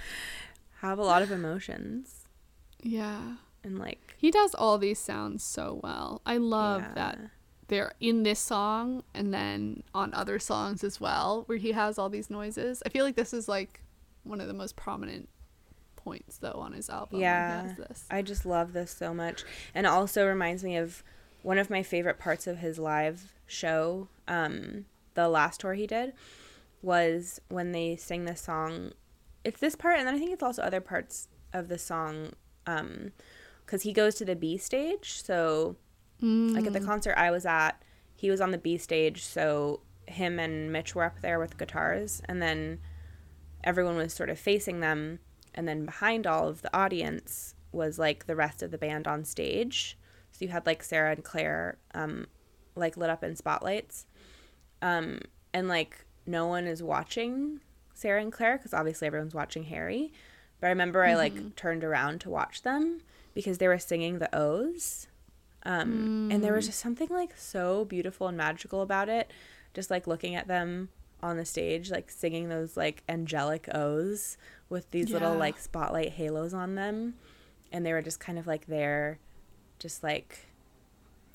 [0.82, 2.26] have a lot of emotions
[2.82, 3.36] Yeah.
[3.64, 6.22] and like He does all these sounds so well.
[6.26, 6.94] I love Yeah.
[6.96, 7.20] that
[7.68, 12.10] they're in this song and then on other songs as well, where he has all
[12.10, 12.82] these noises.
[12.86, 13.82] I feel like this is like
[14.24, 15.30] one of the most prominent
[16.04, 17.20] points though on his album.
[17.20, 18.06] Yeah, this.
[18.10, 19.44] I just love this so much,
[19.76, 21.04] and also reminds me of
[21.44, 24.08] one of my favorite parts of his live show.
[24.28, 26.14] Um, the last tour he did
[26.82, 28.92] was when they sing this song.
[29.44, 32.34] It's this part, and then I think it's also other parts of the song.
[32.66, 33.12] Um,
[33.66, 35.76] because he goes to the B stage, so
[36.22, 37.82] like at the concert I was at,
[38.16, 42.22] he was on the B stage, so him and Mitch were up there with guitars,
[42.26, 42.80] and then
[43.64, 45.20] everyone was sort of facing them,
[45.54, 49.24] and then behind all of the audience was like the rest of the band on
[49.26, 49.98] stage.
[50.32, 52.28] So you had like Sarah and Clare, um,
[52.76, 54.06] like lit up in spotlights,
[54.82, 55.20] um,
[55.54, 57.60] and like no one is watching
[57.94, 60.12] Sarah and Clare because obviously everyone's watching Harry.
[60.60, 63.02] But I remember I like turned around to watch them
[63.34, 65.08] because they were singing the O's.
[65.64, 69.32] Um, And there was just something like so beautiful and magical about it.
[69.74, 70.90] Just like looking at them
[71.22, 74.38] on the stage, like singing those like angelic O's
[74.70, 77.16] with these little like spotlight halos on them.
[77.72, 79.20] And they were just kind of like there,
[79.78, 80.48] just like,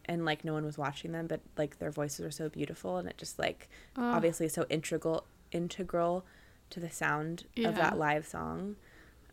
[0.06, 2.96] and like no one was watching them, but like their voices were so beautiful.
[2.96, 6.24] And it just like obviously so integral, integral
[6.70, 8.76] to the sound of that live song.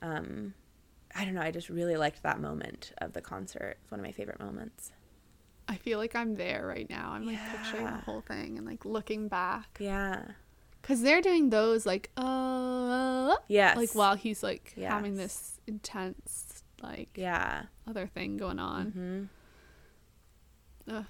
[0.02, 0.54] Um,
[1.16, 1.42] I don't know.
[1.42, 3.78] I just really liked that moment of the concert.
[3.82, 4.92] It's one of my favorite moments.
[5.68, 7.12] I feel like I'm there right now.
[7.14, 9.78] I'm like picturing the whole thing and like looking back.
[9.80, 10.24] Yeah.
[10.84, 13.78] Cause they're doing those like uh Yes.
[13.78, 17.64] like while he's like having this intense like Yeah.
[17.88, 19.30] other thing going on.
[20.88, 21.06] hmm Ugh.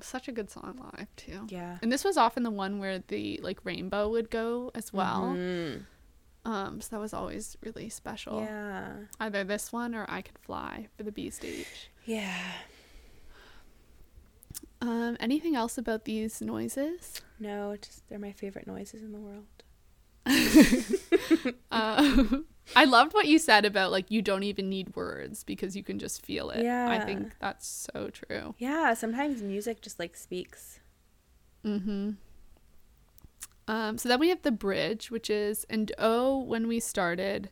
[0.00, 1.46] Such a good song live too.
[1.48, 1.78] Yeah.
[1.82, 5.34] And this was often the one where the like rainbow would go as well.
[5.36, 5.84] Mhm.
[6.44, 8.40] Um, so that was always really special.
[8.40, 8.94] Yeah.
[9.20, 11.90] Either this one or I Could Fly for the B stage.
[12.04, 12.36] Yeah.
[14.82, 17.22] Um, anything else about these noises?
[17.38, 19.46] No, just they're my favorite noises in the world.
[21.72, 22.44] Um,
[22.76, 25.98] I loved what you said about like you don't even need words because you can
[25.98, 26.62] just feel it.
[26.62, 26.88] Yeah.
[26.88, 28.54] I think that's so true.
[28.58, 30.80] Yeah, sometimes music just like speaks.
[31.64, 32.10] Mm-hmm.
[33.66, 37.50] Um, so then we have the bridge, which is and oh, when we started,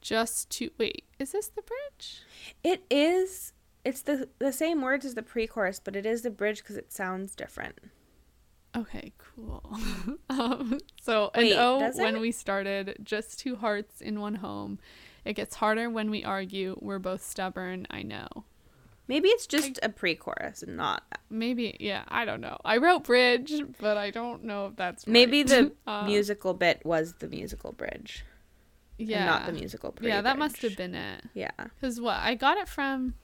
[0.00, 2.22] just to wait, is this the bridge?
[2.62, 3.52] It is
[3.88, 6.92] it's the the same words as the pre-chorus, but it is the bridge cuz it
[6.92, 7.78] sounds different.
[8.76, 9.62] Okay, cool.
[10.30, 12.20] um, so Wait, and oh, when it?
[12.20, 14.78] we started, just two hearts in one home.
[15.24, 16.78] It gets harder when we argue.
[16.80, 17.86] We're both stubborn.
[17.90, 18.28] I know.
[19.08, 22.58] Maybe it's just a pre-chorus and not Maybe, yeah, I don't know.
[22.62, 25.12] I wrote bridge, but I don't know if that's right.
[25.12, 28.24] Maybe the Uh, musical bit was the musical bridge
[28.98, 31.24] yeah, not the musical pre Yeah, that must have been it.
[31.32, 31.50] Yeah.
[31.56, 33.14] Because what I got it from.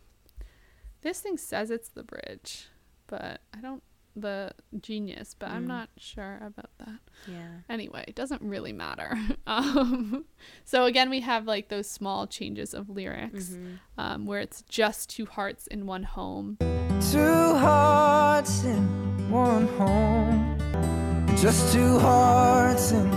[1.05, 2.67] This thing says it's the bridge,
[3.07, 3.83] but I don't
[4.17, 5.69] the genius, but I'm Mm.
[5.69, 7.01] not sure about that.
[7.27, 7.49] Yeah.
[7.69, 9.17] Anyway, it doesn't really matter.
[9.47, 10.25] Um,
[10.65, 13.75] so again, we have like those small changes of lyrics, Mm-hmm.
[13.99, 16.57] um, where it's just two hearts in one home.
[17.13, 20.57] Two hearts in one home.
[21.37, 23.11] Just two hearts in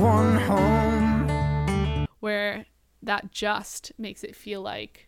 [0.00, 2.06] one home.
[2.20, 2.66] where
[3.02, 5.07] that just makes it feel like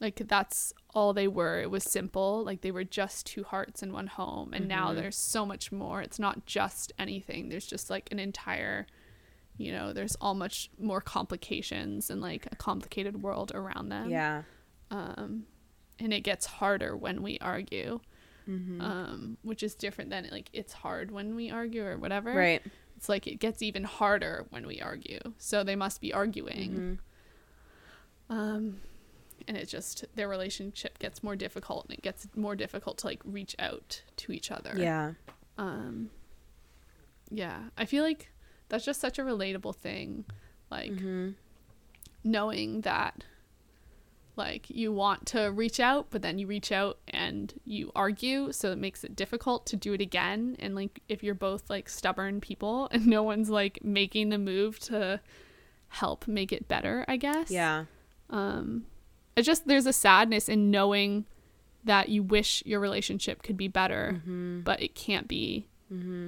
[0.00, 1.60] like that's all they were.
[1.60, 2.44] It was simple.
[2.44, 6.02] Like they were just two hearts in one home and now there's so much more.
[6.02, 7.48] It's not just anything.
[7.48, 8.86] There's just like an entire
[9.58, 14.10] you know there's all much more complications and like a complicated world around them.
[14.10, 14.42] Yeah.
[14.90, 15.44] um
[15.98, 18.00] and it gets harder when we argue
[18.48, 18.80] Mm-hmm.
[18.80, 22.32] um which is different than like it's hard when we argue or whatever.
[22.32, 22.62] Right.
[22.96, 25.18] it's like it gets even harder when we argue.
[25.38, 26.98] So they must be arguing.
[28.28, 28.80] Um
[29.48, 33.20] and it just their relationship gets more difficult and it gets more difficult to like
[33.24, 35.12] reach out to each other Yeah.
[35.58, 36.10] um
[37.30, 38.30] yeah i feel like
[38.68, 40.24] that's just such a relatable thing
[40.70, 41.30] like Mm-hmm.
[42.24, 43.24] knowing that
[44.36, 48.70] like you want to reach out but then you reach out and you argue so
[48.70, 52.40] it makes it difficult to do it again and like if you're both like stubborn
[52.40, 55.20] people and no one's like making the move to
[55.88, 57.84] help make it better i guess Yeah.
[58.28, 58.84] um
[59.36, 61.24] it just there's a sadness in knowing
[61.84, 64.20] that you wish your relationship could be better
[64.64, 65.66] but it can't be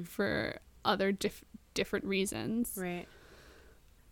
[0.05, 1.44] for other dif-
[1.74, 3.06] different reasons Right.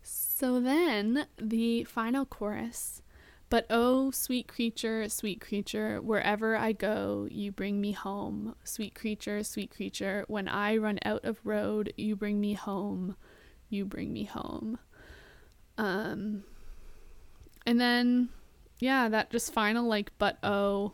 [0.01, 3.01] so then the final chorus.
[3.49, 8.55] But oh, sweet creature, sweet creature, wherever I go, you bring me home.
[8.65, 13.15] Sweet creature, sweet creature, when I run out of road, you bring me home.
[13.69, 14.79] You bring me home.
[15.77, 16.43] Um
[17.65, 18.29] and then
[18.79, 20.93] yeah, that just final like but oh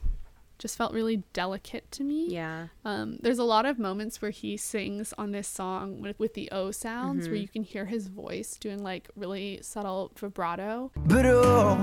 [0.64, 2.30] just felt really delicate to me.
[2.30, 2.68] Yeah.
[2.86, 6.50] Um, there's a lot of moments where he sings on this song with, with the
[6.54, 10.90] O sounds, where you can hear his voice doing like really subtle vibrato.
[10.96, 11.76] But oh,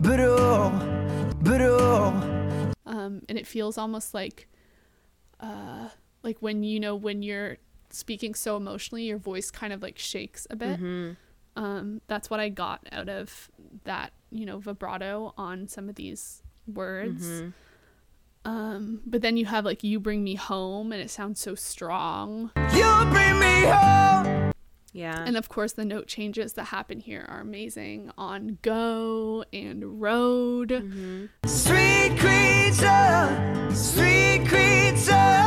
[0.00, 2.72] but oh, but oh.
[2.86, 4.48] Um, and it feels almost like,
[5.40, 5.90] uh,
[6.22, 7.58] like when you know when you're
[7.90, 10.80] speaking so emotionally, your voice kind of like shakes a bit.
[11.56, 13.50] Um, that's what I got out of
[13.84, 17.42] that, you know, vibrato on some of these words.
[18.44, 22.52] Um, but then you have like "You Bring Me Home" and it sounds so strong.
[22.72, 24.52] You bring me home.
[24.92, 25.24] Yeah.
[25.26, 31.28] And of course, the note changes that happen here are amazing on go and road.
[31.44, 35.46] Sweet creature, sweet creature.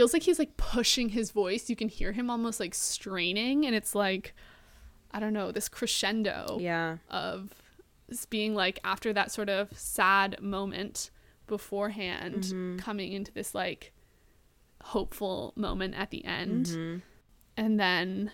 [0.00, 1.68] Feels like he's like pushing his voice.
[1.68, 4.34] You can hear him almost like straining, and it's like,
[5.10, 6.96] I don't know, this crescendo yeah.
[7.10, 7.50] of
[8.08, 11.10] this being like after that sort of sad moment
[11.46, 12.78] beforehand, mm-hmm.
[12.78, 13.92] coming into this like
[14.84, 16.64] hopeful moment at the end.
[16.64, 16.98] Mm-hmm.
[17.58, 18.32] And then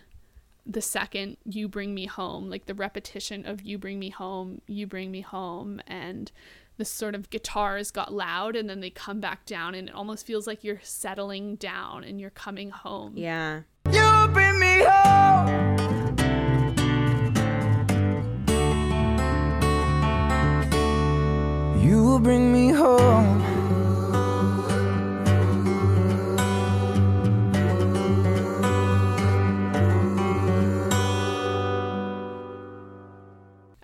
[0.65, 4.87] the second you bring me home, like the repetition of you bring me home, you
[4.87, 6.31] bring me home, and
[6.77, 10.27] the sort of guitars got loud and then they come back down, and it almost
[10.27, 13.15] feels like you're settling down and you're coming home.
[13.17, 13.63] Yeah.
[13.91, 16.17] You bring me home.
[21.83, 23.56] You will bring me home.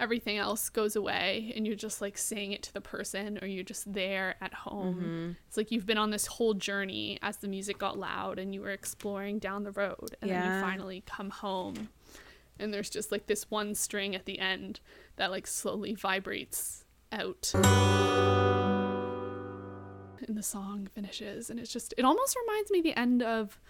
[0.03, 3.63] Everything else goes away and you're just like saying it to the person or you're
[3.63, 4.97] just there at home.
[4.97, 5.31] Mm-hmm.
[5.47, 8.63] It's like you've been on this whole journey as the music got loud and you
[8.63, 11.89] were exploring down the road and then you finally come home
[12.59, 14.81] and there's just like this one string at the end
[15.17, 17.53] that like slowly vibrates out.
[17.55, 17.63] And
[20.37, 23.61] the song finishes and it's just it almost reminds me the end of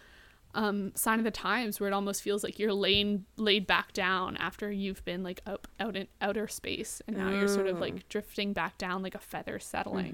[0.54, 4.36] um sign of the times where it almost feels like you're laying laid back down
[4.36, 8.08] after you've been like up out in outer space and now you're sort of like
[8.08, 10.10] drifting back down like a feather settling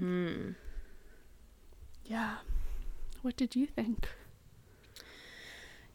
[2.05, 2.35] yeah
[3.21, 4.07] what did you think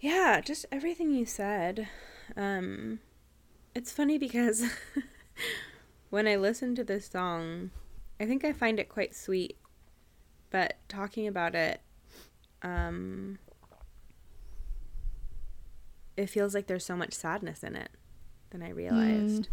[0.01, 1.89] Yeah, just everything you said.
[2.37, 3.01] Um,
[3.75, 4.65] it's funny because
[6.11, 7.71] when I listen to this song,
[8.21, 9.57] I think I find it quite sweet.
[10.51, 11.81] But talking about it,
[12.63, 13.39] um,
[16.17, 17.91] it feels like there's so much sadness in it
[18.51, 19.49] than I realized.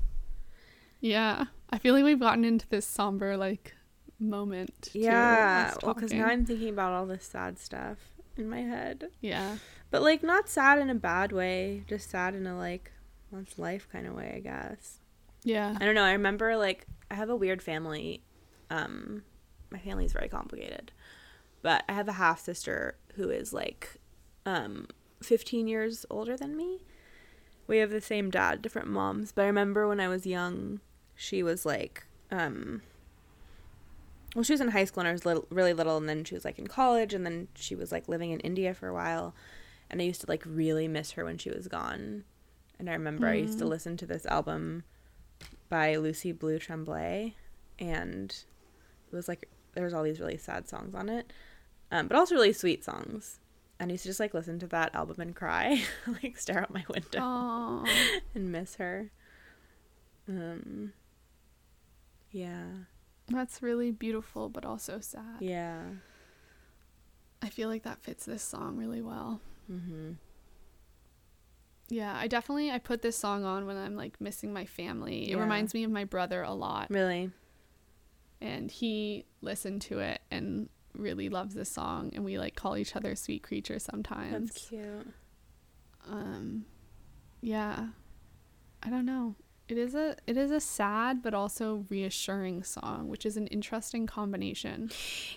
[0.99, 3.73] yeah i feel like we've gotten into this somber like
[4.19, 6.25] moment Yeah, well, because now.
[6.27, 7.97] I'm thinking about all this sad stuff
[8.37, 9.05] in my head.
[9.19, 9.57] yeah
[9.89, 12.91] But like not sad in a bad way, just sad in a like
[13.31, 14.99] what's life kind of way, I guess.
[15.43, 16.03] yeah I don't know.
[16.03, 18.21] I remember like I have a weird family.
[18.69, 19.23] Um
[19.71, 20.91] my family's very complicated.
[21.63, 23.97] But I have a half sister who is like
[24.45, 24.85] um
[25.21, 26.79] 15 years older than me.
[27.67, 30.79] We have the same dad, different moms, but I remember when I was young,
[31.15, 32.81] she was like um
[34.35, 36.33] well, she was in high school and I was little, really little, and then she
[36.33, 39.35] was like in college, and then she was like living in India for a while.
[39.89, 42.23] And I used to like really miss her when she was gone.
[42.79, 44.83] And I remember I used to listen to this album
[45.69, 47.35] by Lucy Blue Tremblay,
[47.77, 51.31] and it was like there was all these really sad songs on it,
[51.91, 53.40] um, but also really sweet songs.
[53.81, 55.81] And I used to just like listen to that album and cry,
[56.23, 57.83] like stare out my window
[58.35, 59.09] and miss her.
[60.29, 60.93] Um,
[62.29, 62.65] yeah,
[63.27, 65.81] that's really beautiful but also sad yeah.
[67.41, 69.41] i feel like that fits this song really well
[69.71, 70.11] Mm-hmm.
[71.89, 75.29] Yeah, I definitely I put this song on when I'm like missing my family.
[75.29, 75.41] It Yeah.
[75.41, 77.31] reminds me of my brother a lot, Really,
[78.41, 82.95] and he listened to it and really loves this song, and we like call each
[82.95, 84.51] other sweet creatures sometimes.
[84.51, 85.07] that's cute.
[86.09, 86.65] Um,
[87.41, 87.87] yeah,
[88.83, 89.35] I don't know.
[89.67, 94.05] It is a it is a sad but also reassuring song, which is an interesting
[94.05, 94.91] combination.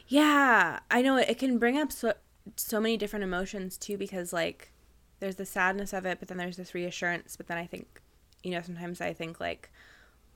[0.09, 2.15] Yeah, I know it, it can bring up so
[2.57, 4.73] so many different emotions too because like
[5.21, 8.01] there's the sadness of it, but then there's this reassurance, but then I think
[8.43, 9.71] you know sometimes I think like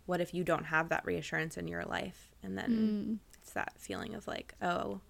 [0.07, 4.15] what if you don't have that reassurance in your life and then it's that feeling
[4.15, 5.01] of like, oh,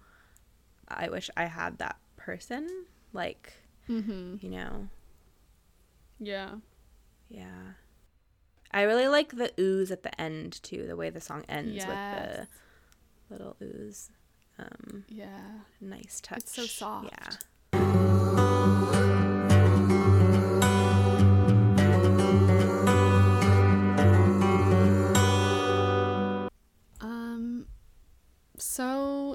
[0.89, 3.53] I wish I had that person like,
[3.87, 4.35] Mm-hmm.
[4.41, 4.87] you know.
[6.19, 6.55] Yeah.
[7.29, 7.73] Yeah.
[8.71, 11.87] I really like the ooze at the end too, the way the song ends Yes.
[11.87, 11.97] with
[13.29, 14.11] the little ooze.
[14.59, 15.39] Um Yeah.
[15.81, 16.39] nice touch.
[16.39, 17.09] It's so soft.
[17.11, 17.29] Yeah.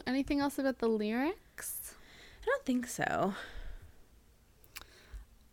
[0.07, 1.95] Anything else about the lyrics?
[2.43, 3.35] I don't think so.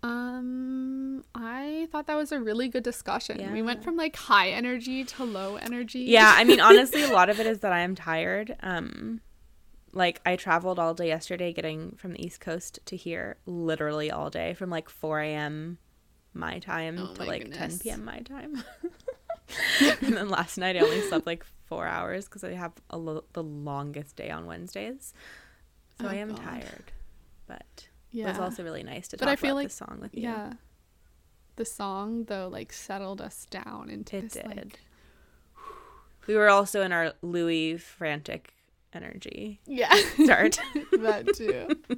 [0.03, 3.51] Um, I thought that was a really good discussion.
[3.53, 5.99] We went from like high energy to low energy.
[5.99, 8.55] Yeah, I mean honestly a lot of it is that I am tired.
[8.61, 9.21] Um
[9.93, 14.29] like I traveled all day yesterday getting from the East Coast to here literally all
[14.29, 15.77] day from like 4 a.m.
[16.33, 18.05] my time Oh to my like 10 p.m.
[18.05, 18.63] my time.
[20.01, 23.23] and then last night I only slept like four hours because I have a lo-
[23.33, 25.13] the longest day on Wednesdays.
[25.99, 26.41] So Oh, I am God.
[26.43, 26.91] tired.
[27.47, 29.99] But it was also really nice to But talk I feel about like- this song
[30.01, 30.23] with you.
[30.23, 30.53] yeah.
[31.57, 34.45] The song though, like settled us down into It this did.
[34.45, 34.79] like
[36.27, 38.53] We were also in our Louis frantic
[38.93, 39.93] energy yeah
[40.23, 40.59] start.
[40.91, 41.95] that too,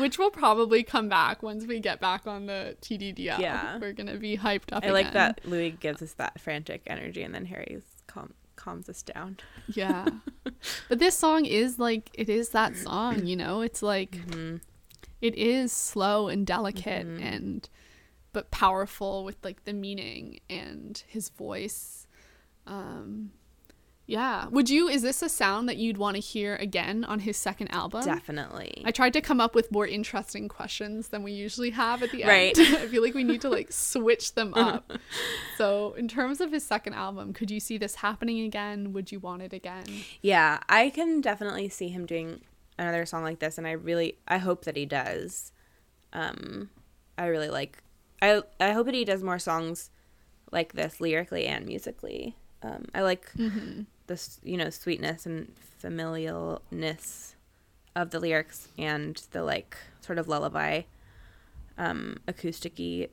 [0.00, 3.38] which will probably come back once we get back on the TDDL.
[3.38, 3.78] Yeah.
[3.78, 4.84] we're gonna be hyped up.
[4.84, 9.02] I like that Louis gives us that frantic energy and then Harry's calm calms us
[9.02, 9.36] down.
[9.68, 10.06] Yeah.
[10.88, 13.60] but this song is like it is that song, you know?
[13.60, 14.56] It's like Mm-hmm.
[15.20, 17.68] it is slow and delicate and
[18.32, 22.06] but powerful with like the meaning and his voice.
[22.66, 23.32] Um
[24.06, 24.46] yeah.
[24.48, 27.68] Would you is this a sound that you'd want to hear again on his second
[27.68, 28.04] album?
[28.04, 28.82] Definitely.
[28.84, 32.22] I tried to come up with more interesting questions than we usually have at the
[32.22, 32.28] end.
[32.28, 32.58] Right.
[32.58, 34.92] I feel like we need to like switch them up.
[35.58, 38.92] so, in terms of his second album, could you see this happening again?
[38.92, 39.84] Would you want it again?
[40.22, 42.42] yeah, I can definitely see him doing
[42.78, 45.50] another song like this and I really I hope that he does.
[46.12, 46.70] Um
[47.18, 47.82] I really like
[48.22, 49.90] I I hope that he does more songs
[50.52, 52.36] like this lyrically and musically.
[52.62, 53.82] Um, I like Mm-hmm.
[54.06, 55.52] This, you know, sweetness and
[55.82, 57.34] familialness
[57.94, 60.82] of the lyrics and the like sort of lullaby,
[61.78, 63.08] um, acousticy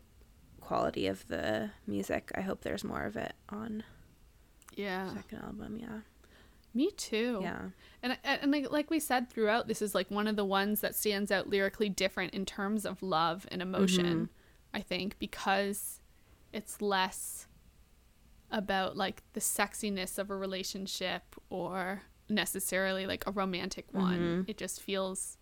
[0.61, 2.31] quality of the music.
[2.35, 3.83] I hope there's more of it on
[4.75, 5.13] Yeah.
[5.13, 5.77] second album.
[5.79, 5.99] Yeah,
[6.73, 7.39] Me too.
[7.41, 7.69] yeah,
[8.01, 10.95] And and like, like we said throughout, this is like one of the ones that
[10.95, 14.29] stands out lyrically different in terms of love and emotion.
[14.73, 15.99] I think because
[16.51, 17.47] it's less
[18.53, 24.45] about like the sexiness of a relationship or necessarily like a romantic one.
[24.47, 25.37] It just feels.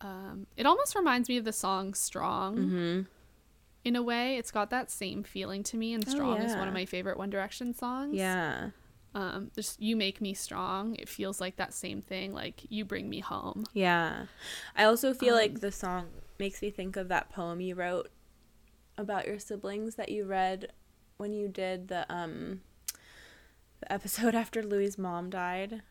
[0.00, 3.00] Um, it almost reminds me of the song "Strong." mm-hmm.
[3.84, 6.68] In a way, it's got that same feeling to me, and Oh, "Strong" is one
[6.68, 8.70] of my favorite One Direction songs yeah.
[9.14, 13.08] um just you make me strong it feels like that same thing like you bring
[13.08, 14.26] me home Yeah.
[14.76, 16.08] I also feel Um, like the song
[16.38, 18.08] makes me think of that poem you wrote
[18.98, 20.72] about your siblings that you read
[21.16, 22.60] when you did the um
[23.80, 25.82] the episode after Louis' mom died.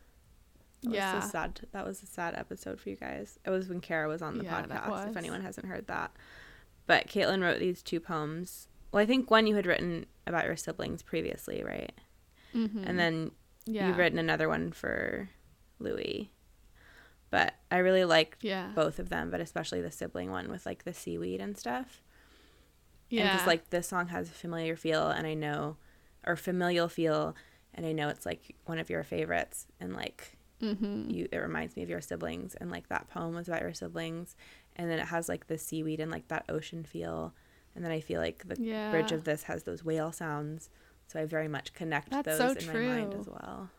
[0.82, 1.16] That Yeah.
[1.16, 3.38] Was a sad that was a sad episode for you guys.
[3.44, 6.12] It was when Kara was on the Yeah, podcast, if anyone hasn't heard that.
[6.86, 8.68] But Caitlin wrote these two poems.
[8.92, 11.92] Well, I think one you had written about your siblings previously, right?
[12.54, 12.84] mm-hmm.
[12.86, 13.30] And then
[13.66, 15.30] yeah you've written another one for
[15.78, 16.30] Louis.
[17.30, 20.84] But I really liked yeah both of them, but especially the sibling one with like
[20.84, 22.02] the seaweed and stuff.
[23.10, 25.76] Yeah And just like this song has a familiar feel, and I know,
[26.26, 27.34] or familial feel,
[27.74, 31.10] and I know it's like one of your favorites, and like mm-hmm.
[31.10, 34.36] you, it reminds me of your siblings, and like that poem was about your siblings,
[34.76, 37.34] and then it has like the seaweed and like that ocean feel,
[37.74, 40.70] and then I feel like the yeah bridge of this has those whale sounds,
[41.06, 43.70] so I very much connect That's those so in my mind as well.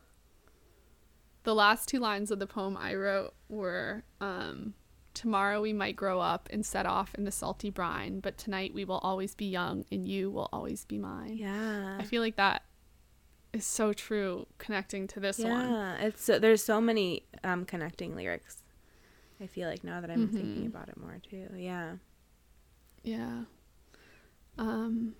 [1.44, 4.74] the last two lines of the poem i wrote were um
[5.16, 8.86] tomorrow we might grow up and set off in the salty brine but tonight we
[8.86, 11.98] will always be young and you will always be mine Yeah.
[12.00, 12.64] i feel like that
[13.54, 18.14] is so true connecting to this one Yeah, it's so, there's so many um, connecting
[18.16, 18.64] lyrics.
[19.42, 20.68] I feel like now that I'm thinking Mhm.
[20.68, 21.48] about it more too.
[21.56, 21.96] Yeah.
[23.04, 23.44] Yeah.
[24.58, 25.16] Um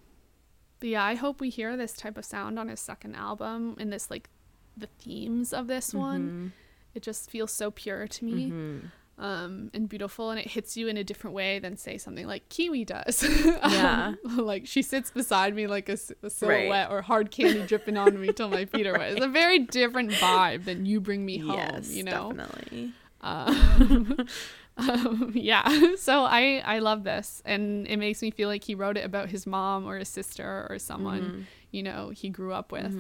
[0.80, 3.92] but yeah, I hope we hear this type of sound on his second album and
[3.92, 4.30] this like
[4.76, 6.52] the themes of this one.
[6.94, 8.52] It just feels so pure to me.
[8.52, 8.92] Mhm.
[9.18, 12.50] Um and beautiful and it hits you in a different way than say something like
[12.50, 13.24] Kiwi does.
[13.46, 14.14] Yeah.
[14.26, 18.34] Um, like she sits beside me like a silhouette or hard candy dripping on me
[18.34, 19.14] till my feet are wet.
[19.14, 22.34] It's a very different vibe than you bring me home, yes, you know.
[22.34, 22.92] definitely.
[23.22, 24.18] Um,
[24.78, 28.98] um, yeah, so I I love this, and it makes me feel like he wrote
[28.98, 31.42] it about his mom or his sister or someone Mm-hmm.
[31.72, 32.94] you know he grew up with.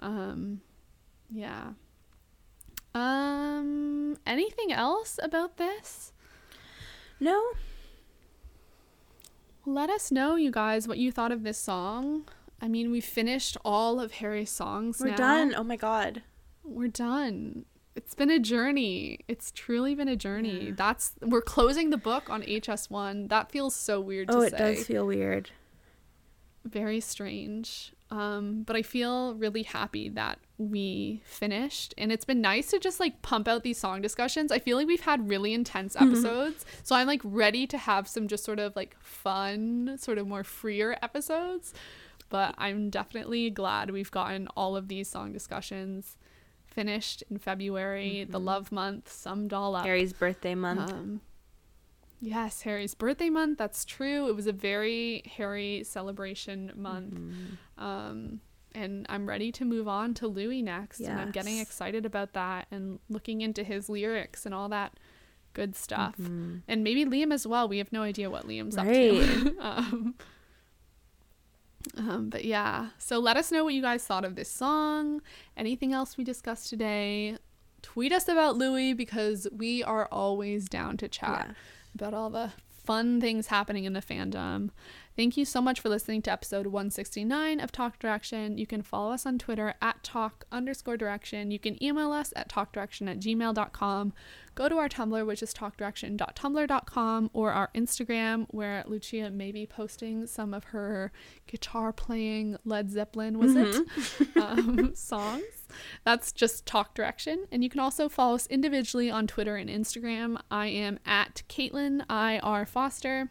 [0.00, 0.60] Um,
[1.30, 1.70] yeah.
[2.96, 6.12] Um, anything else about this?
[7.20, 7.42] No,
[9.66, 12.24] Let us know, you guys, what you thought of this song.
[12.60, 15.00] I mean, we finished all of Harry's songs.
[15.00, 15.16] we're now.
[15.16, 15.54] done.
[15.56, 16.22] Oh my god.
[16.64, 17.64] We're done.
[17.94, 19.20] It's been a journey.
[19.28, 20.70] It's truly been a journey.
[20.70, 23.28] That's we're closing the book on HS1.
[23.28, 24.58] That feels so weird to Oh, it say.
[24.74, 25.50] does feel weird.
[26.64, 27.92] Very strange.
[28.10, 33.00] Um, but I feel really happy that we finished and it's been nice to just
[33.00, 34.52] like pump out these song discussions.
[34.52, 36.64] I feel like we've had really intense episodes.
[36.84, 40.44] So I'm like ready to have some just sort of like fun, sort of more
[40.44, 41.74] freer episodes.
[42.28, 46.16] But I'm definitely glad we've gotten all of these song discussions
[46.76, 49.86] finished in February, the love month, summed all up.
[49.86, 50.92] Harry's birthday month.
[50.92, 51.20] Um,
[52.26, 53.56] yes, Harry's birthday month.
[53.56, 54.28] That's true.
[54.28, 57.14] It was a very Harry celebration month.
[57.14, 57.84] Mm-hmm.
[57.84, 58.40] Um,
[58.74, 61.00] and I'm ready to move on to Louis next.
[61.00, 64.98] And I'm getting excited about that and looking into his lyrics and all that
[65.54, 66.16] good stuff.
[66.20, 66.58] Mm-hmm.
[66.68, 67.68] And maybe Liam as well.
[67.68, 69.56] We have no idea what Liam's up to.
[69.60, 70.14] um,
[71.96, 75.22] um, but yeah, so let us know what you guys thought of this song.
[75.56, 77.38] Anything else we discussed today?
[77.82, 81.54] Tweet us about Louis because we are always down to chat Yeah.
[81.96, 82.52] About all the
[82.84, 84.70] fun things happening in the fandom.
[85.16, 88.58] Thank you so much for listening to episode 169 of Talk Direction.
[88.58, 91.50] You can follow us on Twitter at talk underscore direction.
[91.50, 94.12] You can email us at talkdirection at gmail.com.
[94.54, 100.26] Go to our Tumblr, which is talkdirection.tumblr.com, or our Instagram, where Lucia may be posting
[100.26, 101.12] some of her
[101.46, 104.36] guitar playing Led Zeppelin, was it?
[104.36, 105.42] um, songs.
[106.04, 107.46] That's just Talk Direction.
[107.50, 110.40] And you can also follow us individually on Twitter and Instagram.
[110.50, 113.30] I am at Caitlin I R Foster.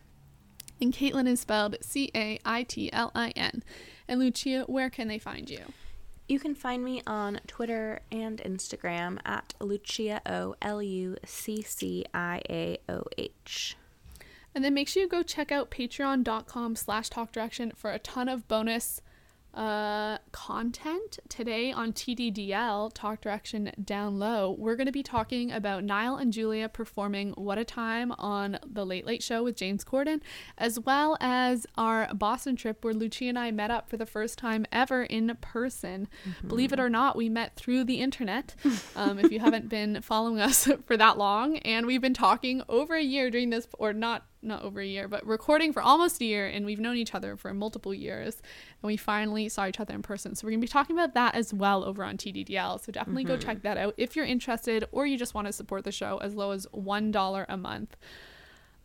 [0.81, 3.63] And Caitlin is spelled C A I T L I N.
[4.07, 5.61] And Lucia, where can they find you?
[6.27, 12.03] You can find me on Twitter and Instagram at Lucia O L U C C
[12.13, 13.77] I A O H.
[14.55, 18.29] And then make sure you go check out patreon.com slash talk direction for a ton
[18.29, 19.01] of bonus
[19.55, 21.19] uh, content.
[21.29, 26.33] Today on TDDL, Talk Direction Down Low, we're going to be talking about Niall and
[26.33, 30.21] Julia performing What a Time on The Late Late Show with James Corden,
[30.57, 34.37] as well as our Boston trip where Lucia and I met up for the first
[34.37, 36.07] time ever in person.
[36.47, 38.55] Believe it or not, we met through the internet.
[38.95, 42.95] Um, if you haven't been following us for that long, and we've been talking over
[42.95, 46.25] a year during this, or not not over a year, but recording for almost a
[46.25, 48.35] year, and we've known each other for multiple years,
[48.81, 50.35] and we finally saw each other in person.
[50.35, 52.79] So we're gonna be talking about that as well over on TDDL.
[52.83, 55.83] So definitely go check that out if you're interested, or you just want to support
[55.83, 57.95] the show as low as one dollar a month.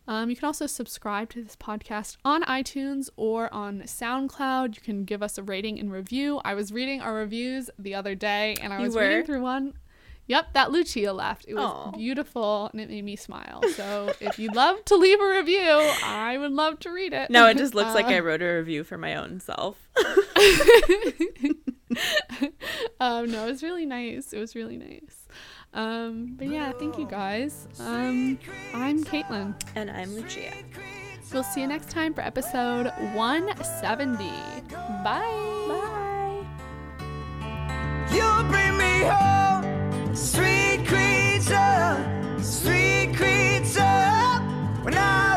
[0.09, 4.75] Um, you can also subscribe to this podcast on iTunes or on SoundCloud.
[4.75, 6.41] You can give us a rating and review.
[6.45, 9.03] I was reading our reviews the other day, and I You was were?
[9.07, 9.75] reading through one.
[10.31, 11.45] Yep, that Lucia left.
[11.49, 11.91] It was Aw.
[11.91, 13.63] beautiful and it made me smile.
[13.75, 17.31] So if you'd love to leave a review, I would love to read it.
[17.31, 19.77] No, it just looks like Uh, I wrote a review for my own self.
[23.01, 24.33] um, no, it was really nice.
[24.33, 25.27] It was really nice.
[25.75, 27.67] Um, but yeah, thank you guys.
[27.81, 28.39] Um,
[28.73, 29.61] I'm Caitlin.
[29.75, 30.53] and I'm Lucia.
[31.33, 34.25] We'll see you next time for episode 170.
[35.05, 35.67] Bye.
[35.69, 36.47] Bye.
[38.13, 39.40] You bring me home,
[40.15, 41.97] sweet creature,
[42.43, 44.41] sweet creature.
[44.83, 45.30] When I